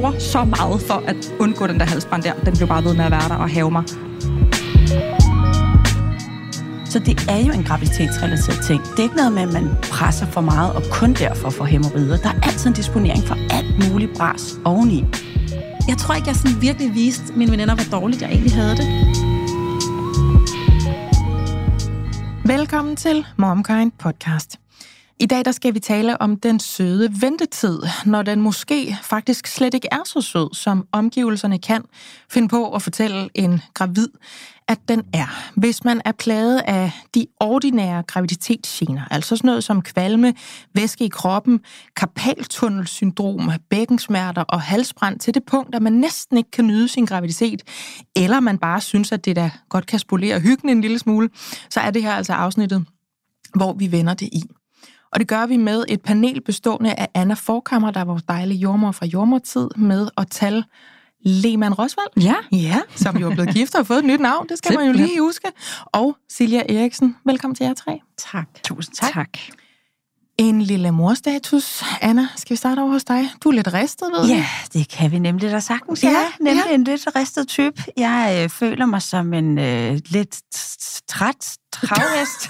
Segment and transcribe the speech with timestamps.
[0.00, 2.32] gjorde så meget for at undgå den der halsbrand der.
[2.34, 3.84] Den blev bare ved med at være der og have mig.
[6.84, 8.82] Så det er jo en graviditetsrelateret ting.
[8.82, 12.16] Det er ikke noget med, at man presser for meget og kun derfor får hemorrider.
[12.16, 15.04] Der er altid en disponering for alt muligt bras oveni.
[15.88, 18.86] Jeg tror ikke, jeg sådan virkelig viste mine veninder, hvor dårligt jeg egentlig havde det.
[22.44, 24.63] Velkommen til MomKind podcast.
[25.20, 29.74] I dag der skal vi tale om den søde ventetid, når den måske faktisk slet
[29.74, 31.84] ikke er så sød, som omgivelserne kan
[32.30, 34.08] finde på at fortælle en gravid,
[34.68, 35.52] at den er.
[35.56, 40.34] Hvis man er plaget af de ordinære graviditetsgener, altså sådan noget som kvalme,
[40.74, 41.60] væske i kroppen,
[41.96, 47.62] karpaltunnelsyndrom, bækkensmerter og halsbrand til det punkt, at man næsten ikke kan nyde sin graviditet,
[48.16, 51.30] eller man bare synes, at det da godt kan spolere hyggen en lille smule,
[51.70, 52.86] så er det her altså afsnittet,
[53.54, 54.42] hvor vi vender det i.
[55.14, 58.58] Og det gør vi med et panel bestående af Anna Forkammer, der er vores dejlige
[58.58, 60.64] jordmor fra jordmortid, med at tale
[61.24, 62.22] Lehmann Rosvald.
[62.24, 62.34] Ja.
[62.52, 64.96] Ja, som jo er blevet gift og har fået et nyt navn, det skal Simpelthen.
[64.96, 65.48] man jo lige huske.
[65.86, 68.00] Og Silja Eriksen, velkommen til jer tre.
[68.18, 68.48] Tak.
[68.64, 69.12] Tusind tak.
[69.12, 69.38] tak.
[70.38, 71.82] En lille morstatus.
[72.00, 73.28] Anna, skal vi starte over hos dig?
[73.44, 76.04] Du er lidt ristet, ved Ja, det kan vi nemlig da sagtens.
[76.04, 76.74] Ja, ja nemlig ja.
[76.74, 77.82] en lidt ristet type.
[77.96, 80.42] Jeg øh, føler mig som en øh, lidt
[81.08, 82.48] træt travhest.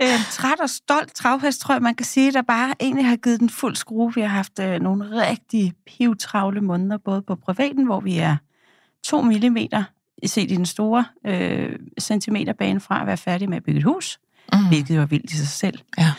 [0.00, 3.40] en træt og stolt travhest, tror jeg, man kan sige, der bare egentlig har givet
[3.40, 4.14] den fuld skrue.
[4.14, 8.36] Vi har haft øh, nogle rigtig pivtravle måneder, både på privaten, hvor vi er
[9.04, 9.84] to millimeter
[10.26, 14.18] set i den store øh, centimeterbane fra at være færdige med at bygge et hus,
[14.52, 14.58] Mm.
[14.58, 14.68] mm.
[14.68, 15.78] hvilket var vildt i sig selv.
[15.98, 16.12] Ja.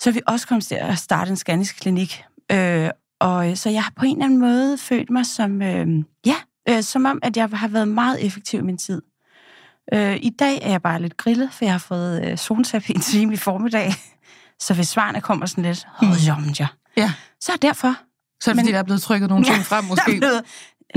[0.00, 2.24] Så vi også kommet til at starte en scannisk klinik.
[2.52, 5.86] Øh, og øh, så jeg har på en eller anden måde følt mig som, øh,
[6.26, 6.34] ja,
[6.68, 9.02] øh, som om, at jeg har været meget effektiv i min tid.
[9.94, 13.00] Øh, I dag er jeg bare lidt grillet, for jeg har fået øh, zoneterapi en
[13.00, 13.92] time i formiddag.
[14.60, 16.08] Så hvis svarene kommer sådan lidt, oh,
[16.60, 16.66] ja.
[16.96, 17.12] Ja.
[17.40, 17.94] så er derfor.
[18.42, 20.18] Så er det, Men- fordi der er blevet trykket nogle ting frem, Der er måske?
[20.18, 20.42] blevet,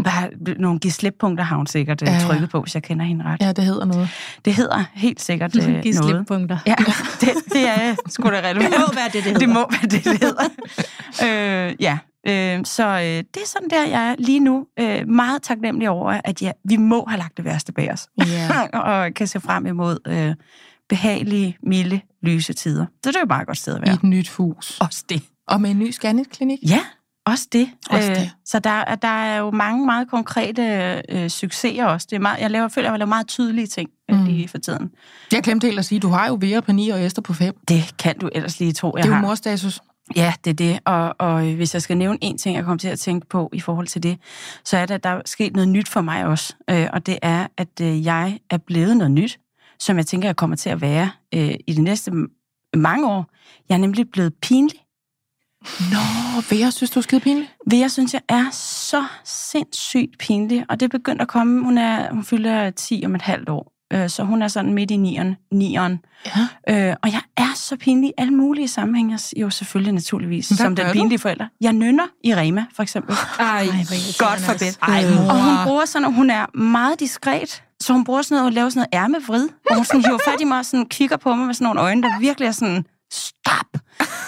[0.03, 3.41] bare nogle gislip-punkter har hun sikkert Ja, ja, trykket på, hvis jeg kender hende ret.
[3.41, 4.09] Ja, det hedder noget.
[4.45, 5.95] Det hedder helt sikkert øh, noget.
[5.95, 6.57] slippunkter.
[6.67, 6.75] Ja,
[7.21, 8.71] det, det er sgu da relevant.
[8.73, 9.39] Det må være det, det hedder.
[9.39, 10.43] Det må være det, det hedder.
[11.69, 15.41] øh, ja, øh, så øh, det er sådan der, jeg er lige nu øh, meget
[15.41, 18.07] taknemmelig over, at ja, vi må have lagt det værste bag os.
[18.27, 18.49] Ja.
[18.79, 20.35] og kan se frem imod øh,
[20.89, 22.85] behagelige, milde, lyse tider.
[23.03, 23.93] Så det er jo bare et godt sted at I være.
[23.95, 24.77] et nyt hus.
[24.81, 25.23] Også det.
[25.47, 26.59] Og med en ny scannet-klinik.
[26.69, 26.79] Ja,
[27.25, 27.69] også det.
[27.89, 28.31] Også det.
[28.45, 30.63] så der, der er jo mange meget konkrete
[31.09, 32.07] øh, succeser også.
[32.09, 34.15] Det er meget, jeg laver, føler, jeg laver meget tydelige ting Mm.
[34.17, 34.25] mm.
[34.25, 34.91] lige for tiden.
[35.31, 37.55] Jeg glemte helt at sige, du har jo Vera på 9 og Esther på 5.
[37.67, 39.79] Det kan du ellers lige tro, jeg Det er jo morstatus.
[40.15, 40.79] Ja, det er det.
[40.85, 43.49] Og, og øh, hvis jeg skal nævne en ting, jeg kommer til at tænke på
[43.53, 44.17] i forhold til det,
[44.65, 46.53] så er det, at der er sket noget nyt for mig også.
[46.69, 49.39] Øh, og det er, at øh, jeg er blevet noget nyt,
[49.79, 52.11] som jeg tænker, jeg kommer til at være øh, i de næste
[52.75, 53.25] mange år.
[53.69, 54.79] Jeg er nemlig blevet pinlig.
[55.91, 57.49] Nå, Vera synes, du er skide pinlig.
[57.71, 60.65] Jeg synes, jeg er så sindssygt pinlig.
[60.69, 61.63] Og det er begyndt at komme.
[61.63, 63.73] Hun, er, hun fylder 10 om et halvt år.
[63.93, 65.35] Øh, så hun er sådan midt i nieren.
[65.51, 65.99] nieren.
[66.67, 66.89] Ja.
[66.89, 69.19] Øh, og jeg er så pinlig i alle mulige sammenhænge.
[69.37, 70.49] Jo, selvfølgelig naturligvis.
[70.49, 71.47] Hvad som den pinlige forælder.
[71.61, 73.15] Jeg nynner i Rema, for eksempel.
[73.39, 73.67] Ej,
[74.19, 74.79] Godt for bedt.
[74.81, 75.31] Ej, mor.
[75.31, 77.63] Og hun bruger sådan, at hun er meget diskret.
[77.81, 79.49] Så hun bruger sådan noget, at lave sådan noget ærmevrid.
[79.69, 81.81] Og hun sådan hiver fat i mig og sådan kigger på mig med sådan nogle
[81.81, 83.72] øjne, der virkelig er sådan, stop.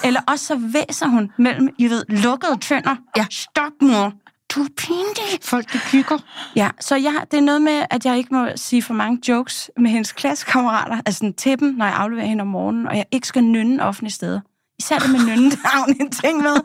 [0.05, 2.95] Eller også så væser hun mellem, I ved, lukkede tænder.
[3.17, 3.25] Ja.
[3.31, 4.13] Stop, mor.
[4.55, 5.39] Du er pinlig.
[5.43, 6.17] Folk, de kigger.
[6.55, 9.71] Ja, så jeg, det er noget med, at jeg ikke må sige for mange jokes
[9.79, 13.05] med hendes klassekammerater, altså sådan til dem, når jeg afleverer hende om morgenen, og jeg
[13.11, 14.39] ikke skal nynne offentlige steder.
[14.79, 16.55] Især det med der hun en ting med.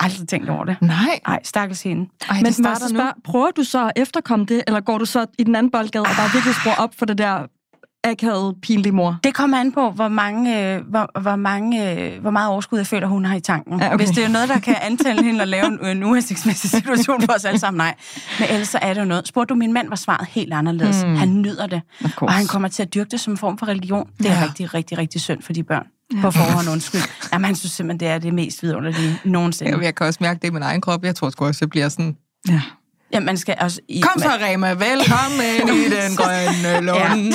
[0.00, 0.76] Aldrig tænkt over det.
[0.82, 1.20] Nej.
[1.26, 2.10] Nej, stakkels hende.
[2.28, 2.98] Ej, Men må jeg starter nu.
[2.98, 6.02] spørge, prøver du så at efterkomme det, eller går du så i den anden boldgade
[6.02, 7.46] og bare virkelig skruer op for det der
[8.04, 9.16] akavede, pinlige mor?
[9.24, 12.86] Det kommer an på, hvor, mange, øh, hvor, hvor, mange, øh, hvor meget overskud jeg
[12.86, 13.78] føler, hun har i tanken.
[13.80, 14.04] Ja, Ja, okay.
[14.04, 17.32] Hvis det er noget, der kan antænde hende og lave en, en uhensigtsmæssig situation for
[17.32, 17.94] os alle sammen, nej.
[18.38, 19.28] Men ellers så er det jo noget.
[19.28, 21.04] Spurgte du min mand, var svaret helt anderledes.
[21.04, 21.14] Mm.
[21.16, 21.82] Han nyder det,
[22.16, 24.08] og han kommer til at dyrke det som en form for religion.
[24.18, 24.38] Det er Ja.
[24.40, 24.44] ja.
[24.46, 25.86] rigtig, rigtig, rigtig synd for de børn.
[26.22, 27.00] På forhånd undskyld.
[27.32, 29.72] Jamen, han synes simpelthen, det er det mest vidunderlige nogensinde.
[29.72, 31.04] Jeg, jeg kan også mærke det i min egen krop.
[31.04, 32.16] Jeg tror sgu også, jeg bliver sådan...
[32.48, 32.60] Ja.
[33.12, 33.80] Ja, man skal også...
[33.88, 34.68] I, Kom så, Rema.
[34.72, 35.40] Velkommen
[35.78, 37.34] i den grønne lund.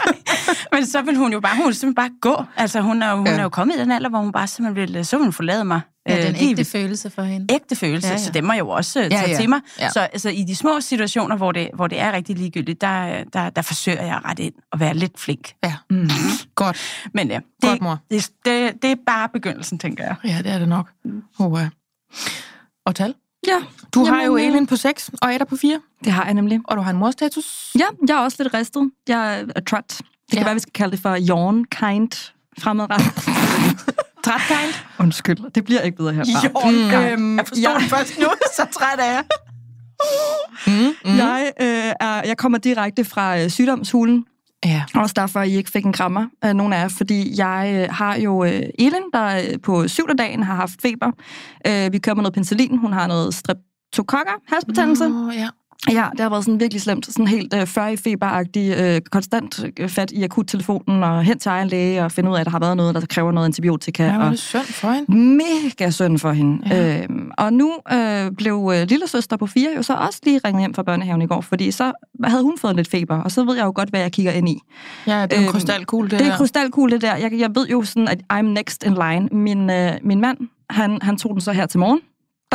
[0.72, 2.44] Men så vil hun jo bare, hun vil simpelthen bare gå.
[2.56, 3.32] Altså, hun er jo, hun Ja.
[3.32, 5.64] er jo kommet i den alder, hvor hun bare simpelthen vil, så vil hun forlade
[5.64, 5.80] mig.
[6.08, 7.54] Ja, det er en Øh, ægte følelse for hende.
[7.54, 9.60] ægte følelse, Ja, ja, så det må jeg jo også ja, tage Ja, til mig.
[9.80, 9.90] Ja.
[9.90, 13.50] Så altså, i de små situationer, hvor det, hvor det er rigtig ligegyldigt, der, der,
[13.50, 15.52] der forsøger jeg ret ind og være lidt flink.
[15.64, 16.08] Ja, Mm.
[16.54, 16.78] godt.
[17.14, 17.98] Men ja, Godt, det, mor.
[18.10, 20.16] det, det, det er bare begyndelsen, tænker jeg.
[20.24, 20.90] Ja, det er det nok.
[21.38, 21.68] Oh, ja.
[22.86, 23.14] Og tal?
[23.46, 23.58] Ja,
[23.94, 26.34] Du har Jamen, jo øh, Elin på 6 og Ada på 4, det har jeg
[26.34, 26.60] nemlig.
[26.64, 27.70] og du har en morstatus.
[27.78, 28.90] Ja, jeg er også lidt ristet.
[29.08, 29.88] Jeg er trot.
[29.88, 29.96] Det
[30.32, 30.44] kan Ja.
[30.44, 33.12] være, vi skal kalde det for yawn kind fremadrettet.
[34.24, 34.74] Træt kind?
[35.00, 36.70] Undskyld, det bliver ikke bedre herfra.
[36.70, 36.76] Mm.
[36.76, 38.26] Øhm, Jeg forstår det først nu,
[38.56, 39.24] så træt er jeg.
[40.66, 40.72] Mm,
[41.04, 41.16] mm.
[41.18, 44.24] Jeg, øh, er, jeg kommer direkte fra øh, sygdomshulen,
[44.64, 44.84] Ja.
[44.94, 48.16] også derfor, I ikke fik en krammer af nogen af jer, fordi jeg øh, har
[48.16, 51.10] jo øh, Elin, der øh, på syvende dagen har haft feber.
[51.66, 55.08] Øh, vi kører med noget penicillin, hun har noget streptokokker, halsbetændelse.
[55.08, 55.48] Nå, ja.
[55.90, 57.06] Ja, det har været sådan virkelig slemt.
[57.06, 61.48] Sådan helt øh, før i feberagtig, øh, konstant øh, fat i akuttelefonen og hen til
[61.48, 64.04] egen læge og finde ud af, at der har været noget, der kræver noget antibiotika.
[64.04, 65.16] Ja, var og det synd for hende.
[65.16, 66.68] mega synd for hende.
[66.74, 67.02] Ja.
[67.02, 70.62] Øhm, og nu øh, blev øh, lille søster på fire jo så også lige ringet
[70.62, 71.92] hjem fra børnehaven i går, fordi så
[72.24, 74.48] havde hun fået lidt feber, og så ved jeg jo godt, hvad jeg kigger ind
[74.48, 74.58] i.
[75.06, 76.36] Ja, det er Øhm, krystalkugle, det, Det er der.
[76.36, 77.16] krystalkugle, det der.
[77.16, 79.28] Jeg, jeg ved jo sådan, at I'm next in line.
[79.32, 80.38] Min, øh, min mand,
[80.70, 82.00] han, han tog den så her til morgen.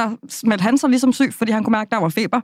[0.02, 2.42] Der smeldte han sig ligesom syg, fordi han kunne mærke, at der var feber.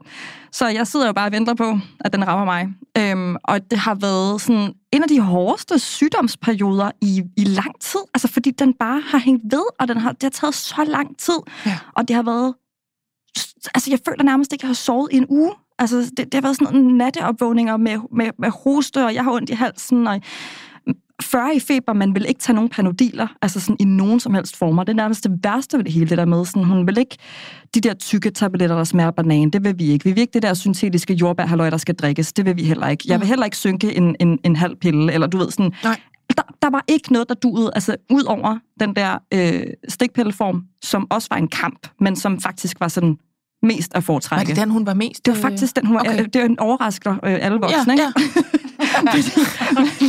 [0.52, 2.70] Så jeg sidder jo bare og venter på, at den rammer mig.
[2.98, 8.00] Øhm, og det har været sådan en af de hårdeste sygdomsperioder i, i lang tid.
[8.14, 11.18] Altså fordi den bare har hængt ved, og den har, det har taget så lang
[11.18, 11.40] tid.
[11.66, 11.78] Ja.
[11.96, 12.54] Og det har været...
[13.76, 15.52] Altså jeg føler nærmest ikke, at jeg har sovet i en uge.
[15.80, 19.32] Altså det, det har været sådan nogle natteopvågninger med, med, med hoste, og jeg har
[19.32, 20.22] ondt i halsen, og
[21.22, 24.58] 40 i feber, man vil ikke tage nogen panodiler, altså sådan i nogen som helst
[24.58, 24.84] former.
[24.84, 26.46] Det er nærmest det værste ved det hele, det der med.
[26.46, 27.18] Sådan, hun vil ikke
[27.76, 29.50] de der tykke tabletter, der smager banan.
[29.50, 30.06] Det vil vi ikke.
[30.06, 32.34] Vi vil ikke det der syntetiske jordbærhalløj, der skal drikkes.
[32.34, 33.04] Det vil vi heller ikke.
[33.08, 35.72] Jeg vil heller ikke synke en, en, en halv pille, eller du ved sådan...
[35.84, 36.00] Nej.
[36.38, 41.08] Der, der var ikke noget, der duede, altså ud over den der øh, stikpilleform, som
[41.10, 43.18] også var en kamp, men som faktisk var sådan
[43.64, 44.50] mest at Var foretrække.
[44.50, 45.26] det den, hun var mest...
[45.26, 46.26] Det var faktisk den, hun var, okay.
[46.26, 48.04] det er en overrasker øh, alle voksne, ja, ikke?
[48.04, 50.02] ja.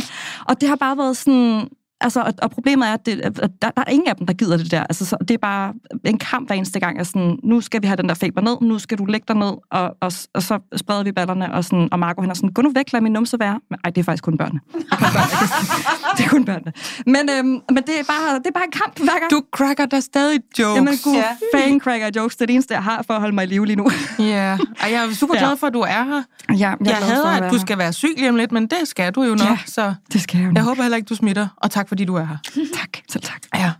[0.49, 1.69] og det har bare været sådan...
[2.01, 4.33] Altså, og, og problemet er, at, det, at der, der er ingen af dem, der
[4.33, 4.79] gider det der.
[4.83, 5.73] Altså, så det er bare
[6.05, 6.97] en kamp hver eneste gang.
[6.97, 9.35] Altså, sådan, nu skal vi have den der feber ned, nu skal du lægge dig
[9.35, 12.49] ned, og, og, og så spreder vi ballerne, og, sådan, og Marco han er sådan,
[12.49, 13.59] gå nu væk, lad min numse være.
[13.69, 14.59] Men, ej, det er faktisk kun børnene.
[14.73, 16.13] Det er kun børnene.
[16.17, 16.73] det er kun børnene.
[17.05, 19.31] Men, øhm, men det, er bare, det er bare en kamp hver gang.
[19.31, 20.75] Du cracker der stadig jokes.
[20.75, 21.57] Jamen, gud, ja.
[21.59, 22.35] fan cracker jokes.
[22.35, 23.89] Det er det eneste, jeg har for at holde mig i live lige nu.
[24.19, 26.23] Ja, og jeg er super glad for, at du er her.
[26.49, 28.29] ja, jeg, er Jeg, glad jeg for hader, være at du skal være syg lige
[28.29, 29.57] om lidt, men det skal du jo nok, Ja.
[29.65, 30.63] så Det skal jeg jo jeg nok.
[30.63, 31.47] håber heller ikke, du smitter.
[31.57, 32.37] Og tak, fordi du er her.
[32.79, 33.41] Tak, selv tak.
[33.55, 33.73] Ja.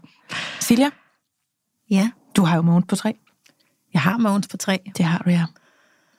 [0.59, 0.89] Silja,
[1.91, 3.13] Ja, du har jo Mogens på tre.
[3.93, 4.79] jeg har Mogens på tre.
[4.97, 5.45] Det har du, ja.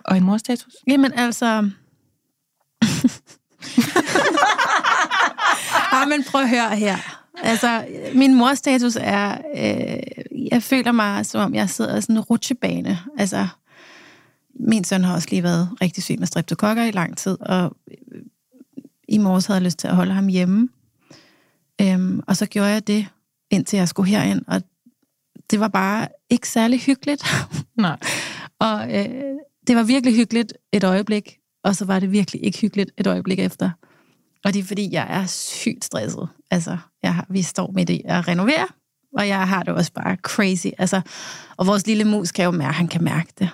[0.04, 0.74] Og en morstatus?
[0.86, 1.46] Jamen altså...
[5.92, 6.96] ja, men prøv at høre her.
[7.42, 9.38] Altså, min morstatus er...
[9.56, 10.02] Øh,
[10.52, 12.98] jeg føler mig, som om jeg sidder i sådan en rutsjebane.
[13.18, 13.48] Altså,
[14.60, 17.76] min søn har også lige været rigtig syg med streptokokker i lang tid, og
[19.08, 20.68] i morges havde jeg lyst til at holde ham hjemme.
[21.80, 23.06] Øhm, og så gjorde jeg det,
[23.50, 24.62] indtil jeg skulle herind, og
[25.50, 27.24] det var bare ikke særlig hyggeligt.
[27.76, 27.98] Nej.
[28.58, 29.34] Og øh,
[29.66, 33.38] det var virkelig hyggeligt et øjeblik, og så var det virkelig ikke hyggeligt et øjeblik
[33.38, 33.70] efter.
[34.44, 36.28] Og det er fordi, jeg er sygt stresset.
[36.50, 38.66] Altså, jeg har, vi står midt i at renovere,
[39.18, 40.66] og jeg har det også bare crazy.
[40.78, 41.00] Altså,
[41.56, 43.48] og vores lille mus kan jo mærke, han kan mærke det.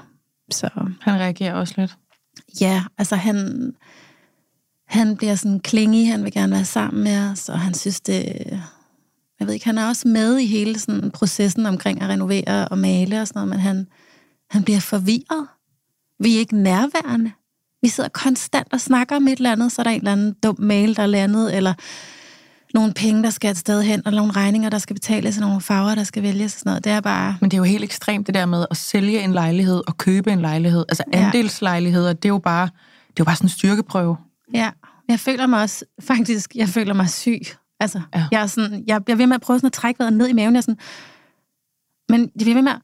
[0.50, 0.70] Så
[1.00, 1.96] Han reagerer også lidt.
[2.60, 3.72] ja, altså han,
[4.86, 8.24] han bliver sådan klingy, han vil gerne være sammen med os, og han synes det...
[9.40, 12.78] Jeg ved ikke, han er også med i hele sådan processen omkring at renovere og
[12.78, 13.86] male og sådan noget, men han,
[14.50, 15.46] han bliver forvirret.
[16.20, 17.32] Vi er ikke nærværende.
[17.82, 20.34] Vi sidder konstant og snakker om et eller andet, så er der en eller anden
[20.42, 21.74] dum mail, der er landet, eller
[22.74, 25.60] nogle penge, der skal et sted hen, eller nogle regninger, der skal betales, eller nogle
[25.60, 26.84] farver, der skal vælges og sådan noget.
[26.84, 27.36] Det er bare...
[27.40, 30.32] Men det er jo helt ekstremt det der med at sælge en lejlighed og købe
[30.32, 30.84] en lejlighed.
[30.88, 34.16] Altså andelslejligheder, det er jo bare, det er jo bare sådan en styrkeprøve.
[34.54, 34.70] Ja,
[35.08, 37.40] jeg føler mig også, faktisk, jeg føler mig syg.
[37.80, 38.26] Altså, Ja.
[38.32, 40.32] jeg, er sådan, jeg bliver ved med at prøve sådan at trække vejret ned i
[40.32, 40.54] maven.
[40.54, 40.78] Jeg sådan,
[42.08, 42.80] men jeg bliver ved med, at-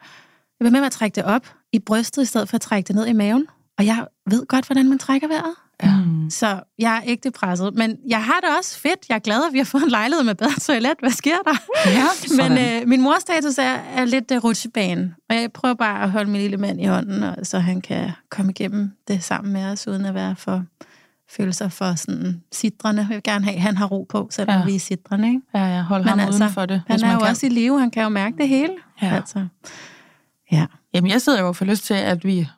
[0.60, 2.88] jeg bliver ved med at trække det op i brystet, i stedet for at trække
[2.88, 3.46] det ned i maven.
[3.78, 5.54] Og jeg ved godt, hvordan man trækker vejret.
[5.82, 5.96] Ja.
[5.96, 6.30] Mm.
[6.30, 7.74] Så jeg er ægte presset.
[7.74, 9.08] Men jeg har det også fedt.
[9.08, 10.92] Jeg er glad, at vi har fået en lejlighed med bedre toilet.
[10.98, 11.54] Hvad sker der?
[11.86, 12.06] Ja,
[12.48, 15.14] Men øh, min morstatus er, er lidt uh, rutsjebane.
[15.30, 18.10] Og jeg prøver bare at holde min lille mand i hånden, og, så han kan
[18.30, 20.64] komme igennem det sammen med os, uden at være for
[21.36, 23.02] følelser for sådan sidrende.
[23.02, 24.64] Jeg vil gerne have, at han har ro på, selvom Ja.
[24.64, 25.28] vi er sidrende.
[25.28, 25.40] Ikke?
[25.54, 27.28] ja, ja, hold ham altså, uden for det, Han hvis er man jo kan.
[27.30, 27.80] også i live.
[27.80, 28.72] Han kan jo mærke det hele.
[29.02, 29.14] Ja.
[29.14, 29.46] Altså.
[30.52, 30.66] Ja.
[30.94, 32.48] Jamen, jeg sidder jo og får lyst til, at vi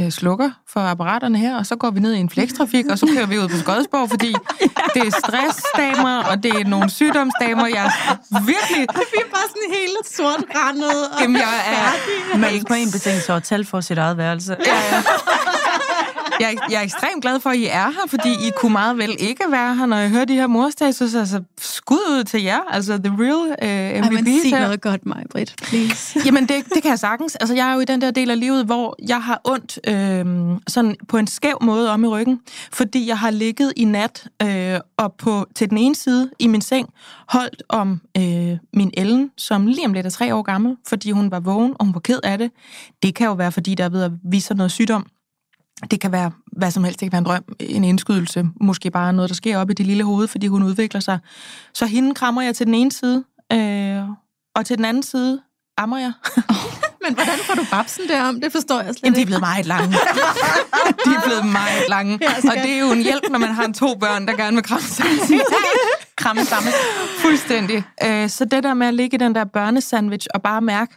[0.00, 3.06] øh, slukker for apparaterne her, og så går vi ned i en flekstrafik, og så
[3.16, 4.34] kører vi ud på Skodsborg, fordi
[4.94, 7.66] det er stressdamer, og det er nogle sygdomsdamer.
[7.66, 8.80] Jeg er virkelig...
[9.14, 11.08] Vi er bare sådan helt sort randet.
[11.14, 12.38] Og Jamen, jeg er...
[12.38, 14.56] Men ikke på en betingelse og tal for sit eget værelse.
[14.66, 15.02] Ja, ja.
[16.40, 18.98] Jeg, er- jeg er ekstremt glad for, at I er her, fordi I kunne meget
[18.98, 21.14] vel ikke være her, når jeg hører de her morstatus.
[21.14, 25.06] Altså, skud ud til jer, altså the real uh, Ej, MVP's men sig noget godt,
[25.06, 26.20] mig, Britt, please.
[26.26, 27.36] Jamen, det, det kan jeg sagtens.
[27.36, 30.56] Altså, jeg er jo i den der del af livet, hvor jeg har ondt øh,
[30.68, 32.40] sådan på en skæv måde om i ryggen,
[32.72, 36.60] fordi jeg har ligget i nat øh, og på, til den ene side i min
[36.60, 36.88] seng
[37.28, 41.30] holdt om øh, min Ellen, som lige om lidt er tre år gammel, fordi hun
[41.30, 42.50] var vågen, og hun var ked af det.
[43.02, 45.06] Det kan jo være, fordi der er ved at vise sig noget sygdom.
[45.90, 47.00] Det kan være hvad som helst.
[47.00, 49.86] Det kan være en drøm, en indskydelse, måske bare noget, der sker op i det
[49.86, 51.18] lille hoved, fordi hun udvikler sig.
[51.74, 54.02] Så hende krammer jeg til den ene side, øh,
[54.56, 55.40] og til den anden side
[55.78, 56.12] ammer jeg.
[57.04, 58.40] Men hvordan får du babsen derom?
[58.40, 59.92] Det forstår jeg slet Jamen, de er blevet meget lange.
[61.04, 62.14] de er blevet meget lange.
[62.44, 64.82] Og det er jo en hjælp, når man har to børn, der gerne vil kramme
[64.86, 65.06] sig.
[66.16, 66.72] Kramme sammen.
[67.18, 67.82] Fuldstændig.
[68.04, 70.96] Øh, Så det der med at ligge i den der børnesandwich og bare mærke,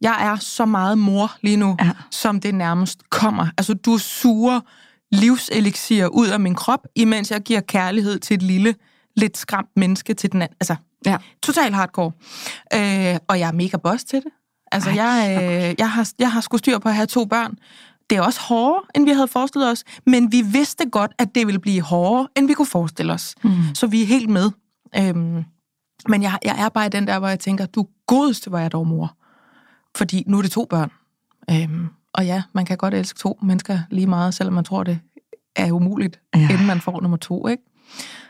[0.00, 1.90] jeg er så meget mor lige nu, Ja.
[2.10, 3.46] som det nærmest kommer.
[3.58, 4.60] Altså, du suger
[5.12, 8.74] livselixier ud af min krop, imens jeg giver kærlighed til et lille,
[9.16, 10.56] lidt skræmt menneske til den anden.
[10.60, 10.76] Altså,
[11.06, 11.16] Ja.
[11.42, 12.12] total hardcore.
[12.74, 14.30] Øh, og jeg er mega boss til det.
[14.72, 17.54] Altså, Ej, jeg, øh, jeg, har, jeg har sgu styr på at have to børn.
[18.10, 21.46] Det er også hårdere, end vi havde forestillet os, men vi vidste godt, at det
[21.46, 23.34] ville blive hårdere, end vi kunne forestille os.
[23.44, 23.50] Mm.
[23.74, 24.50] Så vi er helt med.
[24.96, 25.44] Øhm,
[26.08, 28.72] men jeg, jeg er bare i den der, hvor jeg tænker, du godeste, hvor jeg
[28.72, 29.16] dog mor.
[29.96, 30.90] Fordi nu er det to børn.
[31.50, 35.00] Øhm, og ja, man kan godt elske to mennesker lige meget, selvom man tror, det
[35.56, 36.48] er umuligt, Ja.
[36.50, 37.48] inden man får nummer to.
[37.48, 37.62] Ikke?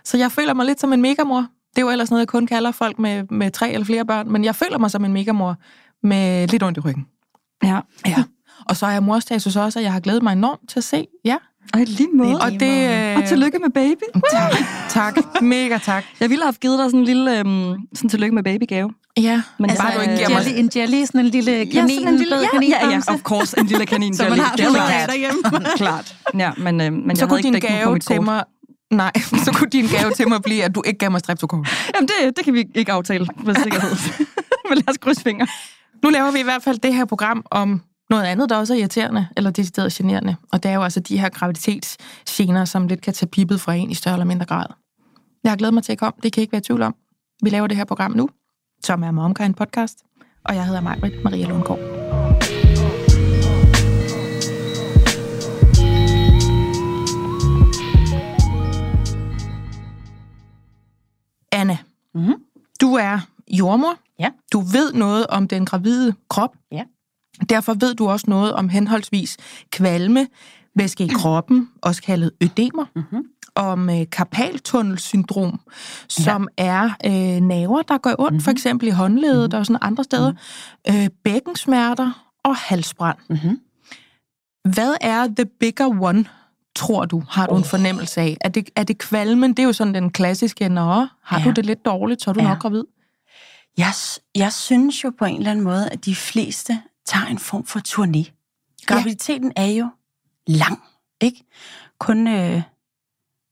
[0.04, 1.38] Så jeg føler mig lidt som en megamor.
[1.76, 4.32] Det er jo ellers noget, jeg kun kalder folk med, med tre eller flere børn,
[4.32, 5.56] men jeg føler mig som en megamor
[6.02, 7.06] med lidt ondt i ryggen.
[7.64, 7.80] Ja.
[8.06, 8.24] Ja.
[8.68, 11.06] Og så er jeg morstatus også, og jeg har glædet mig enormt til at se.
[11.24, 11.36] Ja.
[11.72, 12.40] Og i lige måde.
[12.40, 12.90] Og det...
[12.90, 14.20] Øh, Og tillykke med baby.
[14.32, 14.52] Tak,
[14.88, 15.42] tak.
[15.42, 16.04] Mega tak.
[16.20, 18.90] Jeg ville have givet dig sådan en lille øhm, sådan tillykke med babygave.
[19.16, 20.58] Ja, Men altså, bare du ikke giver jelly, mig...
[20.58, 22.86] en jelly, sådan en lille kanin, ja, sådan en lille, ja, kaninbamse.
[22.86, 24.14] ja, ja, of course, en lille kanin.
[24.16, 25.08] Så man har det den klart.
[25.08, 25.40] derhjemme.
[25.76, 26.16] klart.
[26.38, 28.44] Ja, men, øh, men Så jeg kunne din gave til mig...
[28.90, 29.12] Nej,
[29.44, 31.66] så kunne din gave til mig blive, at du ikke gav mig streptokok.
[31.94, 33.90] Jamen, det, det kan vi ikke aftale med sikkerhed.
[34.68, 35.46] men lad os krydse fingre.
[36.04, 37.80] Nu laver vi i hvert fald det her program om
[38.14, 40.36] noget andet, der også er irriterende, eller decideret generende.
[40.52, 43.90] Og det er jo altså de her graviditetsgener, som lidt kan tage pippet fra en
[43.90, 44.66] i større eller mindre grad.
[45.44, 46.12] Jeg har glædet mig til at komme.
[46.22, 46.94] Det kan I ikke være i tvivl om.
[47.42, 48.28] Vi laver det her program nu,
[48.84, 49.98] som er Momkind Podcast.
[50.44, 51.78] Og jeg hedder Majbrit Maria Lundgaard.
[61.52, 61.78] Anna,
[62.14, 62.34] Mhm.
[62.80, 63.18] du er
[63.50, 63.94] jordmor.
[64.18, 64.30] Ja.
[64.52, 66.56] Du ved noget om den gravide krop.
[66.72, 66.84] Ja.
[67.48, 69.36] Derfor ved du også noget om henholdsvis
[69.72, 70.26] kvalme,
[70.76, 73.24] væske i kroppen, også kaldet ødemer, Mhm.
[73.54, 75.60] om øh, karpaltunnelsyndrom,
[76.08, 80.32] som er øh, naver, der går ondt, for eksempel i håndledet og sådan andre steder,
[80.90, 83.18] øh, bækkensmerter og halsbrand.
[83.30, 83.58] Mhm.
[84.74, 86.24] Hvad er the bigger one,
[86.76, 88.36] tror du, har du en fornemmelse af?
[88.40, 89.50] Er det, er det kvalmen?
[89.50, 91.44] Det er jo sådan den klassiske, nå, har Ja.
[91.44, 92.48] du det lidt dårligt, så er du Ja.
[92.48, 92.84] nok gravid.
[93.78, 93.92] Jeg,
[94.34, 97.80] jeg synes jo på en eller anden måde, at de fleste tager en form for
[97.88, 98.30] turné.
[98.86, 99.88] Graviditeten er jo
[100.46, 100.82] lang,
[101.20, 101.44] ikke?
[101.98, 102.62] Kun øh,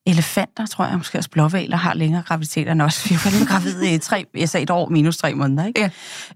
[0.07, 3.05] elefanter, tror jeg, måske også blåvaler, har længere graviditeter end os.
[3.11, 5.81] Vi er jo gravid i tre, jeg sagde et år minus tre måneder, ikke?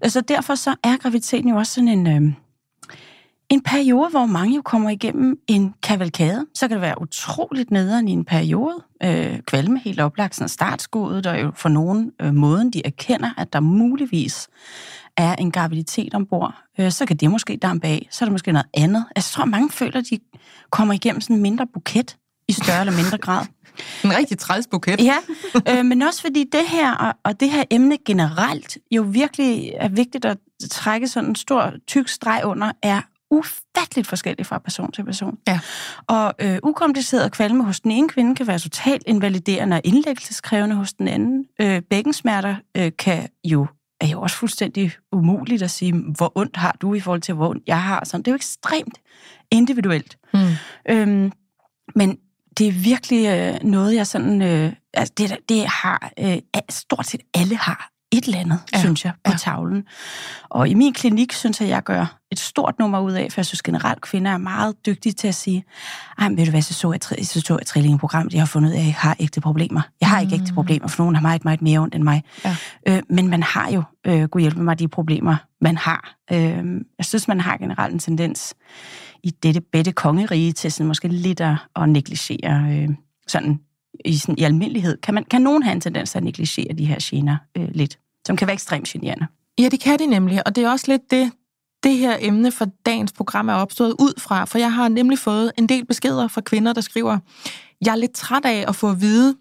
[0.03, 0.09] Ja.
[0.09, 2.33] Så derfor så er graviditeten jo også sådan en, øh,
[3.49, 6.45] en periode, hvor mange jo kommer igennem en kavalkade.
[6.53, 8.83] Så kan det være utroligt nederen i en periode.
[9.03, 13.53] Øh, kvalme helt oplagt, sådan startskuddet, og jo for nogen øh, måden, de erkender, at
[13.53, 14.47] der muligvis
[15.17, 16.55] er en graviditet ombord.
[16.79, 18.07] Øh, så kan det måske dampe af.
[18.11, 19.05] Så er der måske noget andet.
[19.15, 20.19] Altså, jeg tror, mange føler, at de
[20.69, 23.45] kommer igennem sådan en mindre buket i større eller mindre grad.
[24.03, 24.99] En rigtig træls buket.
[24.99, 25.17] Ja,
[25.69, 29.89] øh, men også fordi det her, og, og det her emne generelt, jo virkelig er
[29.89, 30.37] vigtigt at
[30.71, 35.37] trække sådan en stor, tyk streg under, er ufatteligt forskelligt fra person til person.
[35.47, 35.59] Ja.
[36.07, 40.93] Og øh, ukompliceret kvalme hos den ene kvinde kan være totalt invaliderende og indlæggelseskrævende hos
[40.93, 41.45] den anden.
[41.61, 43.67] Øh, bækkensmerter øh, kan jo
[44.01, 47.49] er jo også fuldstændig umuligt at sige, hvor ondt har du i forhold til, hvor
[47.49, 48.05] ondt jeg har.
[48.05, 48.21] Sådan.
[48.21, 48.97] Det er jo ekstremt
[49.51, 50.17] individuelt.
[50.33, 50.39] Mm.
[50.89, 51.31] Øhm,
[51.95, 52.17] men
[52.57, 54.41] det er virkelig øh, noget, jeg sådan...
[54.41, 56.11] Øh, altså det, det har...
[56.19, 56.37] Øh,
[56.69, 59.37] stort set alle har et eller andet, Ja, synes jeg, på ja.
[59.37, 59.83] tavlen.
[60.49, 63.45] Og i min klinik synes jeg, jeg gør et stort nummer ud af, for jeg
[63.45, 65.63] synes generelt, kvinder er meget dygtige til at sige,
[66.17, 68.73] ej, ved du hvad, så så jeg, så så jeg trillingeprogram, jeg har fundet ud
[68.73, 69.81] af, at jeg har ægte problemer.
[70.01, 72.23] Jeg har ikke ægte problemer, for nogen har meget, meget mere ondt end mig.
[72.45, 72.55] Ja.
[72.87, 76.15] Øh, men man har jo, øh, gud hjælpe mig, de problemer, man har.
[76.31, 76.65] Øh,
[76.97, 78.53] jeg synes, man har generelt en tendens
[79.23, 82.89] i dette bedte kongerige til sådan måske lidt at, at negligere øh,
[83.27, 83.59] sådan
[84.05, 84.97] i, sådan, i almindelighed.
[84.97, 87.99] Kan, man, kan nogen have en tendens til at negligere de her gener øh, lidt,
[88.27, 89.27] som kan være ekstremt generende?
[89.59, 91.31] Ja, det kan de nemlig, og det er også lidt det,
[91.83, 95.51] det her emne for dagens program er opstået ud fra, for jeg har nemlig fået
[95.57, 97.19] en del beskeder fra kvinder, der skriver,
[97.85, 99.35] jeg er lidt træt af at få at vide,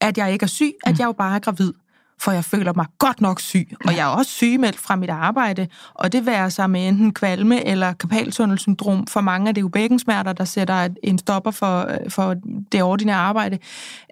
[0.00, 1.72] at jeg ikke er syg, at jeg jo bare er gravid.
[2.18, 3.68] For jeg føler mig godt nok syg.
[3.84, 7.66] Og jeg er også sygemeldt fra mit arbejde, og det værer sig med enten kvalme
[7.66, 9.06] eller kapaltunnelsyndrom.
[9.06, 12.36] For mange af det jo bækkensmerter, der sætter en stopper for, for
[12.72, 13.58] det ordinære arbejde.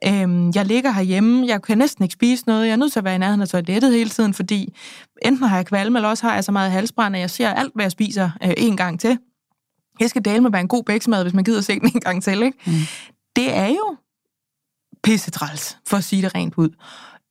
[0.06, 3.04] Øhm, jeg ligger herhjemme, jeg kan næsten ikke spise noget, jeg er nødt til at
[3.04, 4.75] være i nærheden af toilettet hele tiden, fordi
[5.23, 7.73] enten har jeg kvalme, eller også har jeg så meget halsbrand, at jeg ser alt,
[7.75, 9.18] hvad jeg spiser øh, en gang til.
[10.00, 12.00] Jeg skal dele med at være en god bæksmad, hvis man gider se den en
[12.00, 12.42] gang til.
[12.42, 12.59] Ikke?
[12.66, 12.73] Mm.
[13.37, 13.97] Det er jo
[15.02, 16.68] pissetræls, for at sige det rent ud.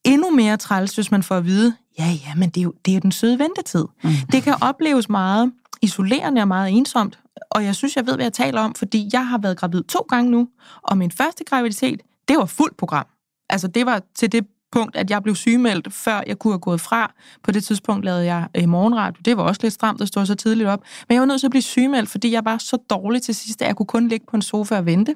[0.04, 2.92] Endnu mere træls, hvis man får at vide, ja, ja, men det er jo, det
[2.92, 3.86] er jo den søde ventetid.
[4.04, 4.10] Mm.
[4.32, 7.20] Det kan opleves meget isolerende og meget ensomt,
[7.52, 10.00] og jeg synes, jeg ved, hvad jeg taler om, fordi jeg har været gravid to
[10.10, 10.48] gange nu,
[10.82, 13.06] og min første graviditet, det var fuldt program.
[13.50, 16.82] Altså, det var til det punkt, at jeg blev sygemeldt, før jeg kunne have gået
[16.82, 17.14] fra.
[17.44, 19.22] På det tidspunkt lavede jeg i morgenradio.
[19.26, 20.84] Det var også lidt stramt at stå så tidligt op.
[21.10, 23.62] Men jeg var nødt til at blive sygemeldt, fordi jeg var så dårlig til sidst,
[23.62, 25.16] at jeg kunne kun ligge på en sofa og vente.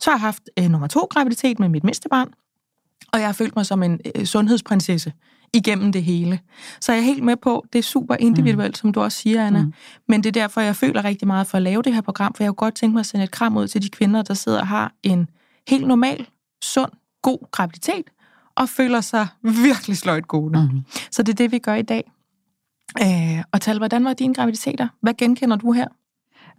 [0.00, 2.28] Så har jeg haft øh, nummer to graviditet med mit mindste barn,
[3.12, 5.12] og jeg har følt mig som en øh, sundhedsprinsesse
[5.54, 6.40] igennem det hele.
[6.80, 8.74] Så jeg er helt med på, det er super individuelt, mm.
[8.74, 9.62] som du også siger, Anna.
[9.62, 9.72] Mm.
[10.08, 12.44] Men det er derfor, jeg føler rigtig meget for at lave det her program, for
[12.44, 14.60] jeg kunne godt tænke mig at sende et kram ud til de kvinder, der sidder
[14.60, 15.28] og har en
[15.68, 16.26] helt normal,
[16.62, 16.92] sund,
[17.22, 18.04] god graviditet,
[18.54, 20.68] og føler sig virkelig sløjt gode.
[20.72, 20.80] Mm.
[21.10, 22.12] Så det er det, vi gør i dag.
[23.02, 24.88] Øh, og Tal, hvordan var dine graviditeter?
[25.02, 25.88] Hvad genkender du her?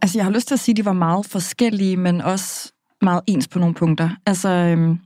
[0.01, 2.71] Altså, jeg har lyst til at sige, at de var meget forskellige, men også
[3.01, 4.09] meget ens på nogle punkter.
[4.25, 4.99] Altså, øhm,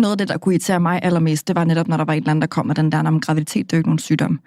[0.00, 2.18] noget af det, der kunne irritere mig allermest, det var netop, når der var en
[2.18, 4.40] eller anden, der kom med den der, om graviditet, det er ikke nogen sygdom.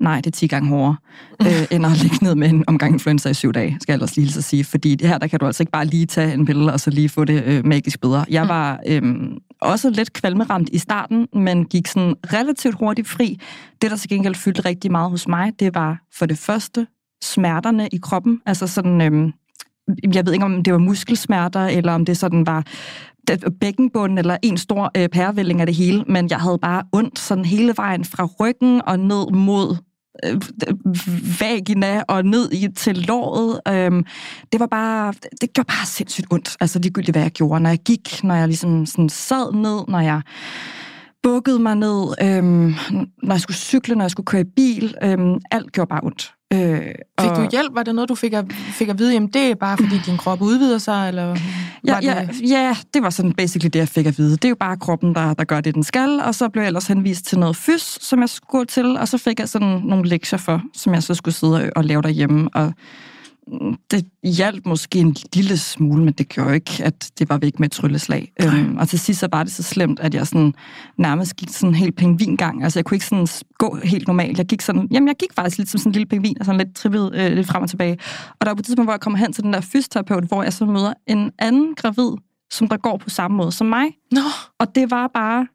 [0.00, 0.96] Nej, det er 10 gange hårdere,
[1.46, 4.16] øh, end at ligge ned med en omgang influenza i syv dage, skal jeg ellers
[4.16, 4.64] lige så sige.
[4.64, 6.90] Fordi det her, der kan du altså ikke bare lige tage en pille, og så
[6.90, 8.24] lige få det øh, magisk bedre.
[8.30, 9.02] Jeg var øh,
[9.60, 13.38] også lidt kvalmeramt i starten, men gik sådan relativt hurtigt fri.
[13.82, 16.86] Det, der til gengæld fyldte rigtig meget hos mig, det var for det første
[17.22, 18.40] smerterne i kroppen.
[18.46, 19.00] Altså sådan...
[19.00, 19.32] Øh,
[20.14, 22.64] jeg ved ikke, om det var muskelsmerter, eller om det sådan var
[23.60, 27.44] bækkenbunden eller en stor øh, pærevælling af det hele, men jeg havde bare ondt sådan
[27.44, 29.76] hele vejen fra ryggen og ned mod
[30.24, 30.40] øh,
[31.40, 33.60] vagina og ned i, til låret.
[33.68, 34.04] Øhm,
[34.52, 37.62] det var bare, det gjorde bare sindssygt ondt, altså ligegyldigt hvad jeg gjorde.
[37.62, 40.22] Når jeg gik, når jeg ligesom sådan sad ned, når jeg
[41.22, 42.74] bukkede mig ned, øhm,
[43.22, 46.34] når jeg skulle cykle, når jeg skulle køre i bil, øhm, alt gjorde bare ondt.
[46.52, 46.80] Øh,
[47.20, 47.74] fik du hjælp?
[47.74, 50.16] Var det noget, du fik at, fik at vide, jamen det er bare fordi din
[50.16, 51.36] krop udvider sig, eller
[51.86, 52.50] ja, ja, det...
[52.50, 54.32] ja, det var sådan basically det, jeg fik at vide.
[54.32, 56.66] Det er jo bare kroppen, der, der gør det, den skal, og så blev jeg
[56.66, 60.08] ellers henvist til noget fys, som jeg skulle til, og så fik jeg sådan nogle
[60.08, 62.72] lektier for, som jeg så skulle sidde og lave derhjemme, og
[63.90, 67.68] det hjalp måske en lille smule, men det gjorde ikke, at det var væk med
[67.68, 68.32] et trylleslag.
[68.42, 70.54] Øhm, og til sidst så var det så slemt, at jeg sådan
[70.98, 72.64] nærmest gik sådan helt pingvingang.
[72.64, 73.26] Altså jeg kunne ikke sådan
[73.58, 74.38] gå helt normalt.
[74.38, 76.58] Jeg gik sådan, jamen jeg gik faktisk lidt som sådan en lille pingvin, og sådan
[76.60, 77.98] lidt trippet øh, lidt frem og tilbage.
[78.28, 80.42] Og der var på et tidspunkt, hvor jeg kommer hen til den der fysioterapeut, hvor
[80.42, 82.10] jeg så møder en anden gravid,
[82.50, 83.86] som der går på samme måde som mig.
[84.12, 84.20] Nå.
[84.58, 85.46] Og det var bare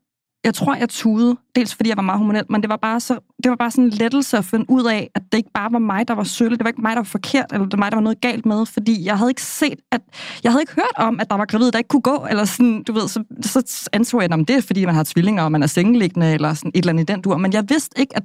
[0.45, 3.13] jeg tror, jeg tudede, dels fordi jeg var meget hormonel, men det var bare, så,
[3.43, 5.79] det var bare sådan en lettelse at finde ud af, at det ikke bare var
[5.79, 7.91] mig, der var sølle, det var ikke mig, der var forkert, eller det var mig,
[7.91, 10.01] der var noget galt med, fordi jeg havde ikke set, at
[10.43, 12.83] jeg havde ikke hørt om, at der var gravide, der ikke kunne gå, eller sådan,
[12.83, 15.63] du ved, så, så anså jeg, om det er, fordi man har tvillinger, og man
[15.63, 18.23] er sengeliggende, eller sådan et eller andet i den dur, men jeg vidste ikke, at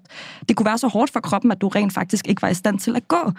[0.49, 2.79] det kunne være så hårdt for kroppen, at du rent faktisk ikke var i stand
[2.79, 3.33] til at gå.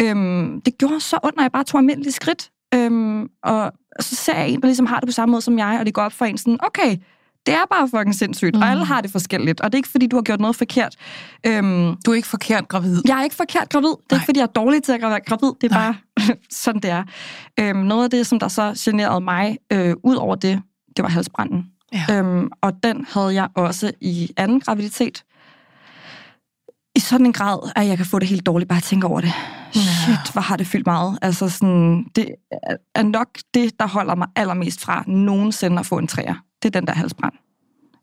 [0.00, 4.36] Øhm, det gjorde så ondt, når jeg bare tog almindelige skridt, øhm, og så ser
[4.36, 6.12] jeg en, der ligesom har det på samme måde som jeg, og det går op
[6.12, 6.96] for en sådan, okay,
[7.46, 8.62] det er bare fucking sindssygt, mm.
[8.62, 10.96] og alle har det forskelligt, og det er ikke, fordi du har gjort noget forkert.
[11.46, 13.02] Øhm, du er ikke forkert gravid?
[13.08, 13.88] Jeg er ikke forkert gravid.
[13.88, 14.16] Det er Nej.
[14.16, 15.52] ikke, fordi jeg er dårlig til at være gravid.
[15.60, 15.94] Det er Nej.
[16.16, 17.04] bare sådan, det er.
[17.60, 20.62] Øhm, noget af det, som der så generede mig, øh, ud over det,
[20.96, 21.66] det var halsbranden.
[21.92, 22.18] Ja.
[22.18, 25.24] Øhm, og den havde jeg også i anden graviditet.
[26.96, 29.20] I sådan en grad, at jeg kan få det helt dårligt bare at tænke over
[29.20, 29.32] det.
[29.74, 29.80] Ja.
[29.80, 31.18] Shit, hvor har det fyldt meget.
[31.22, 32.28] Altså sådan, det
[32.94, 36.80] er nok det, der holder mig allermest fra nogensinde at få en træer det er
[36.80, 37.32] den der halsbrand.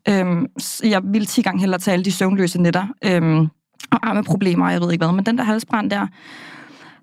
[0.08, 0.46] Øhm,
[0.84, 3.48] jeg vil 10 gange hellere tage alle de søvnløse nætter øhm,
[3.90, 6.06] og arme problemer, jeg ved ikke hvad, men den der halsbrand der,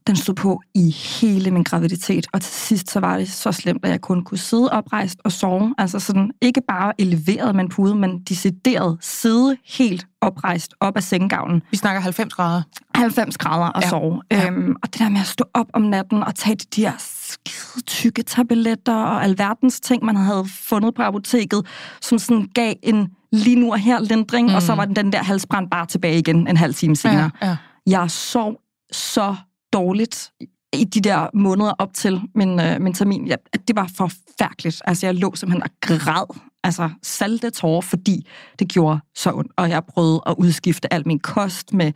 [0.08, 3.86] den stod på i hele min graviditet, og til sidst så var det så slemt,
[3.86, 5.76] at jeg kun kunne sidde oprejst og sove.
[5.78, 11.04] Altså sådan, ikke bare eleveret med en pude, men decideret sidde helt oprejst op af
[11.04, 11.62] sengegavlen.
[11.72, 12.62] Vi snakker 90 grader.
[12.96, 13.90] 90 grader og ja.
[13.90, 14.22] sove.
[14.32, 14.48] Ja.
[14.48, 17.86] Øhm, og det der med at stå op om natten og tage de der skide
[17.86, 21.66] tykke tabletter og alverdens ting, man havde fundet på apoteket,
[22.02, 24.56] som sådan gav en lige nu og her lindring, mm.
[24.56, 24.78] og så mm.
[24.78, 27.32] var den der halsbrand bare tilbage igen en halv time senere.
[27.42, 27.58] Ja, ja.
[27.88, 28.56] Jeg sov
[28.92, 29.36] så
[29.74, 30.32] dårligt
[30.74, 33.28] i de der måneder op til min, øh, min termin.
[33.28, 33.36] Ja,
[33.68, 34.82] det var forfærdeligt.
[34.86, 36.40] Altså, jeg lå simpelthen og græd.
[36.64, 38.28] Altså, salte tårer, fordi
[38.60, 39.52] det gjorde så ondt.
[39.58, 41.92] Og jeg prøvede at udskifte al min kost med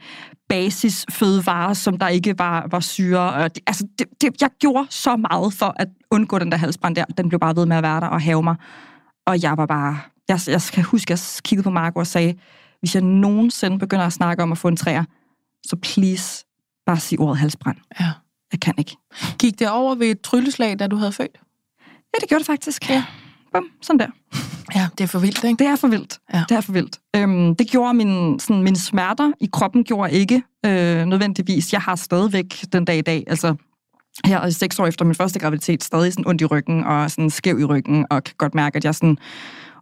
[0.50, 3.34] basisfødevarer, som der ikke var, var syre.
[3.34, 6.96] Og det, altså, det, det, jeg gjorde så meget for at undgå den der halsbrand
[6.96, 7.06] der.
[7.06, 8.56] Den blev bare ved med at være der og have mig.
[9.28, 10.00] Og jeg var bare...
[10.28, 12.36] Jeg, jeg skal huske, at jeg kiggede på Marco og sagde,
[12.80, 15.04] hvis jeg nogensinde begynder at snakke om at få en træer,
[15.66, 16.44] så please,
[16.86, 17.78] bare sig ordet halsbrand.
[18.00, 18.12] Ja.
[18.52, 18.98] Jeg kan ikke.
[19.39, 21.38] Gik det over ved et trylleslag, da du havde født?
[21.88, 22.89] Ja, det gjorde det faktisk.
[22.89, 23.04] Ja.
[23.54, 24.08] Bum, sådan der.
[24.76, 25.63] Ja, det er for vildt, ikke?
[25.63, 26.19] Det er for vildt.
[26.34, 26.43] Ja.
[26.50, 27.00] Det er for vildt.
[27.15, 31.74] Øhm, det gjorde min, sådan, mine smerter i kroppen gjorde ikke øh, nødvendigvis.
[31.74, 33.56] Jeg har stadigvæk den dag i dag, altså
[34.26, 37.30] her er seks år efter min første graviditet, stadig sådan ondt i ryggen og sådan
[37.30, 39.17] skæv i ryggen, og kan godt mærke, at jeg sådan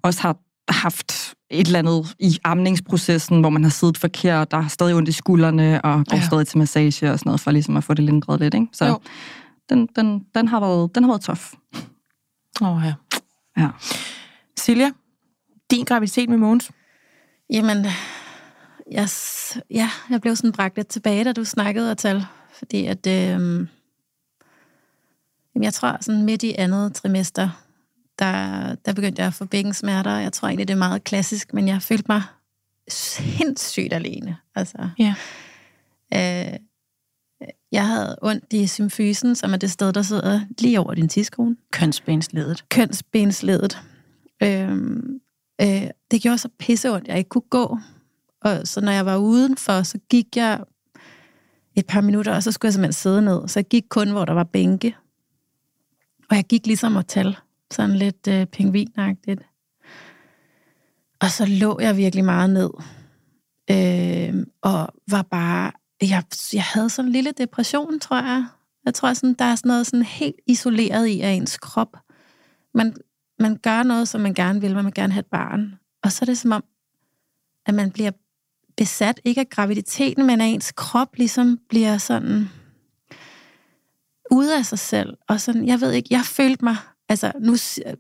[0.04, 0.38] også har
[0.69, 5.10] haft et eller andet i amningsprocessen, hvor man har siddet forkert, der har stadig ondt
[5.10, 6.26] i skuldrene, og går Ja.
[6.26, 8.54] stadig til massage og sådan noget, for ligesom at få det lindret lidt.
[8.54, 8.67] Ikke?
[8.71, 8.99] Så Jo.
[9.69, 11.54] den, den, den, har været, den har været tof.
[12.62, 12.93] Åh, oh, ja.
[13.58, 13.69] Ja.
[14.58, 14.91] Silja,
[15.71, 16.71] din graviditet med Måns.
[17.49, 17.86] Jamen,
[18.91, 19.10] jeg,
[19.71, 22.26] ja, jeg blev sådan bragt lidt tilbage, da du snakkede og tal.
[22.58, 23.67] Fordi at, øh,
[25.62, 27.49] jeg tror, sådan midt i andet trimester,
[28.19, 30.12] der, der begyndte jeg at få bækkensmerter.
[30.17, 32.21] Jeg tror egentlig, det er meget klassisk, men jeg følte mig
[32.88, 34.38] sindssygt alene.
[34.56, 35.15] Altså, Ja.
[36.13, 36.60] øh,
[37.71, 41.56] jeg havde ondt i symfysen, som er det sted, der sidder lige over din tidskone
[41.71, 42.69] Kønsbensledet.
[42.69, 43.82] kønsbensledet.
[44.43, 45.19] Øhm,
[45.62, 47.78] øh, det gjorde så pisseondt, jeg ikke kunne gå.
[48.41, 50.60] Og så når jeg var udenfor, så gik jeg
[51.76, 53.47] et par minutter, og så skulle jeg simpelthen sidde ned.
[53.47, 54.95] Så jeg gik kun, hvor der var bænke.
[56.30, 57.36] Og jeg gik ligesom at tale,
[57.74, 59.42] sådan lidt øh, pingvinagtigt.
[61.22, 62.70] Og så lå jeg virkelig meget ned.
[63.72, 65.72] Øh, og var bare...
[66.02, 68.46] Jeg, jeg havde sådan en lille depression, tror jeg.
[68.86, 71.98] Jeg tror, sådan, der er sådan noget sådan helt isoleret i af ens krop.
[72.74, 72.96] Man,
[73.40, 74.76] man gør noget, som man gerne vil.
[74.76, 75.80] Man vil gerne have et barn.
[76.04, 76.64] Og så er det som om,
[77.66, 78.12] at man bliver
[78.78, 82.50] besat, ikke af graviditeten, men af ens krop ligesom bliver sådan
[84.32, 85.18] ude af sig selv.
[85.28, 86.78] Og sådan, jeg ved ikke, jeg følte mig,
[87.10, 87.56] altså nu,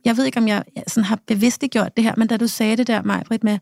[0.05, 2.77] jeg ved ikke, om jeg sådan har bevidst gjort det her, men da du sagde
[2.77, 3.59] det der, Majbrit, med,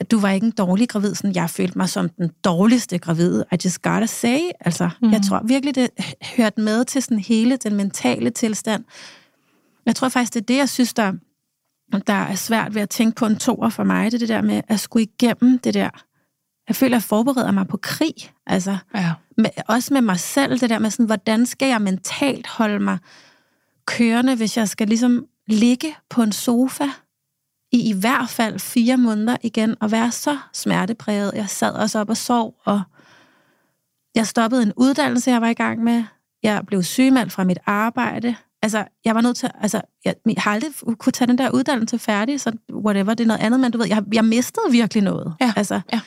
[0.00, 3.44] at du var ikke en dårlig gravid, sådan, jeg følte mig som den dårligste gravide.
[3.52, 4.38] I just gotta say.
[4.60, 5.12] Altså, mm.
[5.12, 5.90] jeg tror virkelig, det
[6.36, 8.84] hørte med til sådan hele den mentale tilstand.
[9.86, 11.12] Jeg tror faktisk, det er det, jeg synes, der,
[12.06, 14.12] der er svært ved at tænke på en toer for mig.
[14.12, 15.90] Det er det der med at skulle igennem det der.
[16.68, 18.14] Jeg føler, at jeg forbereder mig på krig.
[18.46, 19.12] Altså, Ja.
[19.36, 22.98] med, også med mig selv, det der med sådan, hvordan skal jeg mentalt holde mig
[23.86, 26.84] kørende, hvis jeg skal ligesom ligge på en sofa
[27.72, 31.32] i i hvert fald fire måneder igen, og være så smertepræget.
[31.34, 32.82] Jeg sad også op og sov, og
[34.14, 36.04] jeg stoppede en uddannelse, jeg var i gang med.
[36.42, 38.36] Jeg blev sygemeldt fra mit arbejde.
[38.62, 41.98] Altså, jeg var nødt til, altså, jeg, jeg har aldrig kunne tage den der uddannelse
[41.98, 45.34] færdig, så whatever, det er noget andet, men du ved, jeg, jeg mistede virkelig noget.
[45.40, 46.00] Ja, Altså, ja.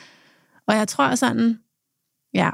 [0.67, 1.59] Og jeg tror sådan,
[2.33, 2.49] ja,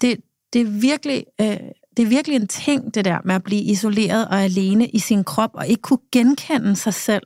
[0.00, 0.20] det,
[0.52, 1.56] det, er virkelig, øh,
[1.98, 5.24] det er virkelig en ting, det der med at blive isoleret og alene i sin
[5.24, 7.22] krop, og ikke kunne genkende sig selv.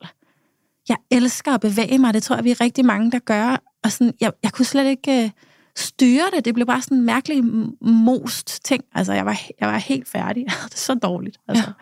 [0.89, 3.63] Jeg elsker at bevæge mig, det tror jeg, vi er rigtig mange, der gør.
[3.85, 5.31] Og sådan, jeg, jeg kunne slet ikke øh,
[5.77, 6.45] styre det.
[6.45, 7.45] Det blev bare sådan en mærkelig
[7.81, 8.85] most ting.
[8.95, 10.47] Altså, jeg var, jeg var helt færdig.
[10.71, 11.39] Det så dårligt.
[11.49, 11.73] Altså, ja.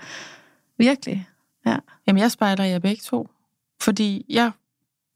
[0.79, 1.29] Virkelig.
[1.67, 1.77] Ja.
[2.07, 3.29] Jamen, jeg spejler jer begge to.
[3.81, 4.51] Fordi jeg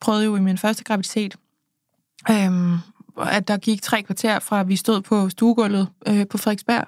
[0.00, 1.36] prøvede jo i min første graviditet,
[2.30, 2.78] øhm,
[3.22, 6.84] at der gik tre kvarter fra, at vi stod på stuegulvet øh, på Frederiksberg,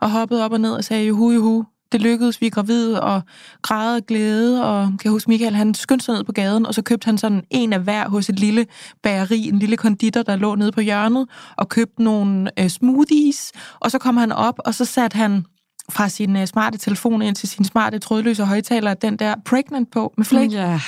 [0.00, 3.22] og hoppede op og ned og sagde, juhu, juhu, det lykkedes, vi er gravide, og
[3.62, 6.74] græde og glæde, og kan jeg huske, Michael, han skyndte sig ned på gaden, og
[6.74, 8.66] så købte han sådan en af hver hos et lille
[9.02, 13.90] bageri, en lille konditor, der lå nede på hjørnet, og købte nogle øh, smoothies, og
[13.90, 15.44] så kom han op, og så satte han
[15.90, 20.14] fra sin øh, smarte telefon ind til sin smarte trådløse højtaler, den der pregnant på
[20.16, 20.52] med flæk.
[20.52, 20.80] Ja.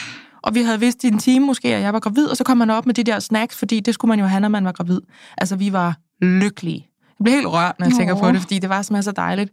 [0.42, 2.60] Og vi havde vidst i en time måske, at jeg var gravid, og så kom
[2.60, 4.72] han op med de der snacks, fordi det skulle man jo have, når man var
[4.72, 5.00] gravid.
[5.38, 6.86] Altså, vi var lykkelige.
[7.18, 9.50] Jeg bliver helt rørt, når jeg tænker på det, fordi det var simpelthen så dejligt.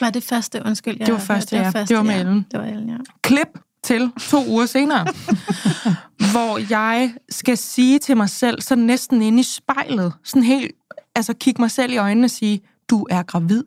[0.00, 0.62] Var det første?
[0.66, 0.96] Undskyld.
[0.98, 1.72] Jeg, Det var første, ja.
[1.88, 2.20] Det var med ja.
[2.20, 2.46] Ellen.
[2.52, 2.96] Det var Ellen, ja.
[3.22, 3.48] Klip
[3.84, 5.06] til to uger senere,
[6.32, 10.72] hvor jeg skal sige til mig selv, så næsten inde i spejlet, sådan helt,
[11.14, 13.64] altså kigge mig selv i øjnene og sige, du er gravid,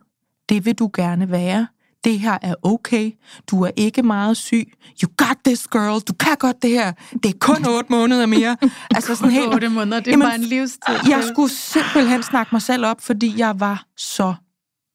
[0.48, 1.66] det vil du gerne være,
[2.04, 3.12] det her er okay,
[3.50, 7.24] du er ikke meget syg, you got this girl, du kan godt det her, det
[7.34, 8.56] er kun otte måneder mere.
[8.94, 10.94] Altså sådan helt, Otte måneder, det er Jamen, bare en livstid.
[11.08, 14.34] jeg skulle simpelthen snakke mig selv op, fordi jeg var så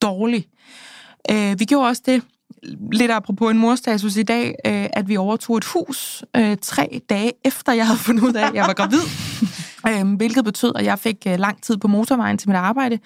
[0.01, 0.45] dårlig.
[1.31, 2.23] Øh, vi gjorde også det,
[2.91, 7.31] lidt apropos en morstatus i dag, øh, at vi overtog et hus øh, tre dage
[7.45, 8.99] efter, jeg havde fundet ud af, at jeg var gravid.
[9.89, 12.99] øh, hvilket betød, at jeg fik øh, lang tid på motorvejen til mit arbejde.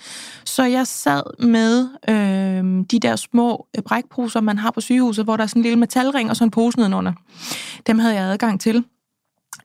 [0.45, 5.37] Så jeg sad med øh, de der små øh, brækposer, man har på sygehuset, hvor
[5.37, 7.13] der er sådan en lille metalring og så en pose nedenunder.
[7.87, 8.83] Dem havde jeg adgang til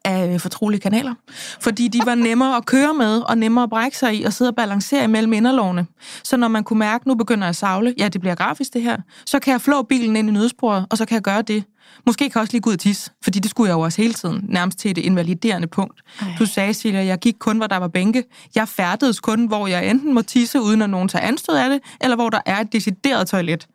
[0.04, 1.14] af øh, fortrolige kanaler,
[1.60, 4.48] fordi de var nemmere at køre med, og nemmere at brække sig i, og sidde
[4.48, 5.86] og balancere imellem inderlovene.
[6.24, 8.82] Så når man kunne mærke, nu begynder jeg at savle, ja, det bliver grafisk det
[8.82, 8.96] her,
[9.26, 11.64] så kan jeg flå bilen ind i nødsporet, og så kan jeg gøre det.
[12.06, 14.02] Måske kan jeg også lige gå ud og tisse, fordi det skulle jeg jo også
[14.02, 16.00] hele tiden, nærmest til et invaliderende punkt.
[16.20, 16.26] Ej.
[16.38, 18.24] Du sagde, Silja, jeg gik kun, hvor der var bænke.
[18.54, 21.80] Jeg færdedes kun, hvor jeg enten må tisse, uden at nogen tager anstød af det,
[22.00, 23.68] eller hvor der er et decideret toilet.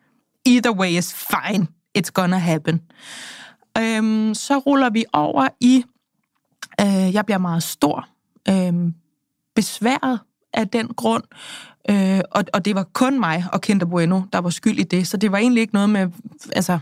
[0.46, 1.67] Either way is fine.
[1.98, 2.82] It's gonna happen.
[3.78, 5.84] Øhm, så ruller vi over i,
[6.82, 8.08] øh, jeg bliver meget stor,
[8.50, 8.91] øh,
[9.56, 10.20] besværet
[10.54, 11.24] af den grund,
[11.89, 15.08] øh, og, og det var kun mig og Kinder Bueno, der var skyld i det,
[15.08, 16.08] så det var egentlig ikke noget med,
[16.52, 16.80] altså,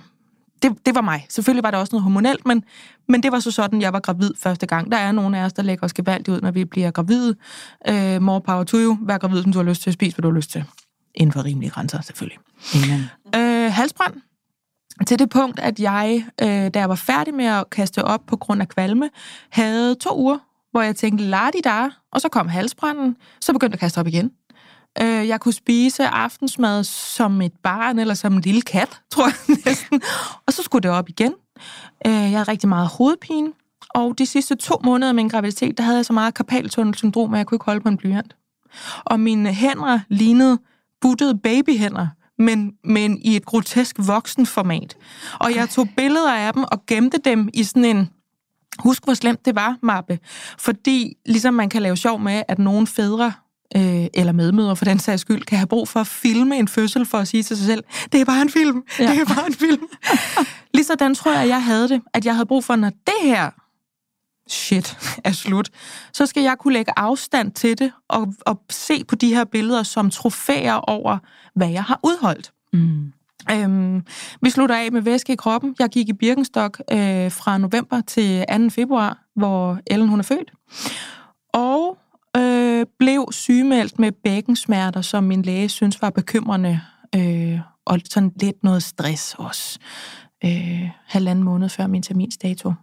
[0.64, 1.26] det, det var mig.
[1.30, 2.64] Selvfølgelig var der også noget hormonelt, men,
[3.08, 4.92] men det var så sådan, jeg var gravid første gang.
[4.92, 7.36] Der er nogle af os, der lægger os gevaldigt ud, når vi bliver gravide.
[7.88, 8.98] Øh, more power to you.
[9.02, 9.94] Vær gravid, som du har lyst til.
[9.94, 10.64] Spis, hvad du har lyst til.
[11.16, 12.38] Inden for rimelige grænser, selvfølgelig.
[12.76, 13.02] Amen.
[13.36, 14.14] Øh, halsbrand.
[15.08, 18.38] Til det punkt, at jeg, øh, da jeg var færdig med at kaste op på
[18.38, 19.10] grund af kvalme,
[19.50, 20.38] havde to uger,
[20.72, 23.98] hvor jeg tænkte, lad de der, og så kom halsbranden, så begyndte jeg at kaste
[23.98, 24.32] op igen.
[25.02, 29.58] Øh, jeg kunne spise aftensmad som et barn, eller som en lille kat, tror jeg
[29.66, 30.02] næsten.
[30.48, 31.34] Og så skulle det op igen.
[32.08, 33.52] Øh, jeg havde rigtig meget hovedpine,
[33.90, 37.38] og de sidste to måneder af min graviditet, der havde jeg så meget karpaltunnelsyndrom, at
[37.38, 38.36] jeg kunne ikke holde på en blyant.
[39.06, 40.60] Og mine hænder lignede
[41.02, 44.98] buttede babyhænder, men, men i et grotesk voksenformat.
[45.40, 48.10] Og jeg tog billeder af dem og gemte dem i sådan en
[48.80, 50.20] husk hvor slemt det var, mappe.
[50.58, 53.34] Fordi ligesom man kan lave sjov med, at nogle fædre
[53.76, 57.06] øh, eller medmødre for den sags skyld, kan have brug for at filme en fødsel
[57.06, 59.12] for at sige til sig selv, det er bare en film, ja.
[59.12, 59.88] det er bare en film.
[60.74, 63.52] Ligesådan tror jeg, at jeg havde det, at jeg havde brug for, når det her
[64.48, 65.70] shit er slut,
[66.14, 69.84] så skal jeg kunne lægge afstand til det og, og se på de her billeder
[69.84, 71.18] som trofæer over,
[71.56, 72.52] hvad jeg har udholdt.
[72.74, 73.14] Mm.
[73.52, 74.06] Øhm,
[74.42, 75.76] vi slutter af med væske i kroppen.
[75.80, 78.70] Jeg gik i Birkenstock øh, fra november til 2.
[78.70, 80.52] februar, hvor Ellen hun er født.
[81.54, 81.98] Og
[82.38, 86.82] øh, blev sygemeldt med bækkensmerter, som min læge synes var bekymrende.
[87.16, 89.80] Øh, og sådan lidt noget stress også.
[90.46, 92.74] Øh, halvanden måned før min terminsdato.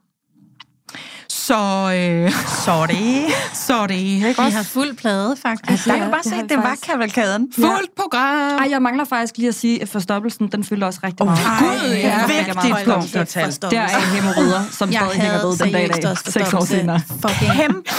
[1.29, 2.33] Så, øh,
[2.65, 3.31] Sorry.
[3.55, 5.71] så det ikke Vi har fuld plade, faktisk.
[5.71, 7.49] Altså, der kan Ja, bare det se, vi det var kavalkaden.
[7.55, 8.59] Fuldt program!
[8.59, 11.59] Ej, jeg mangler faktisk lige at sige, at forstoppelsen, den fylder også rigtig Åh, meget.
[11.59, 12.09] Gud, ja.
[12.19, 13.71] Jeg Vigtigt meget punkt at.
[13.71, 17.01] Der er hemorrider, som jeg stadig hænger ved den dag i dag, seks år senere.
[17.09, 17.91] Fucking Kæmpe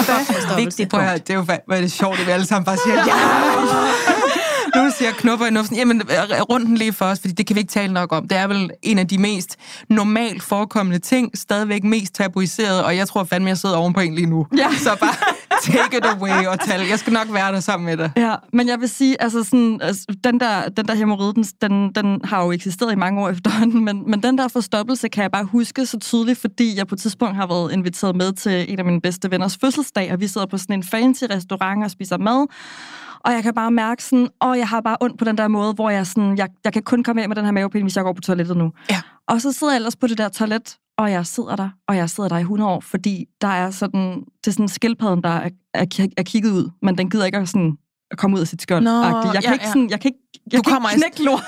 [0.56, 1.06] vigtigt punkt.
[1.28, 4.33] det er jo hvor er det sjovt, at vi alle sammen bare siger, ja!
[4.76, 7.56] Nu siger knupper i nufsen, jamen øh, rund den lige for os, fordi det kan
[7.56, 8.28] vi ikke tale nok om.
[8.28, 9.58] Det er vel en af de mest
[9.90, 14.16] normalt forekommende ting, stadigvæk mest tabuiseret, og jeg tror fandme, jeg sidder oven på en
[14.16, 14.48] lige nu.
[14.58, 14.68] Ja.
[14.78, 15.16] Så bare
[15.62, 16.82] take it away og tal.
[16.90, 18.12] Jeg skal nok være der sammen med dig.
[18.18, 21.92] Ja, men jeg vil sige, altså sådan, altså, den der, den der hemorrhide, den, den,
[21.96, 25.32] den har jo eksisteret i mange år efterhånden, men, men den der forstoppelse kan jeg
[25.32, 28.80] bare huske så tydeligt, fordi jeg på et tidspunkt har været inviteret med til en
[28.80, 32.18] af mine bedste venners fødselsdag, og vi sidder på sådan en fancy restaurant og spiser
[32.18, 32.48] mad,
[33.26, 35.74] og jeg kan bare mærke sådan, åh, jeg har bare ondt på den der måde,
[35.74, 38.04] hvor jeg sådan, jeg, jeg kan kun komme af med den her mavepine, hvis jeg
[38.04, 38.72] går på toilettet nu.
[38.92, 39.02] Ja.
[39.28, 42.10] Og så sidder jeg ellers på det der toilet, og jeg sidder der, og jeg
[42.10, 45.50] sidder der i 100 år, fordi der er sådan, det er sådan skildpadden, der er,
[45.74, 47.78] er, er kigget ud, men den gider ikke at, sådan,
[48.12, 48.84] at komme ud af sit skjold.
[48.84, 48.92] Nå,
[49.34, 50.20] jeg kan ja, ikke sådan, jeg kan ikke,
[50.52, 51.44] jeg Du kan kommer ikke knække lort.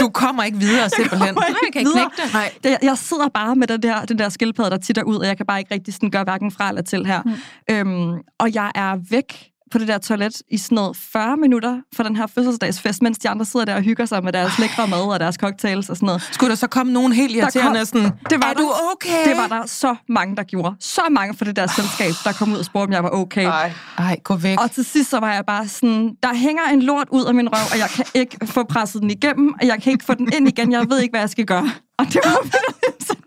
[0.00, 1.34] Du kommer ikke videre simpelthen.
[1.34, 2.32] kommer Nej, jeg kan ikke knække det.
[2.34, 2.52] Nej.
[2.64, 5.36] Det- Jeg sidder bare med den der, den der skildpadde, der titter ud, og jeg
[5.36, 7.22] kan bare ikke rigtig sådan gøre hverken fra eller til her.
[7.22, 7.32] Mm.
[7.70, 12.02] Øhm, og jeg er væk på det der toilet i sådan noget 40 minutter for
[12.02, 15.00] den her fødselsdagsfest, mens de andre sidder der og hygger sig med deres lækre mad
[15.12, 16.28] og deres cocktails og sådan noget.
[16.32, 18.60] Skulle der så komme nogen helt irriterende kom- sådan, det var er der.
[18.62, 19.28] du okay?
[19.28, 20.76] Det var der så mange, der gjorde.
[20.80, 23.44] Så mange fra det der selskab, der kom ud og spurgte, om jeg var okay.
[23.46, 24.60] Ej, ej, gå væk.
[24.60, 27.48] Og til sidst så var jeg bare sådan, der hænger en lort ud af min
[27.48, 30.28] røv, og jeg kan ikke få presset den igennem, og jeg kan ikke få den
[30.36, 30.72] ind igen.
[30.72, 31.70] Jeg ved ikke, hvad jeg skal gøre.
[31.98, 32.36] Og det var
[33.06, 33.22] sådan,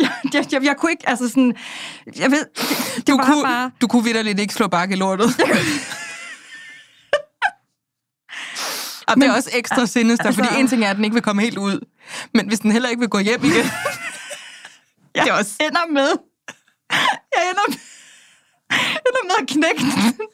[0.00, 1.54] jeg, jeg, jeg, jeg kunne ikke, altså sådan,
[2.18, 4.98] jeg ved, det, det Du var kunne, bare, du kunne vidderligt ikke slå bakke i
[4.98, 5.28] lortet.
[9.08, 11.22] Og det er også ekstra sinister, altså, fordi en ting er, at den ikke vil
[11.22, 11.86] komme helt ud.
[12.34, 13.54] Men hvis den heller ikke vil gå hjem igen...
[15.14, 15.54] jeg det er også...
[15.60, 16.10] ender med,
[17.36, 17.78] jeg ender med,
[19.06, 20.28] ender med at knække den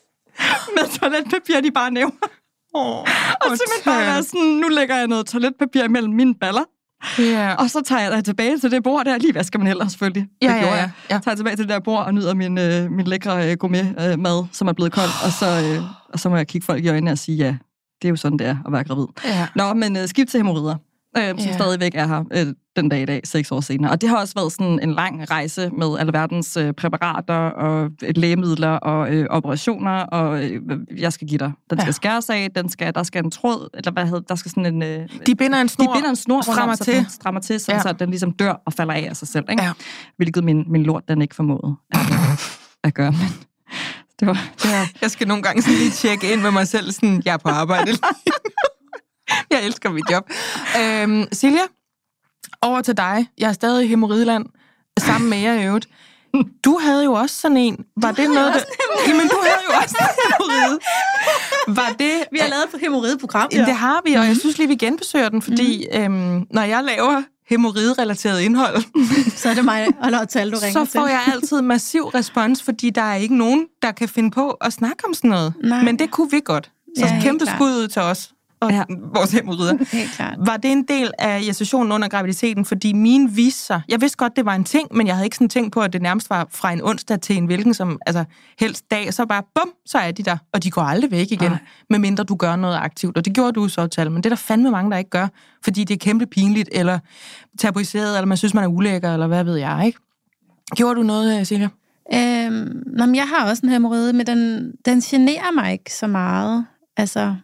[0.77, 2.27] med toiletpapir, de bare nævner.
[2.75, 3.01] Oh,
[3.41, 6.65] Og simpelthen bare være sådan, nu lægger jeg noget toiletpapir mellem mine baller,
[7.19, 7.55] Ja.
[7.55, 9.19] og så tager jeg dig tilbage til det bord der.
[9.19, 10.29] Lige vasker man heller selvfølgelig.
[10.43, 10.91] Ja, det ja, gjorde ja, jeg.
[11.11, 11.19] ja.
[11.19, 14.47] tager tilbage til det der bord og nyder min, øh, min lækre øh, gourmet øh,
[14.53, 15.11] som er blevet kold.
[15.27, 17.57] Og så, øh, og så må jeg kigge folk i øjnene og sige, ja,
[18.03, 19.07] det er jo sådan, det er at være gravid.
[19.25, 19.47] Ja.
[19.57, 20.77] Nå, men øh, skib til hemorrider,
[21.19, 21.53] øh, som Ja.
[21.53, 22.47] stadigvæk er her øh,
[22.77, 23.91] den dag i dag, seks år senere.
[23.93, 27.91] Og det har også været sådan en lang rejse med alle verdens øh, præparater og
[28.03, 30.61] øh, lægemidler og øh, operationer, og øh,
[30.99, 31.53] jeg skal give dig.
[31.71, 31.93] Den skal Ja.
[31.93, 34.83] skæres af, den skal, der skal en tråd, eller hvad hedder der skal sådan en...
[34.83, 36.95] Øh, De binder en snor, de binder en snor strammer til.
[36.95, 37.83] den strammer til, sådan, ja.
[37.83, 39.45] så den ligesom dør og falder af af sig selv.
[39.51, 39.63] Ikke?
[39.63, 39.73] Ja.
[40.17, 42.01] Hvilket min, min lort, den ikke formåede at,
[42.85, 43.13] at gøre.
[43.13, 43.21] Men
[44.21, 46.93] det var, det var, Jeg skal nogle gange sådan lige tjekke ind med mig selv,
[46.93, 47.91] sådan, jeg er på arbejde.
[49.57, 50.31] jeg elsker mit job.
[50.81, 51.63] Øhm, Silja,
[52.63, 53.27] over til dig.
[53.39, 54.47] Jeg er stadig i Hemorrideland,
[54.99, 55.89] sammen med jer i øvrigt.
[56.65, 57.85] Du havde jo også sådan en.
[57.97, 58.61] Var det noget, der...
[59.09, 60.79] Jamen, du havde jo også en hemorride.
[61.69, 62.13] Var det...
[62.33, 63.49] Vi har lavet et hemorrideprogram.
[63.53, 63.65] Ja.
[63.65, 65.99] Det har vi, og jeg synes lige, vi genbesøger den, fordi mm.
[65.99, 68.83] øhm, når jeg laver hemorride-relateret indhold,
[69.37, 72.91] så er det mig og Lotte du ringer så får jeg altid massiv respons, fordi
[72.91, 75.55] der er ikke nogen, der kan finde på at snakke om sådan noget.
[75.65, 75.83] Nej.
[75.83, 76.71] Men det kunne vi godt.
[76.99, 78.31] Så Ja, kæmpe skud ud til os
[78.63, 78.83] og ja.
[79.15, 79.77] vores hemorrider.
[80.47, 82.65] Var det en del af gestationen under graviditeten?
[82.65, 83.83] Fordi mine viste sig...
[83.89, 85.93] Jeg vidste godt, det var en ting, men jeg havde ikke sådan tænkt på, at
[85.93, 88.25] det nærmest var fra en onsdag til en hvilken som altså,
[88.59, 89.15] helst dag.
[89.15, 90.37] Så bare bum, så er de der.
[90.53, 91.59] Og de går aldrig væk igen, Nej.
[91.91, 93.17] medmindre du gør noget aktivt.
[93.17, 94.11] Og det gjorde du så, Tal.
[94.11, 95.29] Men det er der fandme mange, der ikke gør,
[95.65, 96.99] fordi det er kæmpe pinligt, eller
[97.59, 99.99] tabuiseret, eller man synes, man er ulækker, eller hvad ved jeg, ikke?
[100.77, 101.69] Gjorde du noget, øh, Silja?
[102.15, 106.07] Øhm, nå, men jeg har også en hemorrhoide, men den, den generer mig ikke så
[106.07, 106.67] meget.
[106.97, 107.37] Altså,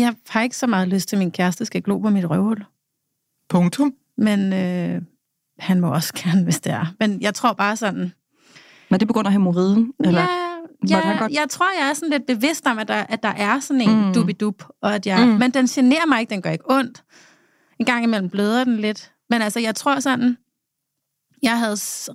[0.00, 2.64] jeg har ikke så meget lyst til, at min kæreste skal glo på mit røvhul.
[3.48, 3.94] Punktum.
[4.18, 5.02] Men øh,
[5.58, 6.86] han må også gerne, hvis det er.
[7.00, 8.12] Men jeg tror bare sådan...
[8.90, 9.92] Men det begynder hemorriden?
[10.04, 10.20] Eller?
[10.90, 13.28] Ja, ja, godt- jeg tror, jeg er sådan lidt bevidst om, at der, at der
[13.28, 14.12] er sådan en Mm.
[14.14, 15.32] dubidup, og at jeg, Mm.
[15.32, 17.04] men den generer mig ikke, den gør ikke ondt.
[17.78, 19.12] En gang imellem bløder den lidt.
[19.30, 20.36] Men altså, jeg tror sådan,
[21.42, 21.74] jeg havde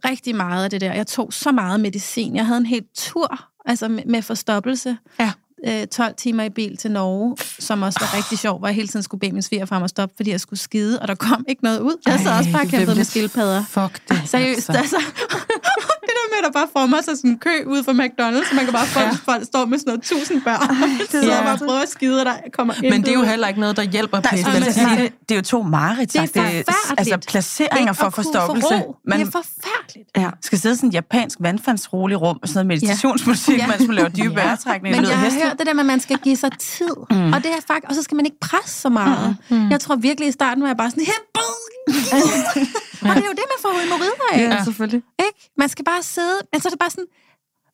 [0.09, 0.93] rigtig meget af det der.
[0.93, 2.35] Jeg tog så meget medicin.
[2.35, 4.97] Jeg havde en helt tur, altså med, med forstoppelse.
[5.19, 5.31] Ja.
[5.67, 8.87] Øh, 12 timer i bil til Norge, som også var rigtig sjov, hvor jeg hele
[8.87, 11.45] tiden skulle bede min svigerfar om at stoppe, fordi jeg skulle skide, og der kom
[11.47, 11.95] ikke noget ud.
[12.05, 13.63] Jeg sad også bare og kæmpede med skildpadder.
[13.69, 14.21] Fuck det.
[14.25, 14.97] Seriøst, altså.
[16.07, 18.55] det der med, at der bare former sig sådan en kø ude for McDonald's, så
[18.55, 19.09] man kan bare få, Ja.
[19.25, 20.61] folk står med sådan noget tusind børn.
[20.99, 21.39] det sidder Ja.
[21.39, 23.75] og bare prøver at skide, og der kommer Men det er jo heller ikke noget,
[23.77, 24.27] der hjælper at
[24.73, 24.95] sige, nej.
[24.95, 26.33] det, det er jo to mareridt, Det er sagt.
[26.33, 27.13] Det forfærdeligt.
[27.13, 28.67] altså placeringer for forstoppelse.
[28.75, 28.95] ro.
[29.07, 30.09] Man Det er forfærdeligt.
[30.17, 30.29] Ja.
[30.41, 33.67] skal sidde i sådan en japansk vandfandsrolig rum, og sådan noget meditationsmusik, Ja.
[33.67, 34.43] mens man laver dybe Ja.
[34.45, 35.01] vejrtrækninger.
[35.01, 36.95] Men jeg har hørt det der med, at man skal give sig tid.
[37.11, 37.33] Mm.
[37.33, 39.37] Og det er faktisk, og så skal man ikke presse så meget.
[39.49, 39.69] Mm.
[39.69, 41.43] Jeg tror virkelig i starten var jeg bare sådan, "Hep, bum."
[43.09, 44.39] og det er jo det, man får hemorrider af.
[44.39, 45.03] Ja, selvfølgelig.
[45.19, 45.49] Ikke?
[45.57, 47.07] Man skal bare sidde, men så er det bare sådan,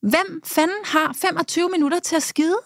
[0.02, 2.58] hvem fanden har 25 minutter til at skide?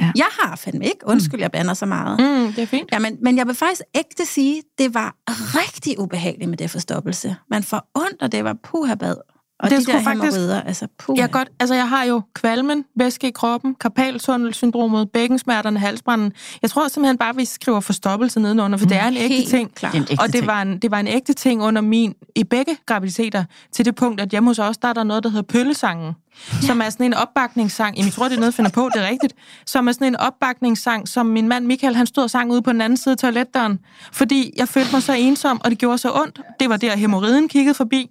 [0.00, 0.12] Ja.
[0.16, 1.06] Jeg har fandme ikke.
[1.06, 2.20] Undskyld, jeg bander så meget.
[2.20, 2.88] Mm, det er fint.
[2.92, 7.36] Ja, men, men jeg vil faktisk ægte sige, det var rigtig ubehageligt med det forstoppelse.
[7.50, 9.14] Man får ondt, og det var puhabad.
[9.62, 11.20] Og Det de der faktisk- altså puha.
[11.20, 16.32] Jeg, godt, altså jeg har jo kvalmen, væske i kroppen, karpaltunnelsyndromet, bækkensmerterne, halsbranden.
[16.62, 19.74] Jeg tror simpelthen bare, vi skriver forstoppelse nedenunder, for det er en ægte ting.
[19.74, 19.92] klart.
[19.92, 22.44] Det en ægte Og det var, en, det var en ægte ting under min, i
[22.44, 25.42] begge graviditeter, til det punkt, at hjemme hos os, der er der noget, der hedder
[25.42, 26.12] pøllesangen,
[26.52, 26.66] ja.
[26.66, 27.96] som er sådan en opbakningssang.
[27.96, 29.34] Jamen, jeg tror, det er noget, finder på, det er rigtigt.
[29.66, 32.72] Som er sådan en opbakningssang, som min mand Michael, han stod og sang ude på
[32.72, 33.78] den anden side af toiletdøren,
[34.12, 36.40] fordi jeg følte mig så ensom, og det gjorde så ondt.
[36.60, 38.10] Det var der, hemorriden kiggede forbi.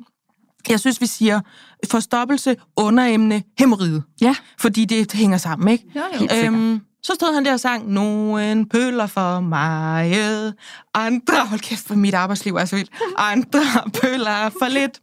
[0.69, 1.41] Jeg synes, vi siger
[1.91, 4.03] forstoppelse, underemne, hemorride.
[4.21, 4.35] Ja.
[4.59, 5.85] Fordi det hænger sammen, ikke?
[5.95, 6.45] Jo, jo.
[6.45, 10.13] Øhm, så stod han der og sang, nogen pøller for mig,
[10.93, 13.61] andre, hold kæft, for mit arbejdsliv er så vildt, andre
[14.01, 15.01] pøller for lidt.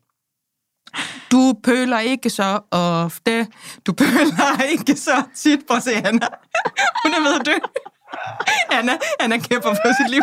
[1.31, 3.47] Du pøler ikke så ofte,
[3.87, 5.61] du pøler ikke så tit.
[5.67, 6.27] Prøv at se, Anna.
[7.05, 7.53] Hun er ved at dø.
[8.71, 10.21] Anna, Anna kæmper for sit liv.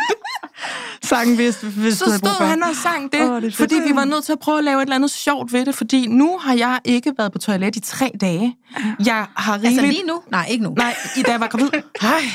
[1.03, 4.23] Sangen, hvis, hvis Så stod han og sang det, oh, det fordi vi var nødt
[4.25, 6.79] til at prøve at lave et eller andet sjovt ved det, fordi nu har jeg
[6.85, 8.55] ikke været på toilet i tre dage.
[9.05, 9.79] Jeg har rigeligt...
[9.79, 10.21] Altså lige nu?
[10.31, 10.69] Nej, ikke nu.
[10.77, 11.69] Nej, i da jeg var gravid.
[11.71, 11.81] Nej,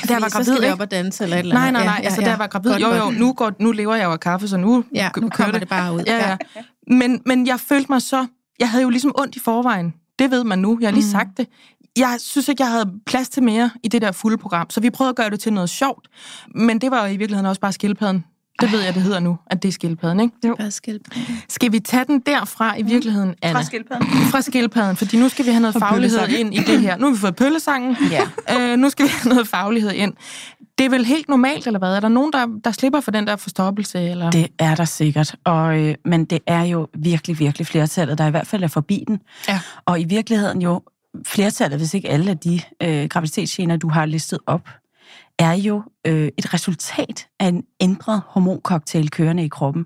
[0.07, 1.73] da jeg var Fordi så gravid, skal op og danse eller et eller Nej, andet.
[1.73, 1.93] nej, nej.
[1.95, 2.25] Ja, ja, altså, ja.
[2.25, 4.47] da jeg var gravid, Godt, jo, jo, nu, går, nu lever jeg jo af kaffe,
[4.47, 6.01] så nu Ja, nu kører kommer det bare ud.
[6.07, 6.37] Ja, ja.
[6.55, 6.61] Ja.
[6.95, 8.25] Men, men jeg følte mig så...
[8.59, 9.93] Jeg havde jo ligesom ondt i forvejen.
[10.19, 10.77] Det ved man nu.
[10.81, 11.11] Jeg har lige Mm.
[11.11, 11.47] sagt det.
[11.99, 14.89] Jeg synes ikke, jeg havde plads til mere i det der fulde program, så vi
[14.89, 16.07] prøvede at gøre det til noget sjovt.
[16.55, 18.25] Men det var jo i virkeligheden også bare skildpadden.
[18.61, 20.55] Det ved jeg, det hedder nu, at det er skildpadden, ikke?
[20.57, 21.25] Bare skildpadde.
[21.49, 23.59] Skal vi tage den derfra i virkeligheden, Anna?
[23.59, 24.07] Fra skildpadden.
[24.07, 26.97] Fra skildpadden, fordi nu skal vi have noget Og faglighed ind i det her.
[26.97, 27.97] Nu har vi fået pøllesangen.
[28.11, 28.21] Ja.
[28.59, 30.13] Øh, nu skal vi have noget faglighed ind.
[30.77, 31.95] Det er vel helt normalt, eller hvad?
[31.95, 33.99] Er der nogen, der, der slipper for den der forstoppelse?
[33.99, 34.31] Eller?
[34.31, 38.29] Det er der sikkert, og, øh, men det er jo virkelig, virkelig flertallet, der i
[38.29, 39.19] hvert fald er forbi den.
[39.47, 39.59] Ja.
[39.85, 40.81] Og i virkeligheden jo,
[41.25, 44.69] flertallet, hvis ikke alle af de øh, graviditetsgener, du har listet op,
[45.39, 49.85] er jo øh, et resultat af en ændret hormoncocktail kørende i kroppen.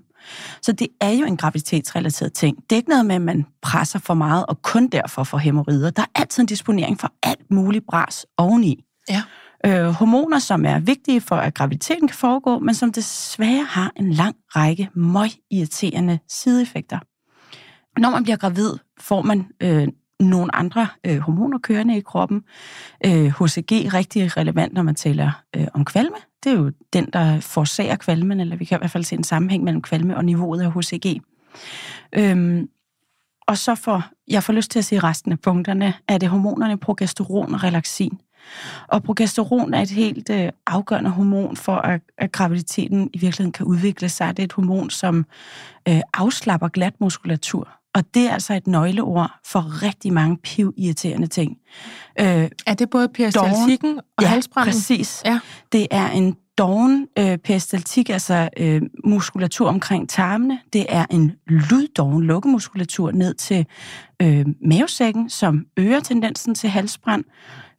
[0.62, 2.56] Så det er jo en graviditetsrelateret ting.
[2.56, 5.90] Det er ikke noget med, at man presser for meget, og kun derfor får hemorrider.
[5.90, 8.84] Der er altid en disponering for alt muligt bras oveni.
[9.10, 9.22] Ja.
[9.66, 14.12] Øh, hormoner, som er vigtige for, at graviditeten kan foregå, men som desværre har en
[14.12, 16.98] lang række møg-irriterende sideeffekter.
[18.00, 18.70] Når man bliver gravid,
[19.00, 19.88] får man øh,
[20.20, 22.42] nogle andre øh, hormoner kørende i kroppen.
[23.06, 26.16] Øh, HCG er rigtig relevant, når man taler øh, om kvalme.
[26.44, 29.24] Det er jo den, der forårsager kvalmen, eller vi kan i hvert fald se en
[29.24, 31.22] sammenhæng mellem kvalme og niveauet af HCG.
[32.12, 32.68] Øhm,
[33.46, 36.78] og så får jeg får lyst til at sige resten af punkterne, er det hormonerne
[36.78, 38.18] progesteron og relaxin.
[38.88, 43.66] Og progesteron er et helt øh, afgørende hormon for, at, at graviditeten i virkeligheden kan
[43.66, 44.36] udvikle sig.
[44.36, 45.26] Det er et hormon, som
[45.88, 47.68] øh, afslapper glat muskulatur.
[47.94, 51.56] Og det er altså et nøgleord for rigtig mange piv-irriterende ting.
[52.20, 54.72] Øh, er det både peristaltikken og ja, halsbranden?
[54.72, 55.22] præcis.
[55.24, 55.40] Ja.
[55.72, 60.60] Det er en doven øh, peristaltik, altså øh, muskulatur omkring tarmene.
[60.72, 63.66] Det er en lyddoven lukkemuskulatur ned til
[64.22, 67.24] øh, mavesækken, som øger tendensen til halsbrand.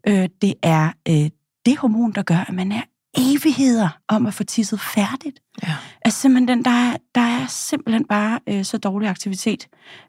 [0.07, 1.29] Øh, det er øh,
[1.65, 2.81] det hormon, der gør, at man er
[3.17, 5.39] evigheder om at få tisset færdigt.
[5.63, 5.73] Ja.
[6.05, 9.67] Altså simpelthen, den, der, er, der er simpelthen bare øh, så dårlig aktivitet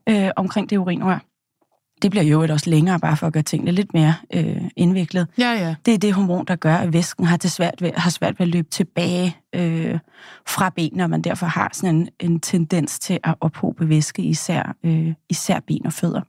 [0.09, 1.19] øh, omkring det urinrør.
[2.03, 5.27] Det bliver jo også længere, bare for at gøre tingene lidt mere øh, indviklet.
[5.39, 5.75] Ja, ja.
[5.87, 8.47] Det er det hormon, der gør, at væsken har, til svært ved, har svært ved
[8.47, 9.99] at løbe tilbage øh,
[10.47, 14.77] fra benene, og man derfor har sådan en, en tendens til at ophobe væske, især,
[14.85, 16.21] øh, især ben og fødder.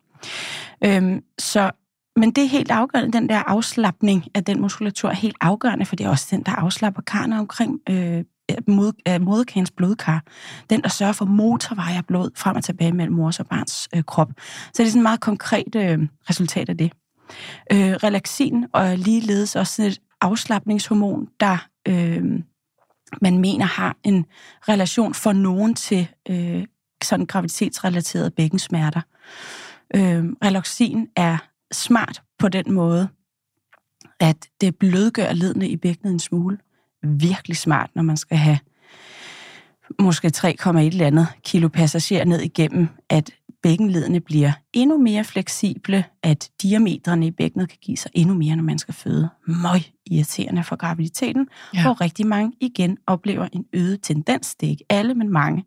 [0.84, 1.72] Øhm, så
[2.18, 5.96] men det er helt afgørende, den der afslappning af den muskulatur er helt afgørende, for
[5.96, 8.24] det er også den, der afslapper karne omkring øh,
[8.68, 10.24] mod, øh, moderkagens blodkar.
[10.70, 14.04] Den, der sørger for motorveje af blod frem og tilbage mellem mors og barns øh,
[14.04, 14.30] krop.
[14.38, 16.00] Så det er sådan et meget konkret øh,
[16.30, 16.92] resultat af det.
[17.72, 22.24] Øh, relaxin og ligeledes også sådan et afslappningshormon, der øh,
[23.22, 24.26] man mener har en
[24.70, 26.66] relation for nogen til øh,
[27.04, 29.02] sådan graviditetsrelaterede bækkensmerter.
[29.96, 31.38] Øh, relaxin er
[31.72, 33.08] smart på den måde,
[34.20, 36.58] at det blødgør ledene i bækkenet en smule.
[37.04, 38.60] Virkelig smart, når man skal have
[40.00, 43.32] måske 3,1 eller andet kilo passager ned igennem, at
[43.64, 48.64] bækkenledene bliver endnu mere fleksible, at diametrene i bækkenet kan give sig endnu mere, når
[48.64, 49.30] man skal føde.
[49.48, 51.82] Møg irriterende for graviditeten, ja.
[51.82, 55.66] hvor rigtig mange igen oplever en øget tendens, det er ikke alle, men mange,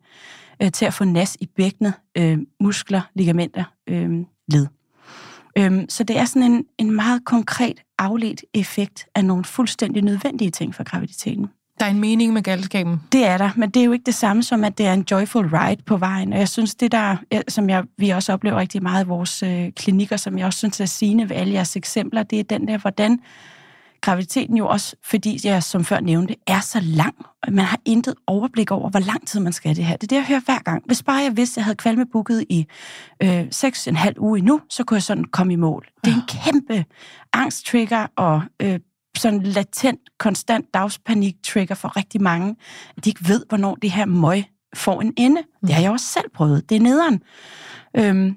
[0.61, 4.11] øh, til at få nas i bækkenet, øh, muskler, ligamenter, øh,
[4.47, 4.67] led.
[5.57, 10.51] Øhm, så det er sådan en, en meget konkret afledt effekt af nogle fuldstændig nødvendige
[10.51, 11.47] ting for graviditeten.
[11.79, 13.01] Der er en mening med galskaben.
[13.11, 15.05] Det er der, men det er jo ikke det samme som, at det er en
[15.11, 16.33] joyful ride på vejen.
[16.33, 17.15] Og jeg synes, det der,
[17.47, 20.79] som jeg, vi også oplever rigtig meget i vores øh, klinikker, som jeg også synes
[20.79, 23.19] er sigende ved alle jeres eksempler, det er den der, hvordan
[24.01, 27.15] graviditeten jo også, fordi jeg som før nævnte, er så lang.
[27.47, 29.97] Man har intet overblik over, hvor lang tid man skal det her.
[29.97, 30.83] Det er det, jeg hører hver gang.
[30.85, 32.65] Hvis bare jeg vidste, at jeg havde kvalmebooket i
[33.23, 35.87] øh, 6,5 uge endnu, så kunne jeg sådan komme i mål.
[36.05, 36.85] Det er en kæmpe
[37.33, 38.79] angsttrigger og øh,
[39.17, 42.55] sådan latent, konstant dagspanik-trigger for rigtig mange,
[42.97, 44.45] at de ikke ved, hvornår det her møg
[44.75, 45.41] får en ende.
[45.61, 46.69] Det har jeg også selv prøvet.
[46.69, 47.21] Det er nederen.
[47.97, 48.35] Øhm,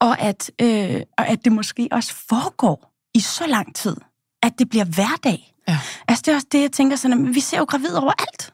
[0.00, 3.96] og, at, øh, og at det måske også foregår i så lang tid
[4.42, 5.54] at det bliver hverdag.
[5.68, 5.78] Ja.
[6.08, 8.52] Altså, det er også det, jeg tænker sådan, at vi ser jo gravid overalt.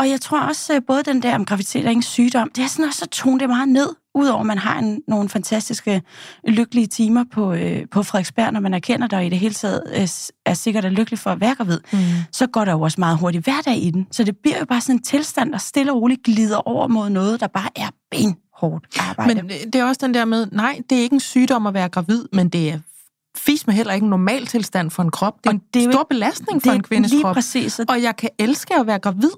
[0.00, 2.68] Og jeg tror også, øh, både den der om graviditet og ingen sygdom, det er
[2.68, 6.02] sådan også at tone det meget ned, udover at man har en, nogle fantastiske,
[6.44, 10.08] lykkelige timer på, øh, på Frederiksberg, når man erkender dig i det hele taget øh,
[10.46, 11.98] er sikkert og lykkelig for at være gravid, mm.
[12.32, 14.06] så går der jo også meget hurtigt hverdag i den.
[14.10, 17.10] Så det bliver jo bare sådan en tilstand, der stille og roligt glider over mod
[17.10, 19.42] noget, der bare er benhårdt arbejde.
[19.42, 21.88] Men det er også den der med, nej, det er ikke en sygdom at være
[21.88, 22.78] gravid, men det er
[23.46, 25.34] fis med heller ikke en normal tilstand for en krop.
[25.44, 27.34] Det er og en det er stor belastning for en kvindes lige krop.
[27.34, 27.80] Præcis.
[27.88, 29.30] Og jeg kan elske at være gravid.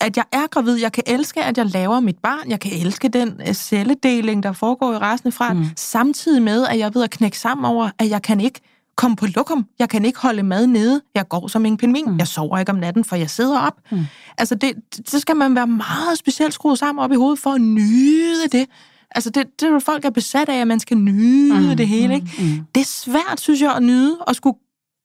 [0.00, 0.74] At jeg er gravid.
[0.74, 2.50] Jeg kan elske, at jeg laver mit barn.
[2.50, 5.52] Jeg kan elske den øh, celledeling, der foregår i resten fra.
[5.52, 5.64] Mm.
[5.76, 8.60] Samtidig med, at jeg ved at knække sammen over, at jeg kan ikke
[8.96, 9.66] komme på lokum.
[9.78, 11.00] Jeg kan ikke holde mad nede.
[11.14, 12.10] Jeg går som en pingvin.
[12.10, 12.18] Mm.
[12.18, 13.74] Jeg sover ikke om natten, for jeg sidder op.
[13.90, 14.04] Mm.
[14.38, 14.72] Altså, det,
[15.06, 18.66] så skal man være meget specielt skruet sammen op i hovedet for at nyde det.
[19.14, 21.88] Altså, det, det er jo folk er besat af, at man skal nyde mm, det
[21.88, 22.30] hele, ikke?
[22.38, 22.66] Mm, mm.
[22.74, 24.56] Det er svært, synes jeg, at nyde og skulle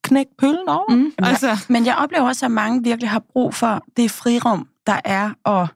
[0.02, 0.94] knække pøllen over.
[0.94, 1.12] Mm.
[1.18, 1.48] Altså.
[1.48, 1.58] Ja.
[1.68, 5.68] Men jeg oplever også, at mange virkelig har brug for det frirum, der er at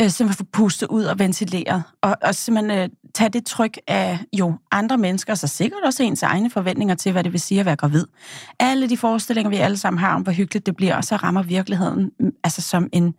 [0.00, 1.82] øh, simpelthen få pustet ud og ventileret.
[2.02, 6.22] Og, og simpelthen øh, tage det tryk af jo andre mennesker, så sikkert også ens
[6.22, 8.06] egne forventninger til, hvad det vil sige at være gravid.
[8.58, 11.42] Alle de forestillinger, vi alle sammen har om, hvor hyggeligt det bliver, og så rammer
[11.42, 13.14] virkeligheden mm, altså som en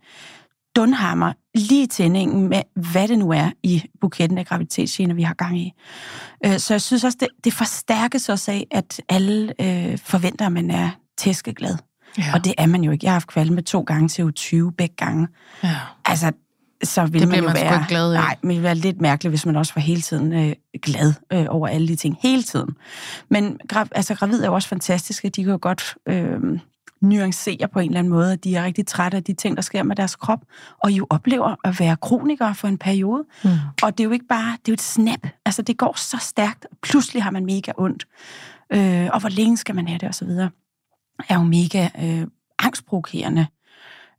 [0.76, 5.58] dunhammer lige tændingen med, hvad det nu er i buketten af graviditetsgener, vi har gang
[5.58, 5.72] i.
[6.46, 10.52] Øh, så jeg synes også, det, det forstærkes også af, at alle øh, forventer, at
[10.52, 11.76] man er tæskeglad.
[12.18, 12.24] Ja.
[12.34, 13.04] Og det er man jo ikke.
[13.04, 15.28] Jeg har haft kvalme to gange til 20 begge gange.
[15.64, 15.76] Ja.
[16.04, 16.32] Altså,
[16.84, 18.18] så vil det man jo man være, glad, ja.
[18.20, 21.46] nej, men det være lidt mærkeligt, hvis man også var hele tiden øh, glad øh,
[21.48, 22.16] over alle de ting.
[22.22, 22.76] Hele tiden.
[23.28, 25.28] Men altså, gravid er jo også fantastiske.
[25.28, 25.94] De kan jo godt...
[26.08, 26.40] Øh,
[27.02, 29.62] nuancere på en eller anden måde, at de er rigtig trætte af de ting, der
[29.62, 30.40] sker med deres krop,
[30.84, 33.24] og jo oplever at være kronikere for en periode.
[33.44, 33.50] Mm.
[33.82, 35.26] Og det er jo ikke bare, det er jo et snap.
[35.46, 38.06] Altså, det går så stærkt, og pludselig har man mega ondt.
[38.72, 40.50] Øh, og hvor længe skal man have det, og så videre,
[41.28, 42.26] er jo mega øh,
[42.58, 43.46] angstprovokerende.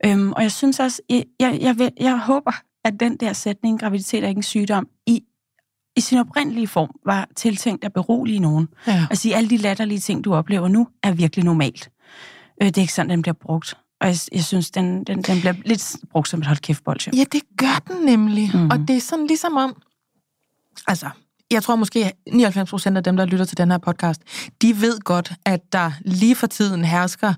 [0.05, 2.51] Øhm, og jeg synes også, jeg, jeg, jeg, jeg håber,
[2.83, 5.23] at den der sætning, graviditet er ikke en sygdom, i
[5.95, 8.67] i sin oprindelige form var tiltænkt at berolige nogen.
[8.87, 9.07] Ja.
[9.13, 11.89] Sige, alle de latterlige ting, du oplever nu, er virkelig normalt.
[12.63, 13.77] Øh, det er ikke sådan, den bliver brugt.
[14.01, 17.11] Og jeg, jeg synes, den, den, den bliver lidt brugt som et hold kæft bolsje.
[17.15, 18.51] Ja, det gør den nemlig.
[18.53, 18.69] Mm.
[18.69, 19.81] Og det er sådan ligesom om...
[20.87, 21.09] Altså,
[21.51, 24.21] jeg tror måske 99 procent af dem, der lytter til den her podcast,
[24.61, 27.33] de ved godt, at der lige for tiden hersker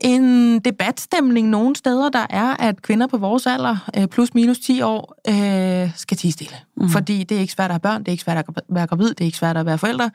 [0.00, 4.82] en debatstemning nogle steder, der er, at kvinder på vores alder, øh, plus minus 10
[4.82, 6.56] år, øh, skal tige stille.
[6.76, 6.88] Mm.
[6.88, 9.08] Fordi det er ikke svært at have børn, det er ikke svært at være gravid,
[9.08, 10.10] det er ikke svært at være forældre.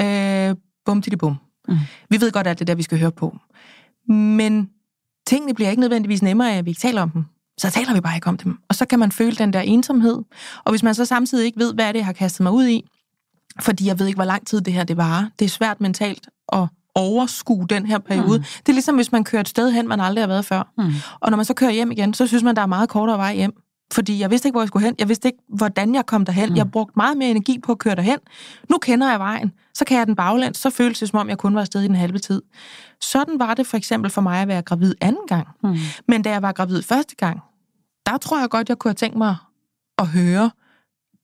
[0.00, 1.36] Øh, bum, til bum.
[1.68, 1.78] Mm.
[2.08, 3.36] Vi ved godt, at det er der, vi skal høre på.
[4.08, 4.70] Men
[5.26, 7.24] tingene bliver ikke nødvendigvis nemmere af, at vi ikke taler om dem.
[7.58, 8.58] Så taler vi bare ikke om dem.
[8.68, 10.22] Og så kan man føle den der ensomhed.
[10.64, 12.66] Og hvis man så samtidig ikke ved, hvad er det, jeg har kastet mig ud
[12.66, 12.84] i,
[13.60, 15.26] fordi jeg ved ikke, hvor lang tid det her det varer.
[15.38, 18.38] Det er svært mentalt at overskue den her periode.
[18.38, 18.44] Mm.
[18.44, 20.72] Det er ligesom, hvis man kører et sted hen, man aldrig har været før.
[20.78, 20.92] Mm.
[21.20, 23.34] Og når man så kører hjem igen, så synes man, der er meget kortere vej
[23.34, 23.52] hjem.
[23.92, 24.94] Fordi jeg vidste ikke, hvor jeg skulle hen.
[24.98, 26.48] Jeg vidste ikke, hvordan jeg kom derhen.
[26.48, 26.56] Mm.
[26.56, 28.18] Jeg brugte meget mere energi på at køre derhen.
[28.70, 29.52] Nu kender jeg vejen.
[29.74, 30.58] Så kan jeg den baglæns.
[30.58, 32.42] Så føles det, som om jeg kun var afsted i den halve tid.
[33.00, 35.48] Sådan var det for eksempel for mig at være gravid anden gang.
[35.62, 35.76] Mm.
[36.08, 37.40] Men da jeg var gravid første gang,
[38.06, 39.36] der tror jeg godt, jeg kunne have tænkt mig
[39.98, 40.50] at høre,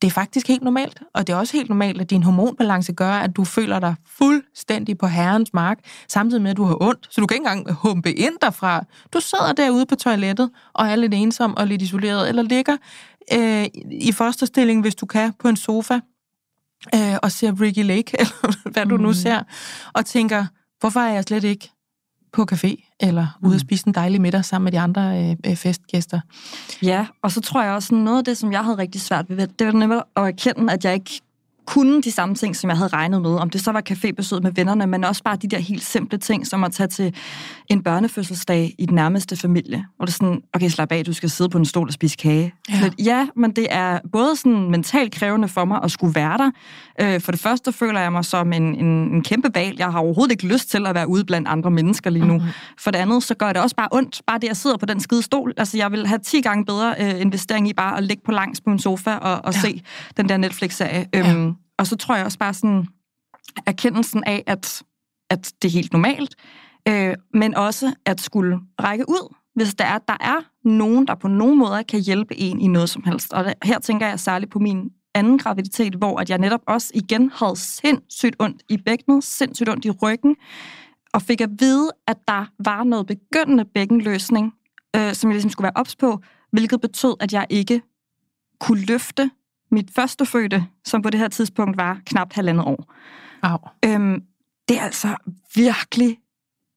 [0.03, 3.11] det er faktisk helt normalt, og det er også helt normalt, at din hormonbalance gør,
[3.11, 5.79] at du føler dig fuldstændig på herrens mark,
[6.09, 8.85] samtidig med, at du har ondt, så du kan ikke engang humpe ind derfra.
[9.13, 12.77] Du sidder derude på toilettet og er lidt ensom og lidt isoleret, eller ligger
[13.33, 16.01] øh, i fosterstilling, hvis du kan, på en sofa
[16.95, 19.43] øh, og ser Ricky Lake, eller hvad du nu ser,
[19.93, 20.47] og tænker,
[20.81, 21.74] hvorfor er jeg slet ikke
[22.35, 26.21] på café, eller ude at spise en dejlig middag sammen med de andre øh, festgæster.
[26.83, 29.47] Ja, og så tror jeg også, noget af det, som jeg havde rigtig svært ved,
[29.47, 31.21] det var nemlig at erkende, at jeg ikke
[31.67, 33.31] kunne de samme ting, som jeg havde regnet med.
[33.31, 36.47] Om det så var cafébesøg med vennerne, men også bare de der helt simple ting,
[36.47, 37.15] som at tage til
[37.69, 39.87] en børnefødselsdag i den nærmeste familie.
[39.99, 42.17] Og det er sådan, okay, slap af, du skal sidde på en stol og spise
[42.17, 42.55] kage.
[42.71, 42.81] Ja.
[42.83, 46.51] Lidt, ja men det er både sådan mentalt krævende for mig at skulle være der.
[47.01, 49.79] Øh, for det første føler jeg mig som en, en, en kæmpe valg.
[49.79, 52.35] Jeg har overhovedet ikke lyst til at være ude blandt andre mennesker lige nu.
[52.35, 52.51] Mm-hmm.
[52.79, 54.23] For det andet, så gør det også bare ondt.
[54.27, 55.53] Bare det, at jeg sidder på den skide stol.
[55.57, 58.61] Altså, jeg vil have 10 gange bedre øh, investering i bare at ligge på langs
[58.61, 59.61] på en sofa og, og ja.
[59.61, 59.83] se
[60.17, 61.07] den der Netflix-serie.
[61.15, 61.54] Ja.
[61.79, 62.87] Og så tror jeg også bare sådan,
[63.67, 64.83] erkendelsen af, at,
[65.31, 66.37] at det er helt normalt,
[66.89, 71.29] øh, men også at skulle række ud, hvis der er, der er nogen, der på
[71.29, 73.33] nogen måde kan hjælpe en i noget som helst.
[73.33, 76.91] Og der, her tænker jeg særligt på min anden graviditet, hvor at jeg netop også
[76.95, 80.37] igen havde sindssygt ondt i bækkenet, sindssygt ondt i ryggen,
[81.13, 84.55] og fik at vide, at der var noget begyndende bækkenløsning,
[84.97, 86.21] øh, som jeg ligesom skulle være ops på,
[86.53, 87.83] hvilket betød, at jeg ikke
[88.61, 89.31] kunne løfte
[89.75, 92.95] mit første fødte, som på det her tidspunkt var knap halvandet år.
[93.43, 93.59] Au.
[93.85, 94.23] Øhm,
[94.69, 95.17] det er altså
[95.55, 96.19] virkelig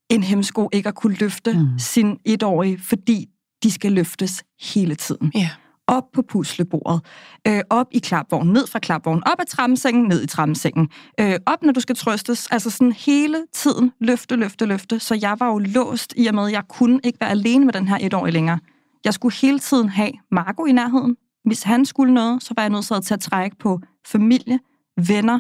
[0.10, 1.80] en hemsko ikke at kunne løfte mm.
[1.80, 3.30] sin etårige, fordi
[3.64, 5.32] de skal løftes hele tiden.
[5.36, 5.50] Ja.
[5.88, 7.02] Op på puslebordet,
[7.48, 10.90] øh, op i klapvognen, ned fra klapvognen, op ad trammesengen, ned i trammesengen,
[11.20, 15.00] øh, op når du skal trøstes, altså sådan hele tiden løfte, løfte, løfte.
[15.00, 17.74] Så jeg var jo låst i og med, at jeg kunne ikke være alene med
[17.74, 18.60] den her etårige længere.
[19.06, 21.16] Jeg skulle hele tiden have Marco i nærheden,
[21.48, 24.60] hvis han skulle noget, så var jeg nødt til at trække på familie,
[25.08, 25.40] venner,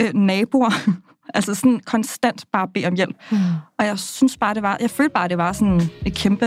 [0.00, 0.72] øh, naboer.
[1.36, 3.16] altså sådan konstant bare bede om hjælp.
[3.30, 3.38] Mm.
[3.78, 6.46] Og jeg synes bare, det var, jeg følte bare, det var sådan et kæmpe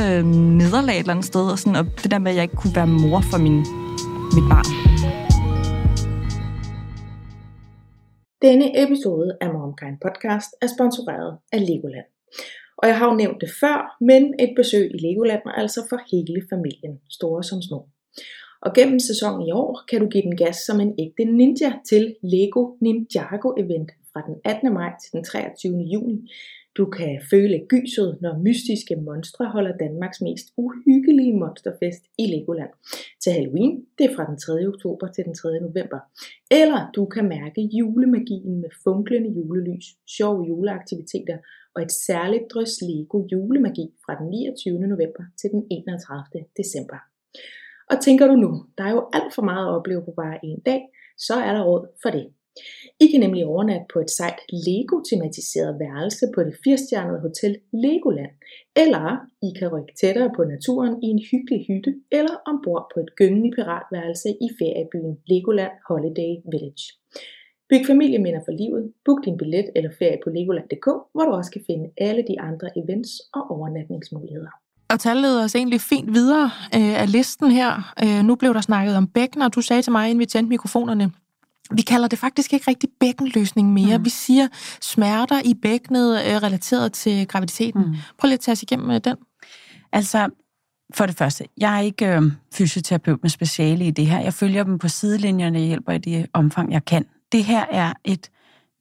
[0.59, 1.51] nederlag et eller andet sted.
[1.51, 3.57] Og, sådan, og det der med, at jeg ikke kunne være mor for min,
[4.35, 4.69] mit barn.
[8.41, 12.07] Denne episode af Momkind Podcast er sponsoreret af Legoland.
[12.77, 15.99] Og jeg har jo nævnt det før, men et besøg i Legoland er altså for
[16.11, 17.79] hele familien, store som små.
[18.65, 22.15] Og gennem sæsonen i år kan du give den gas som en ægte ninja til
[22.23, 24.73] Lego Ninjago Event fra den 18.
[24.73, 25.77] maj til den 23.
[25.93, 26.31] juni.
[26.77, 32.73] Du kan føle gyset, når mystiske monstre holder Danmarks mest uhyggelige monsterfest i Legoland.
[33.23, 34.67] Til Halloween, det er fra den 3.
[34.73, 35.59] oktober til den 3.
[35.67, 35.99] november.
[36.61, 39.87] Eller du kan mærke julemagien med funklende julelys,
[40.17, 41.37] sjove juleaktiviteter
[41.75, 44.79] og et særligt drøs Lego julemagi fra den 29.
[44.93, 46.45] november til den 31.
[46.57, 47.10] december.
[47.91, 50.59] Og tænker du nu, der er jo alt for meget at opleve på bare en
[50.59, 50.81] dag,
[51.17, 52.25] så er der råd for det.
[53.03, 58.33] I kan nemlig overnatte på et sejt Lego-tematiseret værelse på det firestjernede hotel Legoland,
[58.83, 59.05] eller
[59.47, 63.51] I kan rykke tættere på naturen i en hyggelig hytte, eller ombord på et gyngende
[63.55, 66.85] piratværelse i feriebyen Legoland Holiday Village.
[67.69, 71.63] Byg familieminder for livet, book din billet eller ferie på legoland.dk, hvor du også kan
[71.69, 74.53] finde alle de andre events og overnatningsmuligheder.
[74.91, 77.93] Og tallet leder os egentlig fint videre øh, af listen her.
[78.03, 80.49] Øh, nu blev der snakket om bækkener, og du sagde til mig, inden vi tændte
[80.49, 81.11] mikrofonerne,
[81.71, 83.97] vi kalder det faktisk ikke rigtig bækkenløsning mere.
[83.97, 84.05] Mm.
[84.05, 84.47] Vi siger
[84.81, 87.81] smerter i bækkenet øh, relateret til graviditeten.
[87.81, 87.95] Mm.
[88.17, 89.17] Prøv lige at tage os igennem øh, den.
[89.91, 90.29] Altså,
[90.93, 92.21] for det første, jeg er ikke øh,
[92.53, 94.19] fysioterapeut med speciale i det her.
[94.19, 97.05] Jeg følger dem på sidelinjerne og hjælper i det omfang, jeg kan.
[97.31, 98.29] Det her er et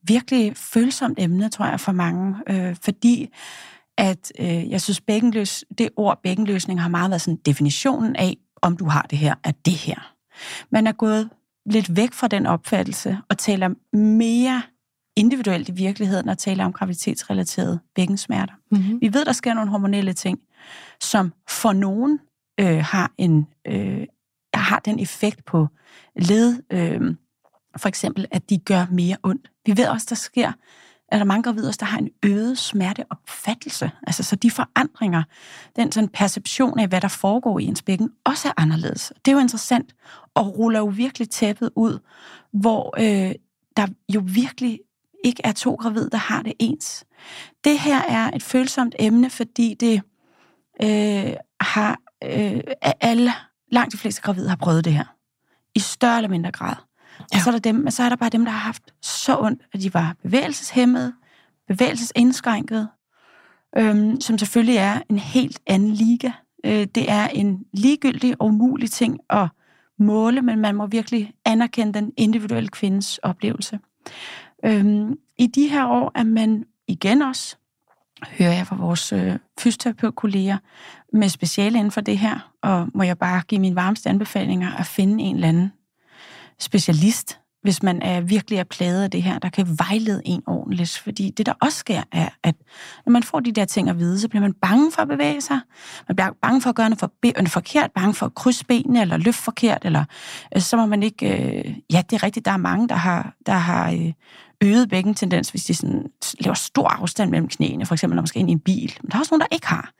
[0.07, 3.29] virkelig følsomt emne, tror jeg, for mange, øh, fordi
[3.97, 8.77] at øh, jeg synes, bækkenløs, det ord bækkenløsning har meget været sådan definitionen af, om
[8.77, 10.13] du har det her, er det her.
[10.69, 11.29] Man er gået
[11.65, 14.61] lidt væk fra den opfattelse og taler mere
[15.15, 18.53] individuelt i virkeligheden og taler om graviditetsrelaterede bækkensmerter.
[18.71, 19.01] Mm-hmm.
[19.01, 20.39] Vi ved, der sker nogle hormonelle ting,
[21.01, 22.19] som for nogen
[22.59, 24.07] øh, har en øh,
[24.53, 25.67] har den effekt på
[26.15, 27.15] led, øh,
[27.77, 29.51] for eksempel, at de gør mere ondt.
[29.65, 30.51] Vi ved også, der sker,
[31.11, 33.91] er der mange gravide, der har en øget smerteopfattelse.
[34.07, 35.23] Altså, så de forandringer,
[35.75, 39.13] den sådan perception af, hvad der foregår i ens bækken, også er anderledes.
[39.25, 39.95] Det er jo interessant,
[40.33, 41.99] og ruller jo virkelig tæppet ud,
[42.53, 43.35] hvor øh,
[43.77, 44.79] der jo virkelig
[45.23, 47.05] ikke er to gravide, der har det ens.
[47.63, 50.01] Det her er et følsomt emne, fordi det
[50.81, 52.61] øh, har øh,
[53.01, 53.33] alle,
[53.71, 55.05] langt de fleste gravide har prøvet det her.
[55.75, 56.75] I større eller mindre grad.
[57.33, 57.37] Ja.
[57.37, 59.39] Og så er, der dem, men så er der bare dem, der har haft så
[59.39, 61.13] ondt, at de var bevægelseshemmede,
[61.67, 62.87] bevægelsesindskrænket,
[63.77, 66.31] øhm, som selvfølgelig er en helt anden liga.
[66.65, 69.47] Øh, det er en ligegyldig og umulig ting at
[69.99, 73.79] måle, men man må virkelig anerkende den individuelle kvindes oplevelse.
[74.65, 77.55] Øhm, I de her år er man igen også,
[78.39, 80.57] hører jeg fra vores øh, fysioterapeutkolleger,
[81.13, 84.85] med speciale inden for det her, og må jeg bare give mine varmeste anbefalinger at
[84.85, 85.71] finde en eller anden
[86.61, 90.97] specialist, hvis man er virkelig er plaget af det her, der kan vejlede en ordentligt.
[90.97, 92.55] Fordi det, der også sker, er, at
[93.05, 95.41] når man får de der ting at vide, så bliver man bange for at bevæge
[95.41, 95.59] sig.
[96.07, 99.01] Man bliver bange for at gøre noget, for, noget forkert, bange for at krydse benene,
[99.01, 100.03] eller løfte forkert, eller
[100.55, 101.37] øh, så må man ikke...
[101.37, 104.13] Øh, ja, det er rigtigt, der er mange, der har, der har øh,
[104.63, 106.05] øget bækkentendens, hvis de sådan,
[106.39, 108.97] laver stor afstand mellem knæene, for eksempel når man skal ind i en bil.
[109.01, 109.91] Men der er også nogen, der ikke har.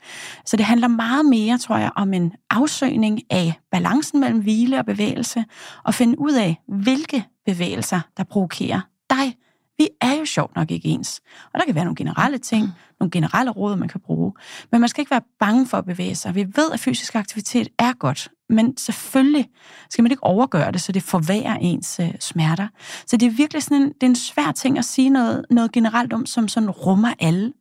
[0.45, 4.85] Så det handler meget mere, tror jeg, om en afsøgning af balancen mellem hvile og
[4.85, 5.45] bevægelse,
[5.85, 9.35] og finde ud af, hvilke bevægelser, der provokerer dig.
[9.81, 11.21] Vi er jo sjovt nok ikke ens.
[11.53, 12.69] Og der kan være nogle generelle ting,
[12.99, 14.33] nogle generelle råd, man kan bruge.
[14.71, 16.35] Men man skal ikke være bange for at bevæge sig.
[16.35, 19.49] Vi ved, at fysisk aktivitet er godt, men selvfølgelig
[19.89, 22.67] skal man ikke overgøre det, så det forværrer ens øh, smerter.
[23.05, 25.71] Så det er virkelig sådan en, det er en svær ting at sige noget, noget
[25.71, 27.53] generelt om, som sådan rummer alle.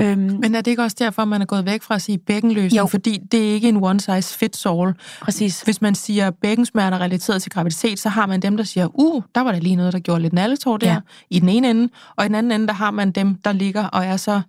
[0.00, 2.78] Øhm, Men er det ikke også derfor, man er gået væk fra at sige bækkenløsning?
[2.78, 2.86] Jo.
[2.86, 4.94] Fordi det er ikke en one size fits all.
[5.20, 5.60] Præcis.
[5.60, 9.40] Hvis man siger bækkensmerter relateret til graviditet, så har man dem, der siger, uh, der
[9.40, 10.98] var der lige noget, der gjorde lidt nalletår der, ja.
[11.30, 11.88] i den ene ende.
[12.16, 14.40] Og i den anden ende, der har man dem, der ligger og er så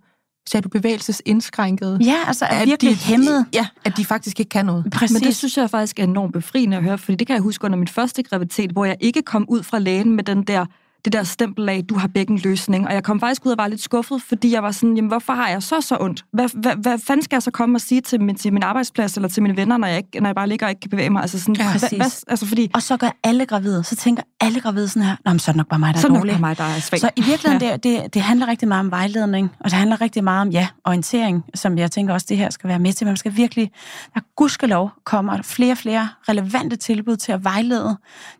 [0.48, 1.98] så er du bevægelsesindskrænket.
[2.00, 3.46] Ja, altså er virkelig de, hæmmet.
[3.54, 4.84] Ja, at de faktisk ikke kan noget.
[4.92, 5.14] Præcis.
[5.14, 7.64] Men det synes jeg faktisk er enormt befriende at høre, fordi det kan jeg huske
[7.64, 10.66] under min første graviditet, hvor jeg ikke kom ud fra lægen med den der
[11.04, 12.86] det der stempel af, du har bækkenløsning.
[12.86, 15.32] Og jeg kom faktisk ud og var lidt skuffet, fordi jeg var sådan, jamen hvorfor
[15.32, 16.24] har jeg så så ondt?
[16.32, 19.16] Hvad, hvad, hvad fanden skal jeg så komme og sige til min, til min arbejdsplads
[19.16, 21.10] eller til mine venner, når jeg, ikke, når jeg bare ligger og ikke kan bevæge
[21.10, 21.22] mig?
[21.22, 24.60] Altså sådan, ja, hvad, hvad, altså fordi, og så gør alle gravide, så tænker alle
[24.60, 26.32] gravide sådan her, Nå, men så er det nok bare mig, der er dårlig.
[26.32, 27.00] Så er mig, der er svag.
[27.00, 27.72] Så i virkeligheden, ja.
[27.72, 30.68] det, det, det handler rigtig meget om vejledning, og det handler rigtig meget om, ja,
[30.84, 33.06] orientering, som jeg tænker også, det her skal være med til.
[33.06, 33.70] Man skal virkelig,
[34.14, 37.96] der gudskelov kommer flere og flere relevante tilbud til at vejlede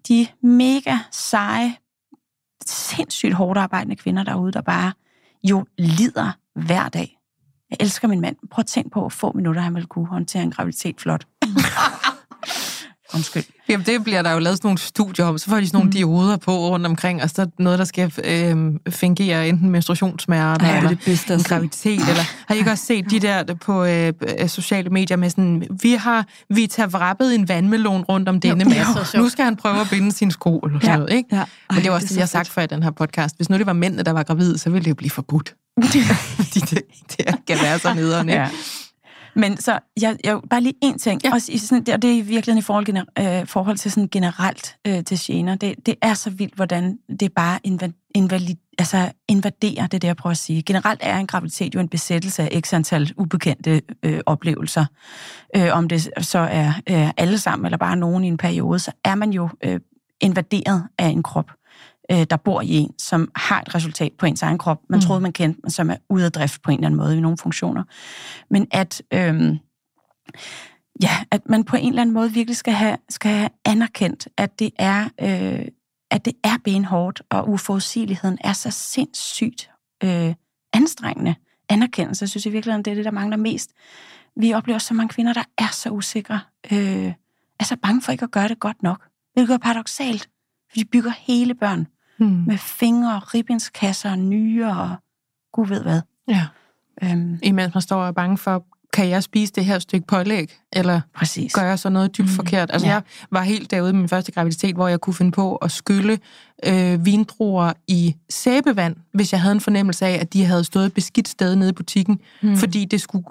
[0.08, 1.74] de mega seje
[2.70, 4.92] sindssygt hårdt arbejdende kvinder derude, der bare
[5.42, 7.18] jo lider hver dag.
[7.70, 8.36] Jeg elsker min mand.
[8.50, 11.26] Prøv at tænke på, hvor få minutter han vil kunne håndtere en graviditet flot.
[13.14, 13.44] Undskyld.
[13.68, 15.38] Jamen, det bliver der jo lavet sådan nogle studier om.
[15.38, 15.92] Så får de sådan nogle mm.
[15.92, 20.88] dioder på rundt omkring, og så noget, der skal øh, fungere enten menstruationssmerter ja, eller
[20.88, 22.00] det bedste, en graviditet.
[22.08, 24.12] Eller, har I ikke også set de der på øh,
[24.46, 28.76] sociale medier med sådan, vi har vi tager vrappet en vandmelon rundt om denne med.
[29.14, 30.96] Nu skal han prøve at binde sin sko, eller sådan ja.
[30.96, 31.36] noget, ikke?
[31.36, 31.44] Ja.
[31.70, 33.36] Men det var også det, jeg har sagt før i den her podcast.
[33.36, 35.54] Hvis nu det var mændene, der var gravide, så ville det jo blive forbudt.
[36.36, 36.82] Fordi det,
[37.16, 38.40] det kan være så nederen, ikke?
[38.40, 38.48] Ja.
[39.34, 41.32] Men så, jeg, jeg bare lige en ting, ja.
[41.32, 45.04] også i sådan, og det er virkelig i forhold, øh, forhold til sådan generelt øh,
[45.04, 45.54] til gener.
[45.54, 47.58] Det, det er så vildt, hvordan det bare
[48.14, 50.62] invalid, altså invaderer det, der jeg prøver at sige.
[50.62, 54.84] Generelt er en graviditet jo en besættelse af x antal ubekendte øh, oplevelser.
[55.56, 58.92] Øh, om det så er øh, alle sammen, eller bare nogen i en periode, så
[59.04, 59.80] er man jo øh,
[60.20, 61.50] invaderet af en krop
[62.10, 65.00] øh, der bor i en, som har et resultat på ens egen krop, man mm.
[65.00, 67.20] troede, man kendte, men som er ude af drift på en eller anden måde i
[67.20, 67.84] nogle funktioner.
[68.50, 69.56] Men at, øh,
[71.02, 74.58] ja, at man på en eller anden måde virkelig skal have, skal have anerkendt, at
[74.58, 75.66] det er, øh,
[76.10, 79.70] at det er benhårdt, og uforudsigeligheden er så sindssygt
[80.04, 80.34] øh,
[80.72, 81.34] anstrengende
[81.68, 82.22] anerkendelse.
[82.22, 83.70] Jeg synes i virkeligheden, det er det, der mangler mest.
[84.36, 86.40] Vi oplever så mange kvinder, der er så usikre,
[86.72, 87.12] øh,
[87.60, 89.08] er så bange for ikke at gøre det godt nok.
[89.34, 90.28] Hvilket er paradoxalt,
[90.70, 91.86] for de bygger hele børn
[92.18, 92.44] hmm.
[92.46, 94.96] med fingre, ribbinskasser, nyere og
[95.52, 96.00] gud ved hvad.
[96.28, 96.46] Ja.
[97.02, 97.38] Øhm.
[97.42, 101.00] Imens man står og er bange for kan jeg spise det her stykke pålæg, eller
[101.14, 101.52] Præcis.
[101.52, 102.34] gør jeg så noget dybt mm.
[102.34, 102.70] forkert?
[102.72, 102.92] Altså, Ja.
[102.92, 102.96] ja.
[102.96, 106.18] jeg var helt derude i min første graviditet, hvor jeg kunne finde på at skylle
[106.66, 110.94] øh, vindruer i sæbevand, hvis jeg havde en fornemmelse af, at de havde stået et
[110.94, 112.56] beskidt sted nede i butikken, mm.
[112.56, 113.24] fordi det skulle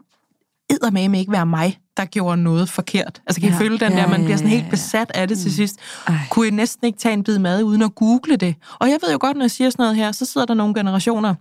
[0.73, 3.21] eddermame ikke være mig, der gjorde noget forkert.
[3.27, 3.55] Altså, kan ja.
[3.55, 5.75] I føle den Ja, der, man bliver sådan helt besat af det til sidst.
[6.07, 6.15] Ej.
[6.29, 8.55] Kunne jeg næsten ikke tage en bid mad, uden at google det.
[8.79, 10.73] Og jeg ved jo godt, når jeg siger sådan noget her, så sidder der nogle
[10.73, 11.35] generationer,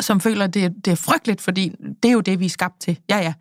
[0.00, 2.80] som føler, at det, det er frygteligt, fordi det er jo det, vi er skabt
[2.80, 2.98] til.
[3.10, 3.32] Ja, ja.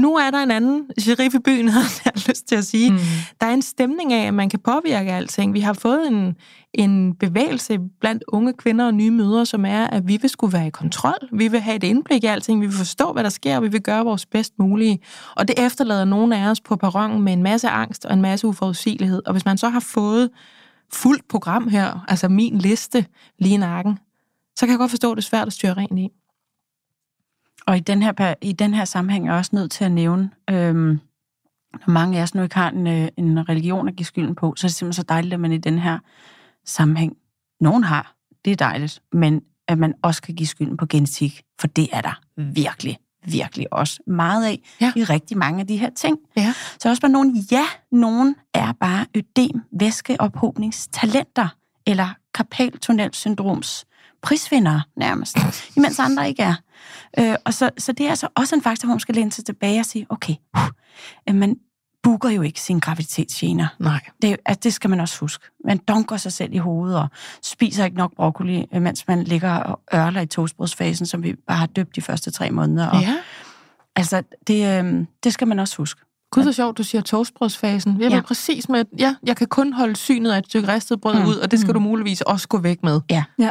[0.00, 2.90] Nu er der en anden sheriff i byen, havde jeg lyst til at sige.
[2.90, 2.98] Mm.
[3.40, 5.54] Der er en stemning af, at man kan påvirke alting.
[5.54, 6.36] Vi har fået en,
[6.74, 10.66] en bevægelse blandt unge kvinder og nye mødre, som er, at vi vil skulle være
[10.66, 11.28] i kontrol.
[11.32, 12.60] Vi vil have et indblik i alting.
[12.60, 14.98] Vi vil forstå, hvad der sker, og vi vil gøre vores bedst mulige.
[15.36, 18.46] Og det efterlader nogle af os på perronen med en masse angst og en masse
[18.46, 19.22] uforudsigelighed.
[19.26, 20.30] Og hvis man så har fået
[20.92, 23.06] fuldt program her, altså min liste
[23.38, 23.98] lige i nakken,
[24.58, 26.10] så kan jeg godt forstå, at det er svært at styre rent i.
[27.66, 30.30] Og i den her, i den her sammenhæng er jeg også nødt til at nævne,
[30.50, 31.00] øhm,
[31.86, 34.54] når mange af os nu ikke har en, øh, en religion at give skylden på,
[34.56, 35.98] så er det simpelthen så dejligt, at man i den her
[36.64, 37.16] sammenhæng,
[37.60, 38.14] nogen har,
[38.44, 42.00] det er dejligt, men at man også kan give skylden på genetik, for det er
[42.00, 44.92] der virkelig, virkelig også meget af Ja.
[44.96, 46.18] i rigtig mange af de her ting.
[46.36, 46.54] Ja.
[46.78, 51.48] Så er også bare nogen, ja, nogen er bare ødem, væskeophobningstalenter,
[51.86, 53.84] eller karpaltunnelsyndroms
[54.26, 55.36] prisvindere nærmest,
[55.76, 56.54] imens andre ikke er.
[57.18, 59.44] Øh, og så, så det er altså også en faktor, hvor man skal læne sig
[59.44, 60.34] tilbage og sige, okay,
[61.28, 61.56] uh, man
[62.02, 63.66] booker jo ikke sine graviditetsgener.
[63.78, 64.00] Nej.
[64.22, 65.44] Det, altså, det skal man også huske.
[65.64, 67.08] Man dunker sig selv i hovedet og
[67.42, 71.56] spiser ikke nok broccoli, øh, mens man ligger og ørler i toastbrødsfasen, som vi bare
[71.58, 72.86] har døbt de første tre måneder.
[72.88, 73.14] Og, Ja.
[73.96, 76.00] Altså, det, øh, det skal man også huske.
[76.30, 78.00] Gud, hvor sjovt, du siger toastbrødsfasen.
[78.00, 78.20] Jeg Ja.
[78.20, 81.26] præcis med, ja, jeg kan kun holde synet af et stykke ristet brød mm.
[81.28, 81.74] ud, og det skal Mm.
[81.74, 83.00] du muligvis også gå væk med.
[83.10, 83.24] Ja.
[83.38, 83.50] Ja.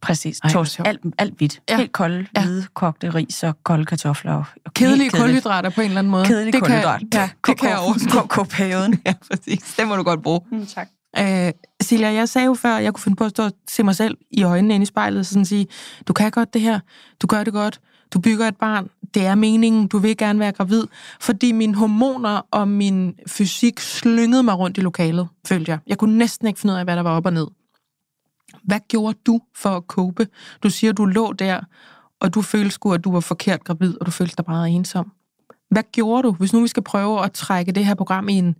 [0.00, 0.40] Præcis.
[0.44, 1.60] Ej, Toast, alt, alt hvidt.
[1.70, 1.76] Ja.
[1.76, 2.42] Helt kolde, Ja.
[2.42, 4.32] hvide, kogte ris og kolde kartofler.
[4.32, 6.24] Og, og Kedelige kulhydrater på en eller anden måde.
[6.24, 7.00] Kedelig det kulhydrat.
[7.00, 8.22] Kan, ja, det kan jeg overskue.
[8.28, 9.00] KK-perioden.
[9.06, 9.74] Ja, præcis.
[9.78, 10.40] Det må du godt bruge.
[10.52, 10.88] Mm, tak.
[11.18, 13.82] Øh, Silja, jeg sagde jo før, at jeg kunne finde på at stå og se
[13.82, 15.66] mig selv i øjnene inde i spejlet, og sådan sige,
[16.08, 16.80] du kan godt det her,
[17.22, 17.80] du gør det godt,
[18.14, 20.82] du bygger et barn, det er meningen, du vil gerne være gravid,
[21.20, 25.78] fordi mine hormoner og min fysik slyngede mig rundt i lokalet, følte jeg.
[25.86, 27.46] Jeg kunne næsten ikke finde ud af, hvad der var op og ned.
[28.64, 30.26] Hvad gjorde du for at cope?
[30.62, 31.60] Du siger, du lå der,
[32.20, 35.12] og du følte sgu, at du var forkert gravid, og du følte dig meget ensom.
[35.70, 38.56] Hvad gjorde du, hvis nu vi skal prøve at trække det her program i en,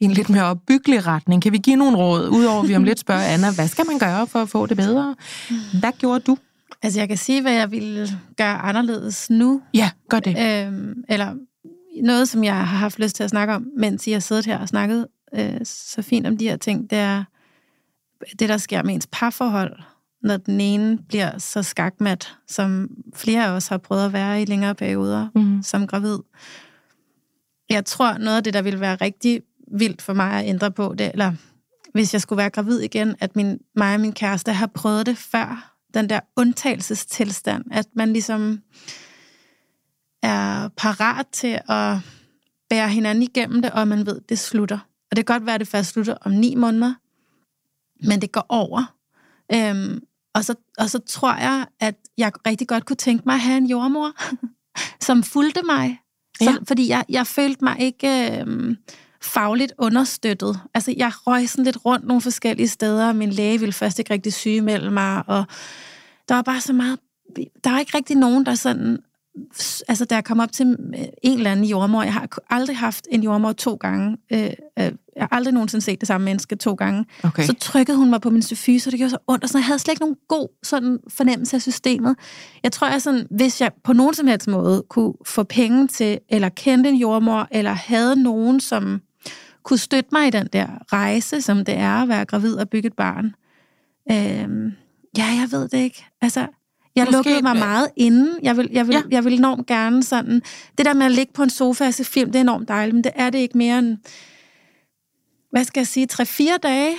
[0.00, 1.42] i en lidt mere opbyggelig retning?
[1.42, 4.26] Kan vi give nogle råd, udover vi om lidt spørger Anna, hvad skal man gøre
[4.26, 5.16] for at få det bedre?
[5.80, 6.36] Hvad gjorde du?
[6.82, 9.62] Altså, jeg kan sige, hvad jeg ville gøre anderledes nu.
[9.74, 10.66] Ja, gør det.
[10.66, 11.34] Øhm, eller
[12.02, 14.58] noget, som jeg har haft lyst til at snakke om, mens I har siddet her
[14.58, 17.24] og snakket øh, så fint om de her ting, det er
[18.38, 19.82] det, der sker med ens parforhold,
[20.22, 24.44] når den ene bliver så skakmat, som flere af os har prøvet at være i
[24.44, 25.62] længere perioder Mhm.
[25.62, 26.18] som gravid.
[27.70, 29.42] Jeg tror, noget af det, der ville være rigtig
[29.78, 31.32] vildt for mig at ændre på det, eller
[31.92, 35.18] hvis jeg skulle være gravid igen, at min, mig og min kæreste har prøvet det
[35.18, 38.60] før, den der undtagelsestilstand, at man ligesom
[40.22, 41.96] er parat til at
[42.70, 44.78] bære hinanden igennem det, og man ved, det slutter.
[45.10, 46.94] Og det kan godt være, at det først slutter om ni måneder,
[48.02, 48.94] men det går over.
[49.54, 50.00] Øhm,
[50.34, 53.56] og, så, og så tror jeg, at jeg rigtig godt kunne tænke mig at have
[53.56, 54.12] en jordmor,
[55.06, 56.00] som fulgte mig.
[56.38, 56.56] Så, Ja.
[56.68, 58.76] Fordi jeg, jeg følte mig ikke øhm,
[59.22, 60.60] fagligt understøttet.
[60.74, 64.14] Altså, jeg røg sådan lidt rundt nogle forskellige steder, og min læge ville først ikke
[64.14, 65.44] rigtig syge mellem mig, og
[66.28, 66.98] der var bare så meget...
[67.64, 68.98] Der var ikke rigtig nogen, der sådan...
[69.88, 70.66] Altså, da jeg kom op til
[71.22, 74.16] en eller anden jordmor, jeg har aldrig haft en jordmor to gange.
[74.32, 77.04] Øh, øh, jeg har aldrig nogensinde set det samme menneske to gange.
[77.24, 77.42] Okay.
[77.42, 79.66] Så trykkede hun mig på min syfyse, og det gjorde så ondt, og sådan, jeg
[79.66, 82.16] havde slet ikke nogen god sådan, fornemmelse af systemet.
[82.62, 86.18] Jeg tror, jeg sådan, hvis jeg på nogen som helst måde kunne få penge til,
[86.28, 89.00] eller kendte en jordmor, eller havde nogen, som
[89.62, 92.86] kunne støtte mig i den der rejse, som det er at være gravid og bygge
[92.86, 93.34] et barn.
[94.12, 94.72] Øhm,
[95.18, 96.04] ja, jeg ved det ikke.
[96.20, 96.46] Altså,
[96.96, 98.38] jeg Måske- lukkede mig meget inden.
[98.42, 99.02] Jeg vil, jeg, vil, Ja.
[99.10, 100.42] jeg vil enormt gerne sådan...
[100.78, 102.94] Det der med at ligge på en sofa og se film, det er enormt dejligt,
[102.94, 103.96] men det er det ikke mere end
[105.50, 106.94] hvad skal jeg sige, 3-4 dage.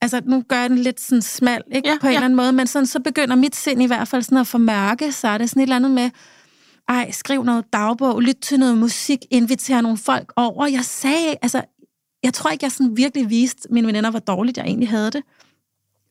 [0.00, 1.88] Altså, nu gør jeg den lidt sådan smal, ikke?
[1.88, 2.16] Ja, på en ja.
[2.16, 5.04] eller anden måde, men sådan, så begynder mit sind i hvert fald sådan at formørke.
[5.06, 6.10] Det er sådan et eller andet med,
[6.88, 10.66] ej, skriv noget dagbog, lyt til noget musik, inviter nogle folk over.
[10.66, 11.62] Jeg sagde, altså,
[12.22, 15.22] jeg tror ikke, jeg sådan virkelig viste mine veninder, hvor dårligt jeg egentlig havde det.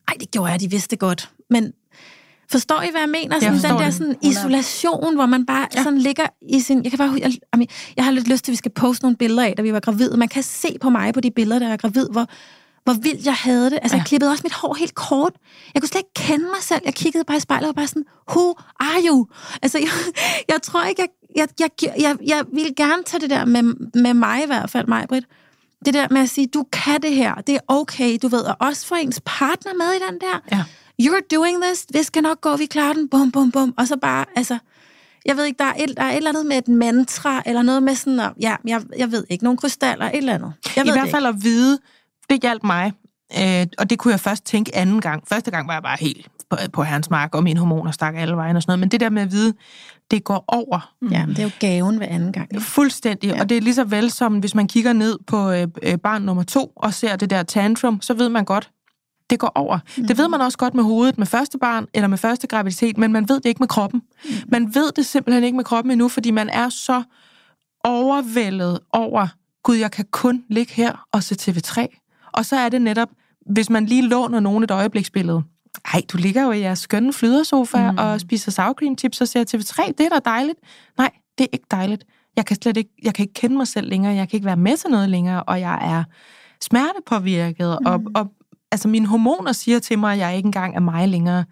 [0.08, 1.32] Ej, det gjorde jeg, de vidste det godt.
[1.50, 1.74] Men
[2.52, 3.40] forstår I, hvad jeg mener?
[3.40, 3.94] Sådan, forstår den der det.
[3.94, 5.84] sådan isolation, hvor man bare Ja.
[5.84, 6.84] sådan ligger i sin...
[6.84, 9.18] Jeg, kan bare, jeg, jeg, jeg har lidt lyst til, at vi skal poste nogle
[9.18, 10.18] billeder af, da vi var gravide.
[10.18, 12.26] Man kan se på mig på de billeder, der er gravid, hvor,
[12.84, 13.80] hvor vildt jeg havde det.
[13.82, 14.02] Altså, ja.
[14.02, 15.34] jeg klippede også mit hår helt kort.
[15.74, 16.82] Jeg kunne slet ikke kende mig selv.
[16.86, 19.28] Jeg kiggede bare i spejlet og var bare sådan, who are you?
[19.62, 19.90] Altså, jeg,
[20.54, 21.02] jeg tror ikke,
[21.36, 23.64] jeg, jeg, jeg, jeg, jeg vil gerne tage det der med,
[24.02, 25.26] med mig i hvert fald, mig, Britt.
[25.86, 28.56] Det der med at sige, du kan det her, det er okay, du ved, og
[28.60, 30.58] også få ens partner med i den der.
[30.58, 30.64] Ja.
[31.02, 33.74] You're doing this, det skal nok gå, vi klarer den, bum, bum, bum.
[33.78, 34.58] Og så bare, altså,
[35.26, 37.62] jeg ved ikke, der er, et, der er et eller andet med et mantra, eller
[37.62, 40.54] noget med sådan, at, ja, jeg, jeg ved ikke, nogle krystaller, et eller andet.
[40.76, 41.80] Jeg I ved hvert det fald at vide,
[42.30, 42.94] det hjalp mig.
[43.42, 45.24] Øh, og det kunne jeg først tænke anden gang.
[45.28, 48.36] Første gang var jeg bare helt på, på herrens mark, og mine hormoner stak alle
[48.36, 48.80] vejen og sådan noget.
[48.80, 49.54] Men det der med at vide,
[50.12, 50.94] det går over.
[51.04, 51.16] ikke.
[51.16, 52.48] Ja, det er jo gaven ved anden gang.
[52.54, 52.66] ikke?
[52.66, 53.30] Fuldstændig.
[53.30, 53.42] Ja.
[53.42, 56.22] Og det er lige så vel som, hvis man kigger ned på øh, øh, barn
[56.22, 58.72] nummer to og ser det der tantrum, så ved man godt,
[59.30, 59.80] det går over.
[59.98, 60.08] Mm.
[60.08, 63.12] Det ved man også godt med hovedet med første barn eller med første graviditet, men
[63.12, 64.02] man ved det ikke med kroppen.
[64.24, 64.32] Mm.
[64.48, 67.04] Man ved det simpelthen ikke med kroppen endnu, fordi man er så
[67.84, 69.28] overvældet over,
[69.64, 72.02] gud, jeg kan kun ligge her og se TV3.
[72.34, 73.10] Og så er det netop,
[73.46, 75.44] hvis man lige låner nogen et øjebliksbillede.
[75.94, 77.98] Ej, du ligger jo i jeres skønne flydersofa mm.
[77.98, 79.92] og spiser sour cream chips og ser TV3.
[79.98, 80.60] Det er da dejligt.
[80.98, 82.04] Nej, det er ikke dejligt.
[82.36, 84.14] Jeg kan slet ikke, jeg kan ikke kende mig selv længere.
[84.16, 86.04] Jeg kan ikke være med til noget længere, og jeg er
[86.62, 87.78] smertepåvirket.
[87.82, 87.86] Mm.
[87.86, 88.32] Og, og
[88.72, 91.46] altså, mine hormoner siger til mig, at jeg ikke engang er mig længere.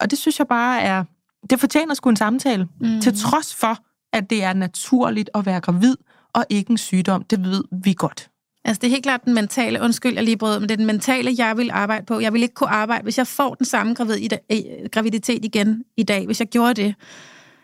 [0.00, 1.04] Og det synes jeg bare er...
[1.50, 2.68] Det fortjener sgu en samtale.
[2.80, 3.00] Mm.
[3.00, 3.78] Til trods for,
[4.12, 5.96] at det er naturligt at være gravid,
[6.32, 7.22] og ikke en sygdom.
[7.22, 8.30] Det ved vi godt.
[8.64, 10.86] Altså, det er helt klart den mentale, undskyld, jeg lige brød, men det er den
[10.86, 12.20] mentale, jeg vil arbejde på.
[12.20, 14.58] Jeg vil ikke kunne arbejde, hvis jeg får den samme gravid, øh,
[14.92, 16.26] graviditet igen i dag.
[16.26, 16.94] Hvis jeg gjorde det,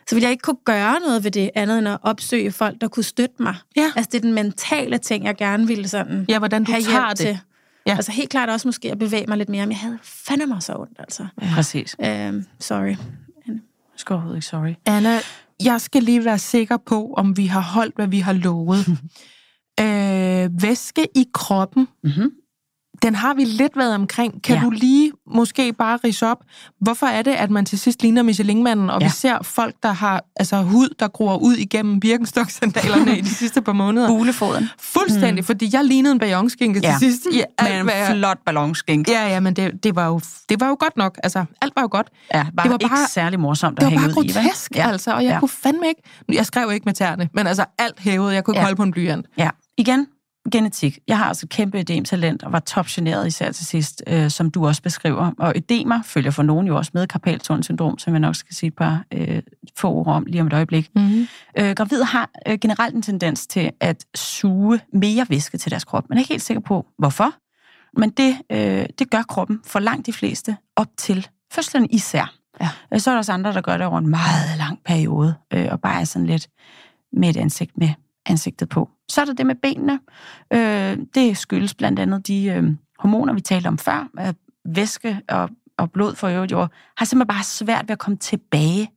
[0.08, 2.88] så ville jeg ikke kunne gøre noget ved det, andet end at opsøge folk, der
[2.88, 3.54] kunne støtte mig.
[3.76, 3.92] Ja.
[3.96, 7.18] Altså, det er den mentale ting, jeg gerne ville sådan Ja, hvordan du tager det.
[7.18, 7.38] til.
[7.86, 7.94] Ja.
[7.96, 10.62] Altså, helt klart også måske at bevæge mig lidt mere, men jeg havde fandme mig
[10.62, 11.26] så ondt, altså.
[11.54, 11.96] Præcis.
[12.04, 12.96] Øhm, sorry.
[13.96, 14.74] Skal overhovedet ikke, sorry.
[14.86, 15.18] Anna,
[15.64, 18.88] jeg skal lige være sikker på, om vi har holdt, hvad vi har lovet.
[19.80, 22.30] øh, væske i kroppen, Mm-hmm.
[23.02, 24.42] Den har vi lidt været omkring.
[24.42, 24.62] Kan Ja.
[24.62, 26.38] du lige måske bare rise op,
[26.80, 29.06] hvorfor er det, at man til sidst ligner Michelin-manden, og ja.
[29.06, 33.62] Vi ser folk, der har altså hud, der gror ud igennem Birkenstock-sandalerne i de sidste
[33.62, 34.08] par måneder?
[34.08, 34.68] Bulefoden.
[34.78, 35.44] Fuldstændig, mm.
[35.44, 36.96] fordi jeg lignede en bajonskænke Ja.
[37.00, 37.26] til sidst.
[37.32, 39.08] I alt, en hvad flot ballonskænk.
[39.08, 41.18] Ja, ja, men det, det, var jo, det var jo godt nok.
[41.22, 42.06] Altså, alt var jo godt.
[42.34, 44.28] Ja, bare, Det var ikke bare- særlig morsomt Det at var hænge bare ud i,
[44.28, 44.34] vel?
[44.34, 44.88] grotesk, ja.
[44.90, 45.34] altså, og jeg Ja.
[45.34, 45.40] ja.
[45.40, 46.02] kunne fandme ikke...
[46.32, 48.34] Jeg skrev ikke med tæerne, men altså alt hævede.
[48.34, 48.64] Jeg kunne ikke Ja.
[48.64, 49.26] holde på en blyant.
[49.38, 50.06] Ja, igen,
[50.52, 50.98] genetik.
[51.08, 54.66] Jeg har altså et kæmpe ødemtalent og var topgeneret især til sidst, øh, som du
[54.66, 55.30] også beskriver.
[55.38, 58.74] Og ødemer følger for nogen jo også med karpaltunnelsyndrom, som jeg nok skal sige et
[58.74, 59.42] par øh,
[59.76, 60.90] få ord om lige om et øjeblik.
[60.94, 61.26] Mm-hmm.
[61.58, 66.08] Øh, gravide har øh, generelt en tendens til at suge mere væske til deres krop.
[66.08, 67.32] Man er ikke helt sikker på, hvorfor.
[68.00, 72.34] Men det, øh, det gør kroppen for langt de fleste op til fødslen især.
[72.60, 72.68] Ja.
[72.94, 75.68] Øh, Så er der også andre, der gør det over en meget lang periode, øh,
[75.70, 76.48] og bare er sådan lidt
[77.12, 77.88] med et ansigt med
[78.26, 78.90] ansigtet på.
[79.12, 79.98] Så er der det med benene.
[80.52, 82.64] Øh, det skyldes blandt andet de øh,
[82.98, 84.08] hormoner, vi talte om før.
[84.20, 84.32] Øh,
[84.74, 88.90] væske og, og blod for øvrigt jo, har simpelthen bare svært ved at komme tilbage.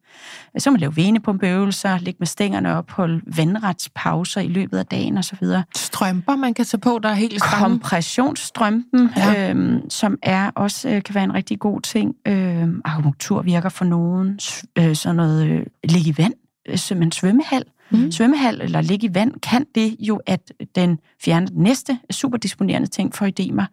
[0.57, 5.17] Så kan man lave venepumpeøvelser, ligge med stængerne op, holde vandretspauser i løbet af dagen
[5.17, 5.37] osv.
[5.75, 7.79] Strømper, man kan tage på, der er helt stramme.
[7.79, 9.49] Kompressionsstrømpen, Ja.
[9.49, 12.15] øhm, som er også øh, kan være en rigtig god ting.
[12.27, 14.39] Øhm, akupunktur virker for nogen.
[14.75, 16.33] Øh, sådan noget øh, ligge i vand,
[16.69, 17.63] øh, som en svømmehal.
[17.91, 17.99] Mm.
[17.99, 18.11] Mm.
[18.11, 23.15] Svømmehal eller ligge i vand kan det jo, at den fjerner den næste superdisponerende ting
[23.15, 23.65] for ødemer,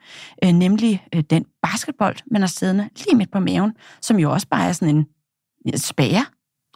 [0.45, 4.49] øh, nemlig øh, den basketbold, man har siddende lige midt på maven, som jo også
[4.49, 5.07] bare er sådan en
[5.79, 6.25] spærre,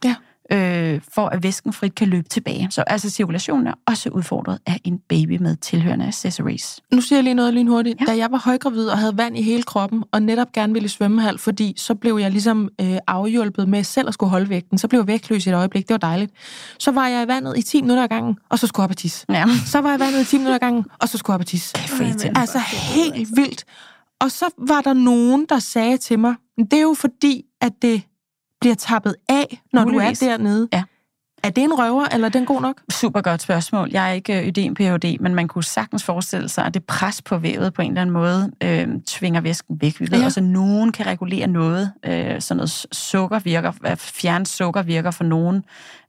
[0.05, 0.15] Ja.
[0.53, 2.69] Øh, for at væsken frit kan løbe tilbage.
[2.71, 6.81] Så altså cirkulationen er også udfordret af en baby med tilhørende accessories.
[6.93, 8.01] Nu siger jeg lige noget lynhurtigt.
[8.01, 8.05] Ja.
[8.05, 10.89] Da jeg var højgravid og havde vand i hele kroppen, og netop gerne ville i
[10.89, 14.79] svømmehal, fordi så blev jeg ligesom øh, afhjulpet med selv at skulle holde vægten.
[14.79, 15.89] Så blev jeg vægtløs i et øjeblik.
[15.89, 16.33] Det var dejligt.
[16.79, 18.91] Så var jeg i vandet i 10 minutter ad gangen, og så skulle jeg op
[18.91, 19.27] og tisse.
[19.29, 19.45] Ja.
[19.67, 21.41] Så var jeg i vandet i 10 minutter ad gangen, og så skulle jeg op
[21.41, 21.77] og tisse.
[22.37, 23.65] Altså helt vildt.
[24.21, 28.03] Og så var der nogen, der sagde til mig, det er jo fordi, at det
[28.67, 30.19] bliver tappet af, når Muligvis.
[30.19, 30.69] du er dernede.
[30.73, 30.83] Ja.
[31.45, 32.81] Er det en røver, eller er den god nok?
[32.91, 33.89] Super godt spørgsmål.
[33.93, 37.23] Jeg er ikke øh, ødem PhD, men man kunne sagtens forestille sig, at det pres
[37.23, 40.01] på vævet på en eller anden måde øh, tvinger væsken væk.
[40.01, 40.25] Vi ved Ja.
[40.25, 41.93] også, at nogen kan regulere noget.
[42.07, 45.65] Øh, sådan noget sukker virker, at fjerne sukker virker for nogen,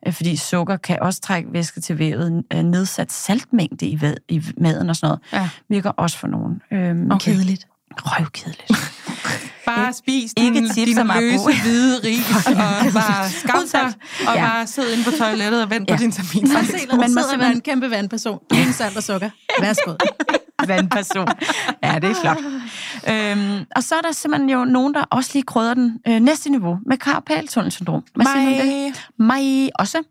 [0.08, 2.44] øh, fordi sukker kan også trække væske til vævet.
[2.54, 5.50] Øh, nedsat saltmængde i, væd, i maden og sådan noget Ja.
[5.70, 6.62] virker også for nogen.
[6.72, 7.32] Øh, Okay.
[7.32, 7.68] Kedeligt.
[8.06, 8.72] Røvkedeligt.
[9.66, 13.94] Bare spis ikke din, tips din er løse hvide ris, og bare skam dig,
[14.28, 14.46] og Ja.
[14.48, 15.96] bare sid inde på toilettet og vent Ja.
[15.96, 16.48] på din termin.
[16.48, 18.40] Se, der Man må simpelthen- en kæmpe vandperson.
[18.54, 19.30] Ingen salt og sukker.
[19.62, 19.94] Værsgo.
[20.68, 21.28] vandperson.
[21.84, 22.38] Ja, det er flot.
[23.08, 26.50] Øhm, og så er der simpelthen jo nogen, der også lige krydder den øh, næste
[26.50, 28.04] niveau med karpaltunnelsyndrom.
[28.16, 28.94] Hvad siger man det?
[29.18, 29.44] Mig.
[29.44, 30.04] mig også,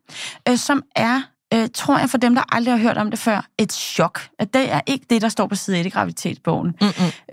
[0.49, 1.21] øh, som er
[1.55, 4.21] øh, tror jeg for dem, der aldrig har hørt om det før, et chok.
[4.39, 6.75] At det er ikke det, der står på side 1 i graviditetsbogen.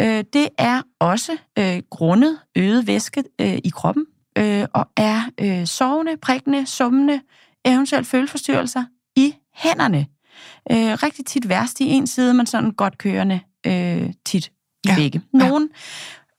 [0.01, 4.05] Øh, det er også øh, grundet øget væske øh, i kroppen,
[4.37, 7.21] øh, og er øh, sovende, prikkende, summende,
[7.65, 8.83] eventuelt føleforstyrrelser
[9.15, 10.05] i hænderne.
[10.71, 14.51] Øh, rigtig tit værst i en side, men sådan godt kørende øh, tit i
[14.89, 15.21] Ja, begge.
[15.33, 15.37] ja.
[15.37, 15.69] Nogen,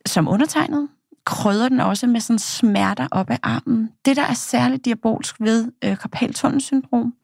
[0.06, 0.88] som undertegnet,
[1.26, 3.90] krydder den også med sådan smerter op ad armen.
[4.04, 7.14] Det, der er særligt diabolsk ved øh, karpaltunnelsyndrom,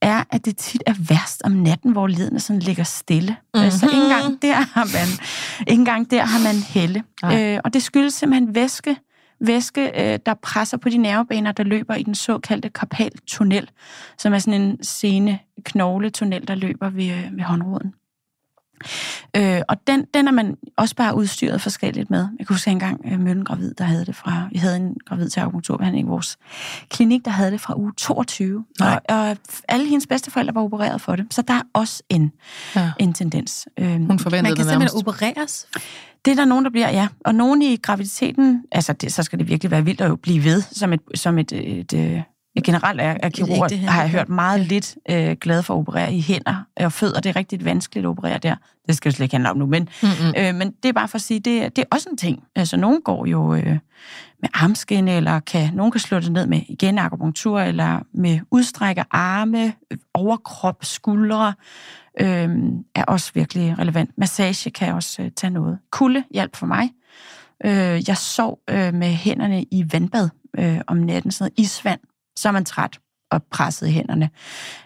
[0.00, 3.36] er, at det tit er værst om natten, hvor ledene sådan ligger stille.
[3.54, 3.70] Mm-hmm.
[3.70, 5.26] Så ikke engang der har man,
[5.66, 7.02] ikke engang der har man helle.
[7.22, 7.54] Nej.
[7.54, 8.96] Øh, og det skyldes simpelthen væske,
[9.40, 13.70] væske øh, der presser på de nervebaner, der løber i den såkaldte karpaltunnel,
[14.18, 17.94] som er sådan en sene knogletunnel, der løber ved, øh, ved håndroden.
[19.36, 22.18] Øh, og den, den er man også bare udstyret forskelligt med.
[22.38, 24.48] Jeg kan huske at jeg engang øh, mødte en gravid, der havde det fra...
[24.52, 26.38] Vi havde en gravid til akupunkturbehandling i vores
[26.88, 28.64] klinik, der havde det fra uge 22.
[28.80, 29.00] Nej.
[29.08, 29.36] Og, og
[29.68, 31.26] alle hendes bedsteforældre var opereret for det.
[31.30, 32.32] Så der er også en,
[32.76, 32.92] Ja.
[32.98, 33.68] en tendens.
[33.78, 34.92] Øh, Hun Man forventede kan det nærmest.
[34.92, 35.66] simpelthen opereres.
[36.24, 37.08] det er der nogen, der bliver, ja.
[37.24, 40.44] Og nogen i graviditeten, altså det, så skal det virkelig være vildt at jo blive
[40.44, 42.22] ved, som et, som et, et, et
[42.64, 46.14] generelt er, er kirurger, ægte har jeg hørt meget lidt øh, glade for at operere
[46.14, 47.20] i hænder og fødder.
[47.20, 48.54] Det er rigtig vanskeligt at operere der.
[48.86, 49.88] Det skal jo slet ikke handle om nu, men,
[50.38, 52.42] øh, men det er bare for at sige, det, det er også en ting.
[52.56, 53.78] Altså nogen går jo øh,
[54.40, 59.04] med armskinne, eller kan, nogen kan slå det ned med igen akupunktur, eller med udstrækker
[59.10, 59.72] arme,
[60.14, 61.54] overkrop, skuldre,
[62.20, 62.48] øh,
[62.94, 64.10] er også virkelig relevant.
[64.18, 65.78] Massage kan også øh, tage noget.
[65.90, 66.90] Kulde hjælp for mig.
[67.64, 70.28] Øh, jeg sov øh, med hænderne i vandbad
[70.58, 72.00] øh, om natten, sådan noget isvand.
[72.40, 72.98] Så er man træt
[73.32, 74.30] og presset i hænderne.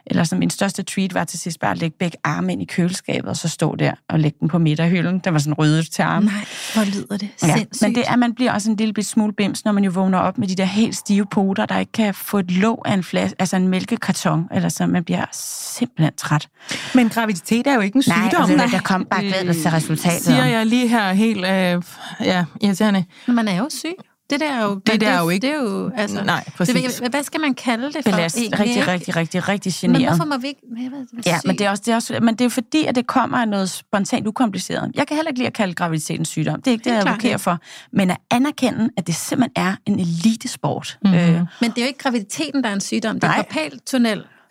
[0.07, 2.65] Eller som min største treat var til sidst bare at lægge begge arme ind i
[2.65, 5.19] køleskabet, og så stå der og lægge den på midterhylden.
[5.19, 6.29] Den var sådan ryddet til armen.
[6.29, 6.45] Nej,
[6.75, 7.83] hvor lyder det Ja, sindssygt.
[7.83, 10.19] men det er, man bliver også en lille bit smule bims, når man jo vågner
[10.19, 13.03] op med de der helt stive poter, der ikke kan få et låg af en,
[13.05, 16.49] flas, altså en mælkekarton, eller så man bliver simpelthen træt.
[16.95, 18.51] Men graviditet er jo ikke en Nej, sygdom.
[18.51, 20.23] altså, der kom bare glædet til resultatet.
[20.25, 21.83] Siger jeg lige her helt, øh,
[22.21, 23.05] ja, irriterende.
[23.27, 23.95] Men man er jo syg.
[24.41, 24.75] Det der er jo...
[24.75, 26.25] Det der er jo ikke- Det er jo, altså...
[26.25, 27.01] Nej, det, præcis.
[27.01, 28.61] ved- hvad skal man kalde det for Belast, egentlig?
[28.61, 30.17] rigtig, rigtig, rigtig, rigtig Men generet.
[30.17, 30.61] hvorfor må vi ikke...
[30.83, 32.85] Jeg ved, det Ja, men det er også, det er også, men det er fordi,
[32.85, 34.91] at det kommer af noget spontant ukompliceret.
[34.95, 36.63] Jeg kan heller ikke lide at kalde graviditeten sygdom.
[36.63, 37.59] Det er ikke det, Helt jeg advokerer for.
[37.93, 40.99] Men at anerkende, at det simpelthen er en elitesport.
[41.05, 41.13] Mhm.
[41.15, 41.35] Mm-hmm.
[41.35, 43.15] Øh, Men det er jo ikke graviditeten, der er en sygdom.
[43.21, 43.71] Det er Nej.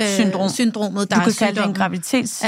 [0.02, 0.50] Øh, Syndrom.
[0.50, 2.48] syndromet, der du er kan kalde det en graviditetsgene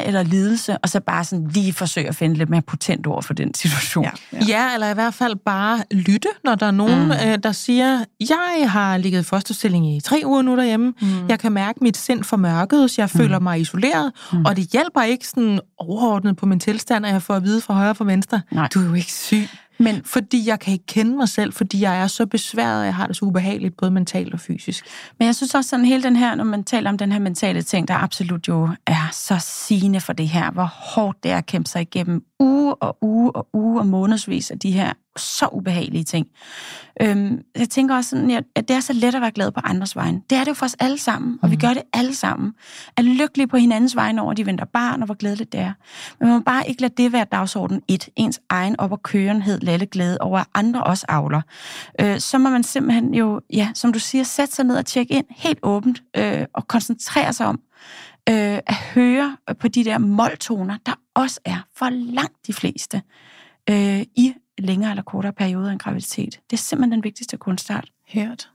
[0.00, 3.22] Altså- eller lidelse, og så bare sådan lige forsøge at finde lidt mere potent ord
[3.22, 4.04] for den situation.
[4.04, 4.10] Ja.
[4.32, 4.44] Ja.
[4.48, 7.10] Ja, eller i hvert fald bare lytte, når der er nogen, mm.
[7.10, 10.92] øh, der siger, jeg har ligget i fosterstilling i tre uger nu derhjemme.
[11.00, 11.28] Mm.
[11.28, 14.44] Jeg kan mærke, at mit sind formørket, jeg føler mig isoleret, mm.
[14.44, 17.74] og det hjælper ikke sådan overordnet på min tilstand, at jeg får at vide fra
[17.74, 18.68] højre og fra venstre, Nej.
[18.74, 19.48] du er jo ikke syg.
[19.82, 22.94] Men Fordi jeg kan ikke kende mig selv, fordi jeg er så besværet, og jeg
[22.94, 24.84] har det så ubehageligt, både mentalt og fysisk.
[25.18, 27.62] Men jeg synes også sådan hele den her, når man taler om den her mentale
[27.62, 31.46] ting, der absolut jo er så sigende for det her, hvor hårdt det er at
[31.46, 36.04] kæmpe sig igennem uge og uge og uge og månedsvis af de her så ubehagelige
[36.04, 36.26] ting.
[37.02, 39.96] Øhm, jeg tænker også sådan, at det er så let at være glad på andres
[39.96, 40.22] vegne.
[40.30, 42.52] Det er det jo for os alle sammen, og vi gør det alle sammen.
[42.96, 45.72] Er lykkelige på hinandens vegne over, at de venter barn, og hvor glædeligt det er.
[46.20, 49.60] Men man må bare ikke lade det være dagsorden et, ens egen op- og kørenhed,
[49.60, 51.40] lalle glæde over, at andre også avler.
[52.00, 55.14] Øh, så må man simpelthen jo, ja, som du siger, sætte sig ned og tjekke
[55.14, 57.60] ind helt åbent, øh, og koncentrere sig om
[58.28, 63.02] øh, at høre på de der måltoner, der også er for langt de fleste
[63.70, 66.40] øh, i længere eller kortere perioder end en graviditet.
[66.50, 67.90] Det er simpelthen den vigtigste kunstart.
[68.14, 68.50] Hørt.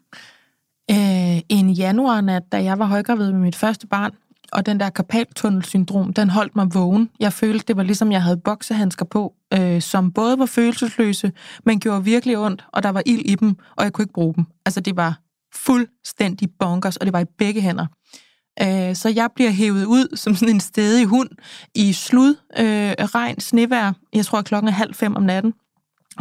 [0.91, 4.11] øh, en januarnat, da jeg var højgravid med mit første barn,
[4.51, 7.09] og den der karpaltunnelsyndrom, den holdt mig vågen.
[7.19, 11.31] Jeg følte, det var ligesom, jeg havde boksehandsker på, øh, som både var følelsesløse,
[11.65, 14.33] men gjorde virkelig ondt, og der var ild i dem, og jeg kunne ikke bruge
[14.33, 14.45] dem.
[14.65, 15.19] Altså, det var
[15.55, 17.85] fuldstændig bonkers, og det var i begge hænder.
[18.61, 21.29] Øh, så jeg bliver hævet ud som sådan en stedig hund
[21.75, 23.93] i slud, øh, regn, snevejr.
[24.13, 25.53] Jeg tror, at klokken er halv fem om natten.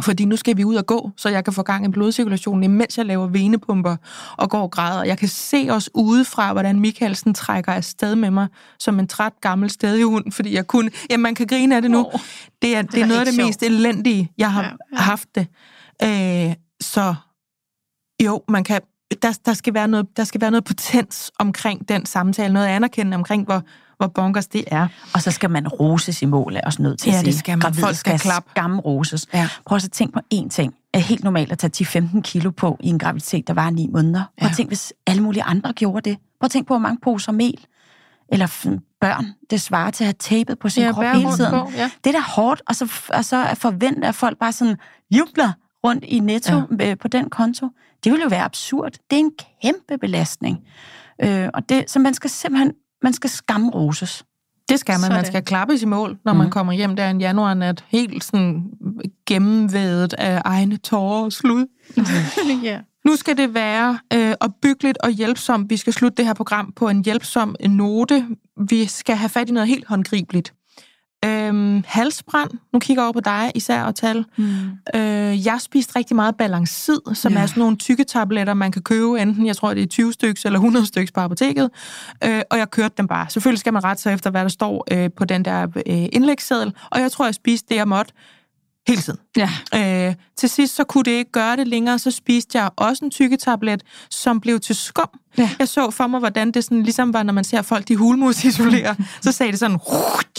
[0.01, 2.97] Fordi nu skal vi ud og gå, så jeg kan få gang i blodcirkulationen, imens
[2.97, 3.95] jeg laver venepumper
[4.37, 5.03] og går og græder.
[5.03, 8.47] Jeg kan se os udefra, hvordan Michaelsen trækker afsted med mig
[8.79, 10.91] som en træt gammel stedhund, fordi jeg kunne...
[11.09, 12.05] Jamen, man kan grine af det nu.
[12.05, 12.19] Åh,
[12.61, 14.69] Det er, det er noget af det mest elendige, jeg har ja.
[14.91, 14.97] ja.
[14.97, 15.47] haft det.
[16.03, 17.15] Øh, så
[18.23, 18.81] jo, man kan...
[19.21, 23.15] Der, der, skal være noget, der skal være noget potens omkring den samtale, noget anerkendende
[23.15, 23.61] omkring, hvor,
[23.97, 24.87] hvor bonkers det er.
[25.13, 27.39] Og så skal man roses i mål, er også nødt til Ja, at det sige.
[27.39, 27.59] skal man.
[27.59, 28.49] Gravide Folk skal klappe.
[28.49, 29.27] skamroses.
[29.33, 29.49] Ja.
[29.65, 30.71] Prøv at tænke på én ting.
[30.73, 33.87] Det er helt normalt at tage 10-15 kilo på i en graviditet, der var 9
[33.93, 34.23] måneder.
[34.41, 34.53] Prøv Ja.
[34.55, 36.17] tænke, hvis alle mulige andre gjorde det.
[36.39, 37.65] Prøv at tænke på, hvor mange poser mel
[38.29, 41.51] eller børn, det svarer til at have tapet på sin Ja, krop hele tiden.
[41.51, 41.89] på, ja.
[42.03, 44.77] Det er da hårdt, og så, og så at forvente, at folk bare sådan
[45.11, 45.51] jubler
[45.85, 46.95] rundt i netto ja.
[46.95, 47.69] på den konto.
[48.03, 48.91] Det ville jo være absurd.
[48.91, 49.31] Det er en
[49.61, 50.57] kæmpe belastning.
[51.23, 52.71] Øh, og det, så man skal simpelthen
[53.03, 54.25] man skal skamroses.
[54.69, 54.99] Det skal man.
[54.99, 55.15] Sådan.
[55.15, 56.39] Man skal klappes i mål, når mm.
[56.39, 58.63] man kommer hjem der en januarnat, helt sådan
[59.25, 61.65] gennemvædet af egne tårer og slud.
[62.63, 62.79] ja.
[63.05, 65.69] Nu skal det være øh, opbyggeligt og hjælpsomt.
[65.69, 68.27] Vi skal slutte det her program på en hjælpsom note.
[68.69, 70.53] Vi skal have fat i noget helt håndgribeligt.
[71.25, 74.25] Øhm, halsbrand, nu kigger jeg over på dig især og tal.
[74.37, 74.45] Mm.
[74.95, 77.39] Øh, jeg spiste rigtig meget balancid, som ja.
[77.39, 80.41] Er sådan nogle tykke tabletter, man kan købe, enten jeg tror, det er 20 stykker
[80.45, 81.69] eller 100 stykker på apoteket.
[82.23, 83.29] Øh, og jeg kørte dem bare.
[83.29, 86.73] Selvfølgelig skal man rette sig efter, hvad der står øh, på den der øh, indlægsseddel.
[86.91, 88.13] Og jeg tror, jeg spiste det, jeg måtte
[88.87, 89.19] hele tiden.
[89.37, 89.49] Ja.
[90.09, 93.11] Øh, til sidst så kunne det ikke gøre det længere, så spiste jeg også en
[93.11, 95.09] tykketablet, som blev til skum.
[95.37, 95.49] Ja.
[95.59, 98.43] Jeg så for mig, hvordan det sådan, ligesom var, når man ser folk, de hulmus
[98.43, 99.79] isolerer, så sagde det sådan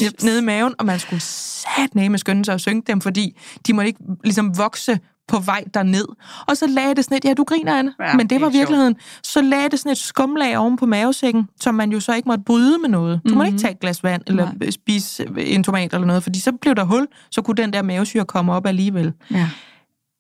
[0.03, 0.25] Jeps.
[0.25, 3.73] ned i maven, og man skulle sat med skynde sig og synge dem, fordi de
[3.73, 4.99] må ikke ligesom vokse
[5.29, 6.07] på vej derned.
[6.47, 8.49] Og så lagde det sådan et, ja, du griner, Anne, Ja, men det det var
[8.49, 8.97] virkeligheden.
[9.23, 12.45] Så lagde det sådan et skumlag oven på mavesækken, som man jo så ikke måtte
[12.45, 13.15] bryde med noget.
[13.15, 13.39] Du mm-hmm.
[13.39, 14.71] må ikke tage et glas vand, eller Nej.
[14.71, 18.25] spise en tomat eller noget, fordi så blev der hul, så kunne den der mavesyre
[18.25, 19.13] komme op alligevel.
[19.31, 19.49] Ja.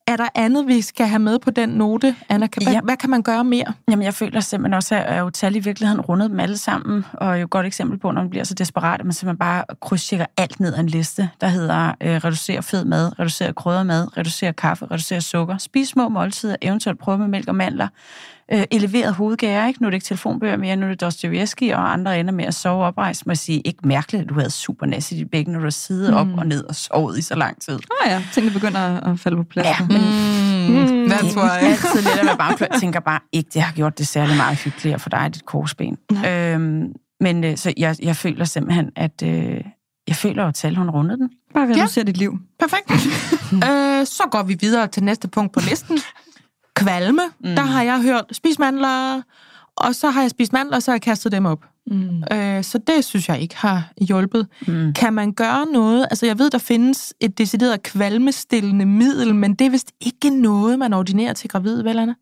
[0.08, 2.46] Er der andet, vi skal have med på den note, Anna?
[2.46, 2.80] Kan, Ja.
[2.80, 3.72] hvad kan man gøre mere?
[3.90, 7.04] Jamen, jeg føler simpelthen også, at jeg jo tal i virkeligheden rundet dem alle sammen,
[7.12, 9.64] og jo et godt eksempel på, når man bliver så desperat, at man simpelthen bare
[9.82, 14.16] krydstjekker alt ned ad en liste, der hedder øh, reducere fed mad, reducere krydret mad,
[14.16, 17.88] reducere kaffe, reducere sukker, spis små måltider, eventuelt prøve med mælk og mandler,
[18.52, 19.82] øh, eleveret hovedgære, ikke?
[19.82, 22.54] Nu er det ikke telefonbøger mere, nu er det Dostoyevsky, og andre ender med at
[22.54, 23.26] sove oprejst.
[23.26, 25.70] Må jeg sige, ikke mærkeligt, at du havde super næs i dit bækken, når du
[25.70, 27.78] siddet op og ned og sovet i så lang tid.
[28.04, 29.66] Ah, ja, tingene begynder at, at falde på plads.
[29.66, 30.00] Ja, men
[30.68, 33.98] Mm, that's er altid lidt at være bare Jeg tænker bare ikke, det har gjort
[33.98, 35.96] det særlig meget hyggeligere for dig, dit korsben.
[36.26, 39.60] Øhm, men øh, så jeg, jeg føler simpelthen, at øh,
[40.08, 41.30] jeg føler jo, at tal, hun rundede den.
[41.54, 41.82] Bare ved at Ja.
[41.84, 42.38] du ser dit liv.
[42.58, 42.90] Perfekt.
[43.68, 45.98] øh, så går vi videre til næste punkt på listen.
[46.78, 47.22] Kvalme.
[47.40, 47.54] Mm.
[47.54, 49.22] Der har jeg hørt, spis mandler,
[49.76, 51.64] og så har jeg spist mandler, og så har jeg kastet dem op.
[51.90, 52.22] Mm.
[52.36, 54.46] Øh, så det synes jeg ikke har hjulpet.
[54.66, 54.92] Mm.
[54.92, 56.06] Kan man gøre noget?
[56.10, 60.78] Altså, jeg ved, der findes et decideret kvalmestillende middel, men det er vist ikke noget,
[60.78, 62.14] man ordinerer til gravide, vel, Anna?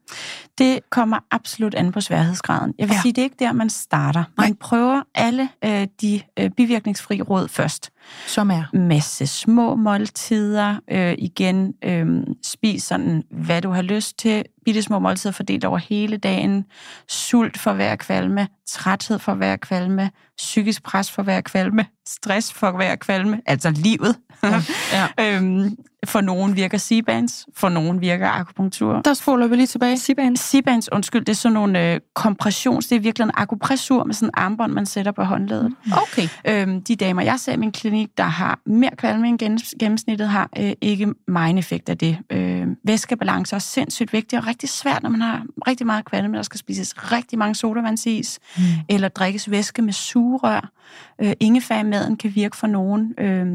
[0.59, 2.75] Det kommer absolut an på sværhedsgraden.
[2.79, 3.01] Jeg vil Ja.
[3.03, 4.25] sige, det er ikke der, man starter.
[4.39, 7.91] Man prøver alle øh, de øh, bivirkningsfri råd først.
[8.27, 8.65] Som er.
[8.77, 10.77] masse små måltider.
[10.91, 12.07] Øh, igen, øh,
[12.45, 14.45] spis sådan, hvad du har lyst til.
[14.65, 16.65] Bitte små måltider fordelt over hele dagen.
[17.09, 18.49] Sult for hver kvalme.
[18.67, 20.11] Træthed for hver kvalme.
[20.39, 21.87] Psykisk pres for hver kvalme.
[22.07, 23.41] Stress for hver kvalme.
[23.47, 24.17] Altså livet.
[24.93, 25.07] Ja.
[25.21, 27.47] øhm, for nogen virker C-bands.
[27.55, 29.01] For nogen virker akupunktur.
[29.01, 29.99] Der spoler vi lige tilbage.
[29.99, 30.41] Sibans.
[30.41, 32.87] C-bands, undskyld, det er sådan nogle øh, kompressions...
[32.87, 35.73] Det er virkelig en akupressur med sådan en armbånd, man sætter på håndledet.
[35.93, 36.29] Okay.
[36.45, 40.29] Øhm, de damer, jeg ser i min klinik, der har mere kvalme end gennems- gennemsnittet,
[40.29, 42.19] har øh, ikke meget effekt af det.
[42.31, 46.37] Øh, væskebalance er også sindssygt vigtigt og rigtig svært, når man har rigtig meget kvalme.
[46.37, 48.63] Der skal spises rigtig mange sodavandsis, mm.
[48.89, 49.93] eller drikkes væske med
[50.27, 50.73] sugerør.
[51.21, 53.15] Øh, ingefær i maden kan virke for nogen.
[53.19, 53.47] Øh,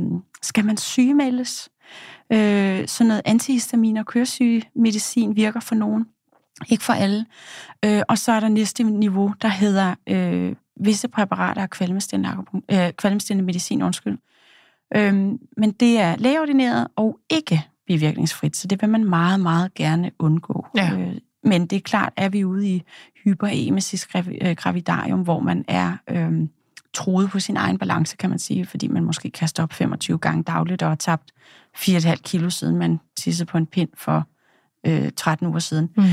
[0.42, 1.70] skal man sygemeldes?
[2.32, 6.06] Øh, sådan noget antihistamin og køresygemedicin virker for nogen.
[6.70, 7.26] Ikke for alle.
[7.86, 13.46] Øh, og så er der næste niveau, der hedder øh, visse præparater af kvalmestillende, øh,
[13.46, 13.82] medicin.
[13.82, 14.18] Undskyld.
[14.96, 20.12] Øhm, men det er lægeordineret og ikke bivirkningsfrit, så det vil man meget, meget gerne
[20.20, 20.66] undgå.
[20.76, 20.92] Ja.
[20.94, 22.84] Øh, men det er klart, at vi ude i
[23.24, 24.08] hyperemesis
[24.42, 26.48] øh, gravidarium, hvor man er øh,
[26.94, 30.44] troet på sin egen balance, kan man sige, fordi man måske kaster op 25 gange
[30.44, 31.32] dagligt og har tabt
[31.78, 34.28] 4,5 kilo, siden man tissede på en pind for
[34.88, 35.90] øh, 13 uger siden.
[35.98, 36.04] Mm.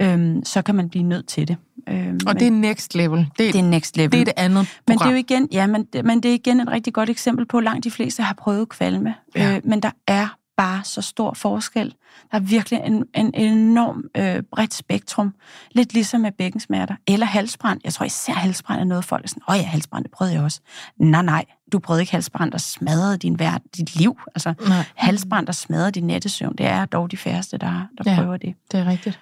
[0.00, 1.56] Øhm, så kan man blive nødt til det.
[1.88, 3.18] Øhm, Og det er next level.
[3.38, 4.12] Det, det er next level.
[4.12, 5.08] det er det andet Men det program.
[5.08, 7.58] er jo igen, ja, men, det- men det er igen et rigtig godt eksempel på,
[7.58, 9.14] at langt de fleste har prøvet kvalme.
[9.36, 9.56] Ja.
[9.56, 11.94] Øh, men der er bare så stor forskel.
[12.30, 15.34] Der er virkelig en, en enorm øh, bredt spektrum.
[15.72, 16.96] Lidt ligesom med bækkensmerter.
[17.06, 17.80] Eller halsbrand.
[17.84, 20.42] Jeg tror især halsbrand er noget, folk er sådan, åh ja, halsbrand, det prøvede jeg
[20.42, 20.60] også.
[20.98, 24.18] Nej, nej, du prøvede ikke halsbrand, der smadrede din verd, dit liv.
[24.34, 28.16] Altså, Nej, halsbrand, der smadrede din nattesøvn, det er dog de færreste, der, der Ja.
[28.16, 28.54] prøver det.
[28.72, 29.20] det er rigtigt.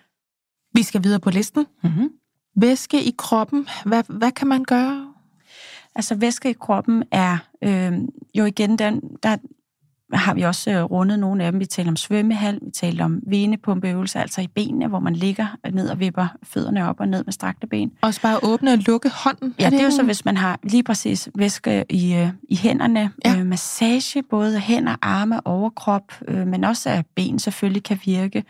[0.74, 1.66] Vi skal videre på listen.
[1.82, 2.08] Mm-hmm.
[2.56, 3.68] Væske i kroppen.
[3.84, 5.06] Hvad, hvad kan man gøre?
[5.94, 7.92] Altså væske i kroppen er øh,
[8.34, 9.36] jo igen, den, der
[10.12, 11.60] har vi også øh, rundet nogle af dem.
[11.60, 15.88] Vi taler om svømmehal, vi taler om venepumpeøvelser, altså i benene, hvor man ligger ned
[15.88, 17.92] og vipper fødderne op og ned med strakte ben.
[18.00, 19.54] Også bare åbne og lukke hånden.
[19.60, 23.10] Ja, det er jo så, hvis man har lige præcis væske i, øh, i hænderne.
[23.24, 23.38] Ja.
[23.38, 28.44] Øh, massage, både hænder, arme, overkrop, øh, men også af ben selvfølgelig kan virke.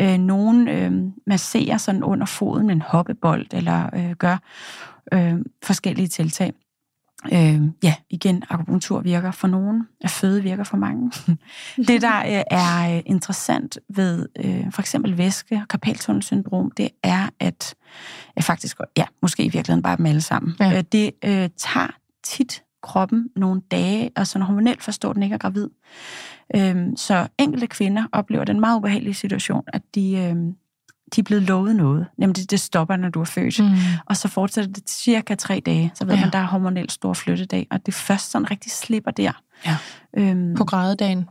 [0.00, 0.92] Øh, nogen øh,
[1.26, 4.38] masserer sådan under foden med en hoppebold, eller øh, gør
[5.12, 5.34] øh,
[5.64, 6.52] forskellige tiltag.
[7.32, 11.12] Øh, ja, igen, akupunktur virker for nogen, at føde virker for mange.
[11.88, 17.28] det, der øh, er øh, interessant ved øh, for eksempel væske- og karpaltunnelsyndrom, det er,
[17.40, 17.74] at
[18.38, 20.78] øh, faktisk, ja, måske i virkeligheden bare dem alle sammen, Ja.
[20.78, 25.38] øh, det øh, tager tit kroppen nogle dage, og sådan hormonelt forstår den ikke er
[25.38, 25.68] gravid.
[26.56, 30.54] Øhm, så enkelte kvinder oplever den meget ubehagelige situation, at de, øhm,
[31.14, 32.06] de er blevet lovet noget.
[32.18, 33.58] Nemlig, det stopper, når du er født.
[33.60, 33.66] Mm.
[33.66, 33.74] Mm.
[34.06, 35.92] Og så fortsætter det cirka tre dage.
[35.94, 36.20] Så ved Ja.
[36.20, 39.32] man, der er hormonelt stor flyttedag, og det først sådan rigtig slipper der.
[39.66, 39.76] Ja.
[40.16, 41.24] Øhm, På grædedagen.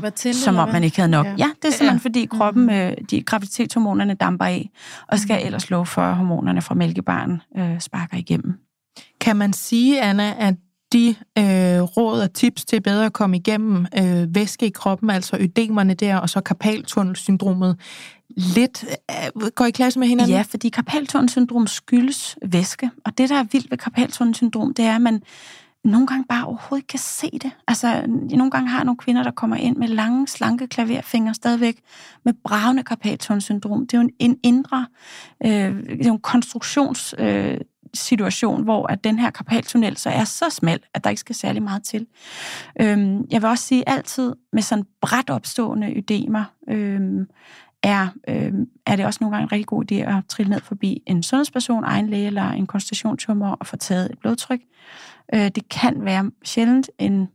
[0.00, 1.26] på til, som om man ikke havde nok.
[1.26, 1.34] Ja.
[1.38, 2.02] Ja, det er simpelthen Ja.
[2.02, 4.70] fordi kroppen, øh, de graviditetshormonerne damper af,
[5.08, 5.46] og skal Mhm.
[5.46, 8.54] ellers love for, at hormonerne fra mælkebarn øh, sparker igennem.
[9.20, 10.54] Kan man sige, Anna, at
[10.92, 11.08] de
[11.38, 15.94] øh, råd og tips til bedre at komme igennem øh, væske i kroppen, altså ødemerne
[15.94, 17.76] der, og så karpaltunnelsyndromet,
[18.36, 20.36] lidt øh, går i klasse med hinanden?
[20.36, 25.02] Ja, fordi karpaltunnelsyndrom skyldes væske, og det, der er vildt ved karpaltunnelsyndrom, det er, at
[25.02, 25.22] man
[25.84, 27.50] nogle gange bare overhovedet ikke kan se det.
[27.68, 31.80] Altså, nogle gange har nogle kvinder, der kommer ind med lange, slanke klaverfingre stadigvæk,
[32.24, 33.86] med bravende karpaltunnelsyndrom.
[33.86, 34.86] Det er jo en, en indre,
[35.44, 37.14] øh, det er jo en konstruktions...
[37.18, 37.58] Øh,
[37.94, 41.62] situation, hvor at den her karpaltunnel så er så smal, at der ikke skal særlig
[41.62, 42.06] meget til.
[42.80, 47.26] Øhm, jeg vil også sige altid med sådan bræt opstående ødemer, øhm,
[47.82, 48.52] er, øh,
[48.86, 51.84] er det også nogle gange en rigtig god idé at trille ned forbi en sundhedsperson,
[51.84, 54.60] egen læge eller en konsultationstumor og få taget et blodtryk.
[55.34, 57.28] Øh, det kan være sjældent en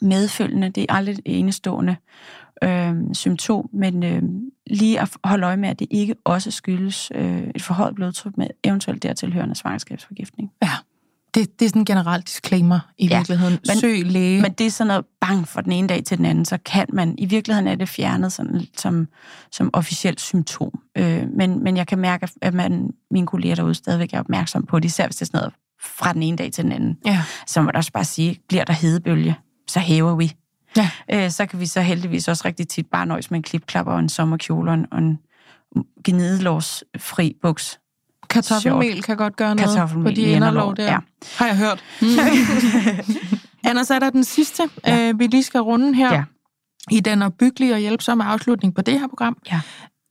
[0.00, 1.96] medfølgende, det er aldrig et enestående
[2.64, 4.22] øh, symptom, men øh,
[4.66, 8.46] lige at holde øje med, at det ikke også skyldes øh, et forhøjet blodtryk med
[8.64, 10.52] eventuelt dertilhørende svangerskabsforgiftning.
[10.62, 10.68] Ja.
[11.34, 13.58] Det, det er sådan en generelt disclaimer i Ja, virkeligheden.
[13.68, 14.42] men- Søg læge.
[14.42, 16.86] Men det er sådan noget bang fra den ene dag til den anden, så kan
[16.92, 19.08] man, i virkeligheden er det fjernet sådan, som,
[19.52, 20.70] som officielt symptom.
[20.98, 24.78] Øh, men, men jeg kan mærke, at man, mine kolleger derude stadigvæk er opmærksom på
[24.78, 25.52] det, især hvis det er sådan noget
[25.82, 26.98] fra den ene dag til den anden.
[27.06, 27.22] ja.
[27.46, 29.36] Så må også bare sige, bliver der hedebølge,
[29.68, 30.32] så hæver vi.
[30.76, 30.90] Ja.
[31.12, 33.98] Øh, så kan vi så heldigvis også rigtig tit bare nøjes med en klipklapper og
[33.98, 35.18] en sommerkjole og en, og en
[36.04, 37.78] gnidelårsfri buks.
[38.32, 40.84] Kartoffelmel kan godt gøre noget Kartoffelmel på de inderlov der.
[40.84, 40.98] ja.
[41.36, 41.84] Har jeg hørt.
[43.68, 45.08] Anna, så er der den sidste, ja.
[45.08, 46.14] øh, vi lige skal runde her.
[46.14, 46.24] Ja.
[46.90, 49.36] I den opbyggelige og hjælpsomme afslutning på det her program.
[49.52, 49.60] Ja.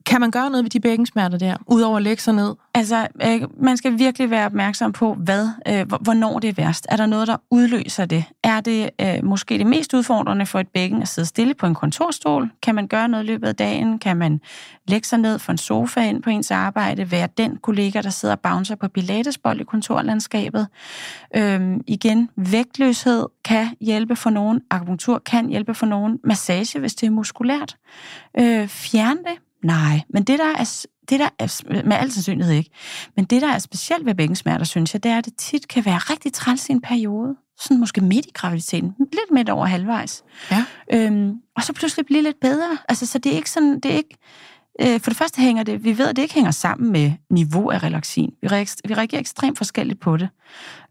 [0.06, 2.54] Kan man gøre noget ved de bækkensmerter der, udover at lægge sig ned?
[2.74, 6.86] Altså, øh, man skal virkelig være opmærksom på, hvad, øh, hvornår det er værst.
[6.88, 8.24] Er der noget, der udløser det?
[8.42, 11.74] Er det øh, måske det mest udfordrende for et bækken at sidde stille på en
[11.74, 12.50] kontorstol?
[12.62, 13.98] Kan man gøre noget i løbet af dagen?
[13.98, 14.40] Kan man
[14.88, 17.10] lægge sig ned for en sofa ind på ens arbejde?
[17.10, 20.68] Være den kollega, der sidder og bouncer på pilatesbold i kontorlandskabet?
[21.36, 24.60] Øhm, igen, vægtløshed kan hjælpe for nogen.
[24.70, 26.18] Akupunktur kan hjælpe for nogen.
[26.24, 27.76] Massage, hvis det er muskulært.
[28.38, 29.38] Øh, fjern det?
[29.64, 32.70] Nej, men det der er, det der er, med al sandsynlighed ikke,
[33.16, 35.84] men det der er specielt ved bækkensmerter, synes jeg, det er, at det tit kan
[35.84, 37.36] være rigtig træls i en periode.
[37.60, 38.94] Sådan måske midt i graviditeten.
[38.98, 40.22] Lidt midt over halvvejs.
[40.50, 40.64] Ja.
[40.92, 42.78] Øhm, og så pludselig blive lidt bedre.
[42.88, 44.16] Altså, så det er ikke sådan, det er ikke,
[44.80, 47.70] øh, for det første hænger det, vi ved, at det ikke hænger sammen med niveau
[47.70, 48.30] af relaxin.
[48.42, 50.28] Vi reagerer, vi reagerer ekstremt forskelligt på det.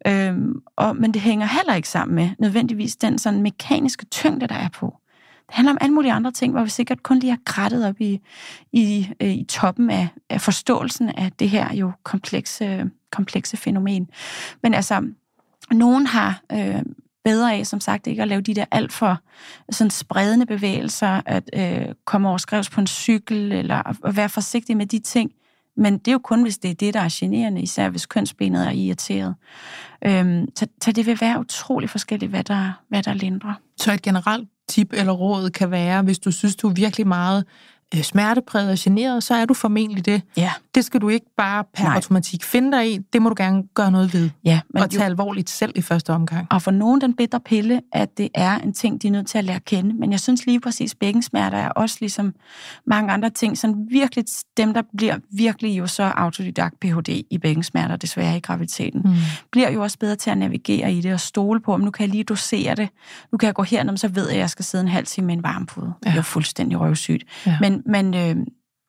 [0.07, 4.55] Øhm, og, men det hænger heller ikke sammen med nødvendigvis den sådan mekaniske tyngde, der
[4.55, 5.00] er på.
[5.51, 8.01] Det handler om alle mulige andre ting, hvor vi sikkert kun lige har krattet op
[8.01, 8.21] i,
[8.71, 14.09] i, øh, i toppen af, af forståelsen af det her jo komplekse, komplekse fænomen.
[14.63, 15.07] Men altså,
[15.71, 16.81] nogen har øh,
[17.23, 19.19] bedre af, som sagt, ikke at lave de der alt for
[19.71, 24.77] sådan spredende bevægelser, at øh, komme over skrevs på en cykel, eller at være forsigtig
[24.77, 25.31] med de ting.
[25.77, 28.67] Men det er jo kun, hvis det er det, der er generende, især hvis kønsbenet
[28.67, 29.35] er irriteret.
[30.05, 33.53] Øhm, så, så det vil være utrolig forskelligt, hvad der, hvad der lindrer.
[33.77, 37.39] Så et generelt tip eller råd kan være, hvis du synes, du er virkelig meget
[37.39, 37.70] øh,
[38.01, 40.21] smertepræget og generet, så er du formentlig det.
[40.37, 41.95] Ja, Det skal du ikke bare per Nej.
[41.95, 42.97] automatik finde dig i.
[43.13, 44.29] Det må du gerne gøre noget ved.
[44.45, 44.59] ja.
[44.73, 46.47] Men og jo- tage alvorligt selv i første omgang.
[46.51, 49.37] Og for nogen den bedre pille, at det er en ting, de er nødt til
[49.37, 49.93] at lære at kende.
[49.99, 52.33] Men jeg synes lige præcis, bækkensmerter er også ligesom
[52.87, 54.25] mange andre ting, sådan virkelig
[54.57, 57.09] dem, der bliver virkelig jo så autodidakt Ph.D.
[57.29, 59.11] i bækkensmerter, desværre i graviditeten, Mm.
[59.51, 62.03] bliver jo også bedre til at navigere i det og stole på, om nu kan
[62.05, 62.89] jeg lige dosere det.
[63.31, 65.27] Nu kan jeg gå herned, så ved jeg, at jeg skal sidde en halv time
[65.27, 65.93] med en varmpude.
[65.99, 66.15] Det er Ja.
[66.15, 67.23] jo fuldstændig røvsygt.
[67.45, 67.57] Ja.
[67.61, 68.35] Men, men øh,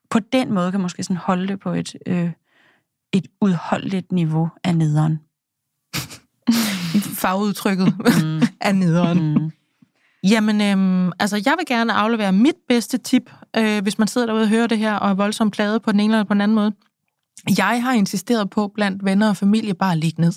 [0.09, 2.31] på den måde kan man måske sådan holde det på et, øh,
[3.13, 5.19] et udholdeligt niveau af nederen.
[7.21, 8.41] Fagudtrykket Mm.
[8.61, 9.33] er nederen.
[9.33, 9.51] Mm.
[10.29, 14.41] Jamen, øhm, altså, jeg vil gerne aflevere mit bedste tip, øh, hvis man sidder derude
[14.43, 16.55] og hører det her, og er voldsomt plade på den ene eller på den anden
[16.55, 16.71] måde.
[17.57, 20.31] Jeg har insisteret på blandt venner og familie bare at ligge ned.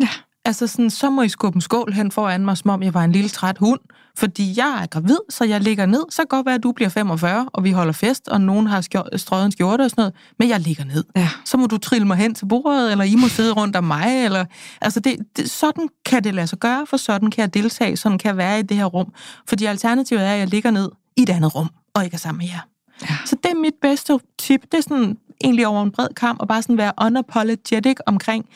[0.00, 0.08] Ja.
[0.44, 3.04] Altså sådan, så må I skubbe en skål hen foran mig, som om jeg var
[3.04, 3.80] en lille træt hund.
[4.16, 6.04] Fordi jeg er gravid, så jeg ligger ned.
[6.10, 8.80] Så kan godt være, at du bliver 45, og vi holder fest, og nogen har
[8.80, 10.14] skjort, strøget en skjorte og sådan noget.
[10.38, 11.04] Men jeg ligger ned.
[11.16, 11.28] Ja.
[11.44, 14.24] Så må du trille mig hen til bordet, eller I må sidde rundt om mig.
[14.24, 14.44] Eller,
[14.80, 18.18] altså det, det, sådan kan det lade sig gøre, for sådan kan jeg deltage, sådan
[18.18, 19.12] kan jeg være i det her rum.
[19.48, 22.38] Fordi alternativet er, at jeg ligger ned i et andet rum, og ikke er sammen
[22.38, 22.60] med jer.
[23.02, 23.16] Ja.
[23.24, 24.62] Så det er mit bedste tip.
[24.62, 28.48] Det er sådan egentlig over en bred kamp, og bare sådan være unapologetic omkring,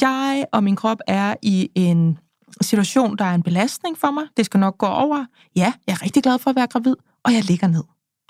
[0.00, 2.18] jeg og min krop er i en
[2.64, 4.24] situation, der er en belastning for mig.
[4.36, 5.24] Det skal nok gå over.
[5.56, 7.84] Ja, jeg er rigtig glad for at være gravid, og jeg ligger ned.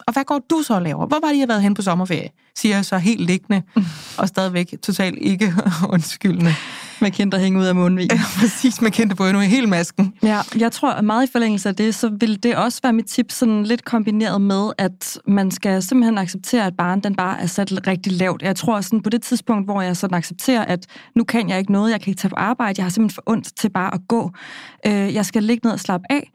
[0.06, 1.06] Og hvad går du så og laver?
[1.06, 2.28] Hvor var det, jeg har været hen på sommerferie?
[2.56, 3.62] Siger jeg så helt liggende,
[4.18, 5.54] og stadigvæk totalt ikke
[5.94, 6.54] undskyldende.
[7.00, 8.08] Med kind, der hænger ud af munden.
[8.10, 10.14] Ja, præcis, man kendte på endnu i hele masken.
[10.22, 13.06] Ja, jeg tror, at meget i forlængelse af det, så vil det også være mit
[13.06, 17.46] tip, sådan lidt kombineret med, at man skal simpelthen acceptere, at barn den bare er
[17.46, 18.42] sat rigtig lavt.
[18.42, 21.72] Jeg tror sådan på det tidspunkt, hvor jeg sådan accepterer, at nu kan jeg ikke
[21.72, 24.00] noget, jeg kan ikke tage på arbejde, jeg har simpelthen for ondt til bare at
[24.08, 24.30] gå.
[24.86, 26.30] Øh, jeg skal ligge ned og slappe af.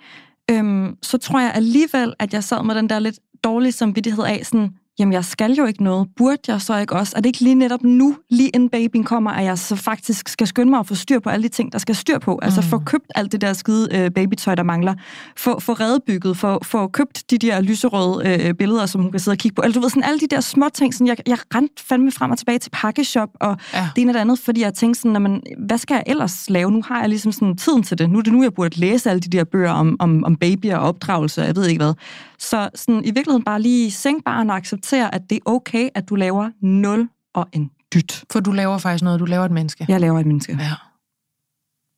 [0.52, 4.46] Øhm, så tror jeg alligevel, at jeg sad med den der lidt dårlig samvittighed af
[4.46, 6.08] sådan, jamen jeg skal jo ikke noget.
[6.18, 7.14] Burde jeg så ikke også?
[7.16, 10.48] Er det ikke lige netop nu, lige inden babyen kommer, at jeg så faktisk skal
[10.48, 12.40] skynde mig at få styr på alle de ting, der skal styr på?
[12.42, 14.94] Altså få købt alt det der skide øh, babytøj, der mangler.
[15.38, 19.36] Få, få redebygget, få, få købt de der lyserøde øh, billeder, som hun kan sidde
[19.36, 19.62] og kigge på.
[19.62, 22.32] Altså du ved, sådan alle de der små ting, sådan, jeg, jeg rendte fandme frem
[22.32, 23.90] og tilbage til pakkeshop og Ja.
[23.96, 26.72] det ene og det andet, fordi jeg tænkte sådan, jamen, hvad skal jeg ellers lave?
[26.72, 28.10] Nu har jeg ligesom sådan tiden til det.
[28.10, 30.78] Nu er det nu, jeg burde læse alle de der bøger om, om, om babyer
[30.78, 31.94] og opdragelse, og jeg ved ikke hvad.
[32.40, 36.10] Så sådan, i virkeligheden bare lige sænk barn og acceptere, at det er okay, at
[36.10, 38.24] du laver nul og en dyt.
[38.32, 39.86] For du laver faktisk noget, du laver et menneske.
[39.88, 40.58] Jeg laver et menneske.
[40.60, 40.72] Ja.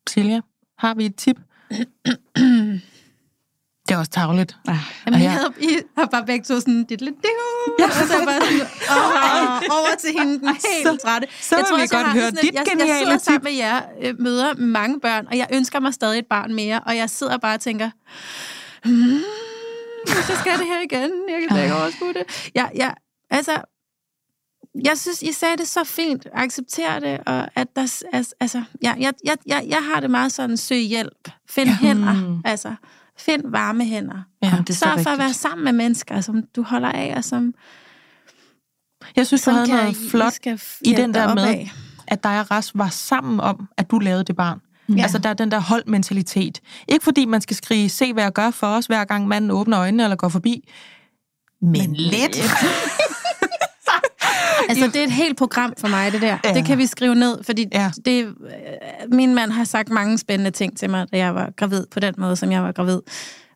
[0.08, 0.40] Silja,
[0.78, 1.36] har vi et tip?
[3.88, 4.56] Det er også tavligt.
[4.68, 4.76] Ah.
[5.06, 5.26] Jamen, Ja.
[5.26, 7.14] I, havde, I har bare begge to sådan dit lidt
[7.78, 7.84] ja.
[7.86, 8.60] og så bare sådan,
[8.90, 11.28] åh, over til hende, den helt trætte.
[11.40, 14.14] så vi også, jeg godt høre dit jeg, geniale Jeg sidder sammen med jer, øh,
[14.20, 17.54] møder mange børn, og jeg ønsker mig stadig et barn mere, og jeg sidder bare
[17.54, 17.90] og tænker,
[18.84, 19.20] hmm,
[20.06, 21.10] så skal det her igen.
[21.28, 22.50] Jeg kan da ikke overskue det.
[22.54, 22.94] Jeg, jeg,
[23.30, 23.56] altså,
[24.84, 26.26] jeg synes, I sagde det så fint.
[26.32, 30.56] Accepter det, og at der, altså, altså jeg, jeg, jeg, jeg, har det meget sådan,
[30.56, 31.28] søg hjælp.
[31.48, 31.74] Find ja.
[31.74, 32.40] hænder.
[32.44, 32.74] Altså,
[33.18, 34.22] find varme hænder.
[34.42, 34.52] Ja.
[34.58, 35.18] Det er så Sørg for at rigtigt.
[35.18, 37.54] være sammen med mennesker, som du holder af, og som,
[39.16, 40.46] Jeg synes, du som havde kan- noget flot
[40.80, 41.66] i den der med, opad.
[42.06, 44.60] at dig og Ras var sammen om, at du lavede det barn.
[44.88, 44.94] Ja.
[44.96, 45.02] Ja.
[45.02, 46.60] Altså, der er den der holdmentalitet.
[46.88, 49.78] Ikke fordi man skal skrige, se hvad jeg gør for os, hver gang manden åbner
[49.80, 50.68] øjnene eller går forbi.
[51.62, 52.38] Men, Men lidt.
[54.68, 56.38] Altså, det er et helt program for mig, det der.
[56.44, 56.54] Ja.
[56.54, 57.90] Det kan vi skrive ned, fordi Ja.
[58.04, 58.32] det, øh,
[59.12, 62.14] min mand har sagt mange spændende ting til mig, da jeg var gravid, på den
[62.18, 63.00] måde, som jeg var gravid.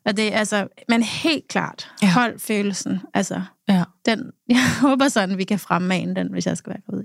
[0.05, 2.07] Og det er altså, men helt klart, Ja.
[2.11, 3.01] hold følelsen.
[3.13, 3.83] Altså, Ja.
[4.05, 7.03] den, jeg håber sådan, vi kan fremmane den, hvis jeg skal være gravid.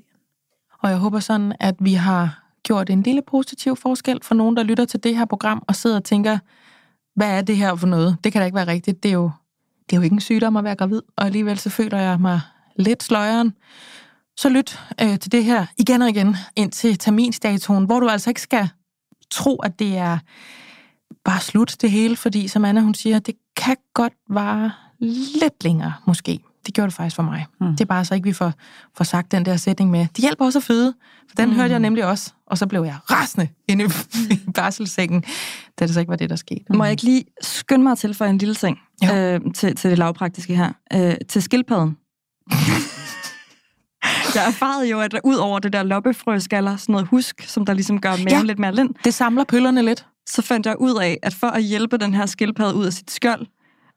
[0.82, 4.62] Og jeg håber sådan, at vi har gjort en lille positiv forskel for nogen, der
[4.62, 6.38] lytter til det her program og sidder og tænker,
[7.14, 8.16] hvad er det her for noget?
[8.24, 9.02] Det kan da ikke være rigtigt.
[9.02, 9.30] Det er jo,
[9.90, 12.40] det er jo ikke en sygdom at være gravid, og alligevel så føler jeg mig
[12.76, 13.52] lidt sløjeren.
[14.36, 18.30] Så lyt øh, til det her igen og igen ind til terminsdatoen, hvor du altså
[18.30, 18.68] ikke skal
[19.30, 20.18] tro, at det er
[21.24, 24.72] bare slut det hele, fordi som Anna hun siger, det kan godt vare
[25.40, 26.40] lidt længere måske.
[26.66, 27.46] Det gjorde det faktisk for mig.
[27.60, 27.66] Mm.
[27.70, 28.52] Det er bare så ikke, vi får,
[28.96, 30.94] får sagt den der sætning med, det hjælper også at føde,
[31.28, 31.54] for den mm.
[31.54, 33.88] hørte jeg nemlig også, og så blev jeg rasende inde i,
[34.34, 35.24] i barselssengen,
[35.78, 36.64] da det så ikke var det, der skete.
[36.74, 39.14] Må jeg ikke lige skynde mig til for en lille ting Jo.
[39.14, 40.72] øh, til, til det lavpraktiske her?
[40.92, 41.96] Øh, til skildpadden.
[44.34, 47.72] jeg erfarede jo, at der ud over det der loppefrøskaller, sådan noget husk, som der
[47.74, 48.42] ligesom gør maven ja.
[48.42, 50.06] lidt mere lind, Det samler pøllerne lidt.
[50.28, 53.10] så fandt jeg ud af, at for at hjælpe den her skildpadde ud af sit
[53.10, 53.46] skjold,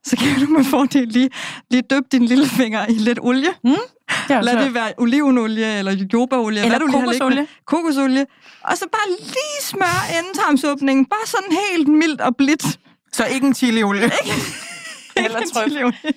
[0.05, 1.29] så kan du med fordel lige,
[1.71, 3.49] lige døbe din lillefinger i lidt olie.
[4.27, 6.65] Det er Lad det være olivenolie eller jobaolie.
[6.65, 7.47] Eller hvad kokosolie.
[7.65, 8.25] Kokosolie.
[8.63, 11.05] Og så bare lige smør endetarmsåbningen.
[11.05, 12.79] Bare sådan helt mildt og blidt.
[13.13, 14.01] Så ikke en chiliolie.
[15.15, 15.63] Eller tryk.
[15.63, 16.13] Chiliolie.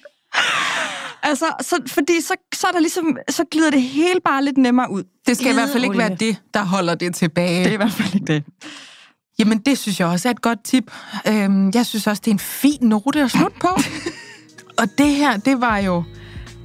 [1.22, 4.90] Altså, så, fordi så, så, er der ligesom, så glider det hele bare lidt nemmere
[4.90, 5.02] ud.
[5.26, 6.20] Det skal i hvert fald ikke Glideolie.
[6.20, 7.64] være det, der holder det tilbage.
[7.64, 8.44] Det er i hvert fald ikke det.
[9.42, 10.90] Jamen, det synes jeg også er et godt tip.
[11.28, 13.68] Øhm, jeg synes også, det er en fin note at slutte på.
[14.80, 16.04] og det her, det var jo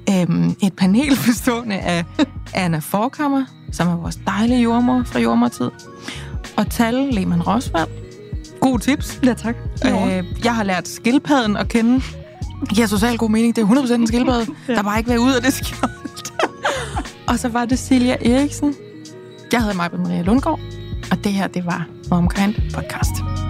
[0.10, 2.06] øhm, et panel bestående af
[2.54, 5.70] Anna Forkammer, som er vores dejlige jordmor fra jordmortid,
[6.58, 7.90] og Tal Lehmann Rosvald.
[8.62, 9.20] God tips.
[9.24, 9.56] Ja, tak.
[9.86, 12.02] Øh, jeg har lært skildpadden at kende.
[12.62, 13.56] Det giver totalt god mening.
[13.56, 14.46] Det er 100% en skildpadde.
[14.68, 14.74] ja.
[14.74, 15.92] Der er bare ikke været ud af det skjold.
[17.30, 18.76] og så var det Silja Eriksen.
[19.52, 20.60] Jeg hedder mig Maria Lundgaard.
[21.12, 23.47] Og det her, det var Momkind Podcast.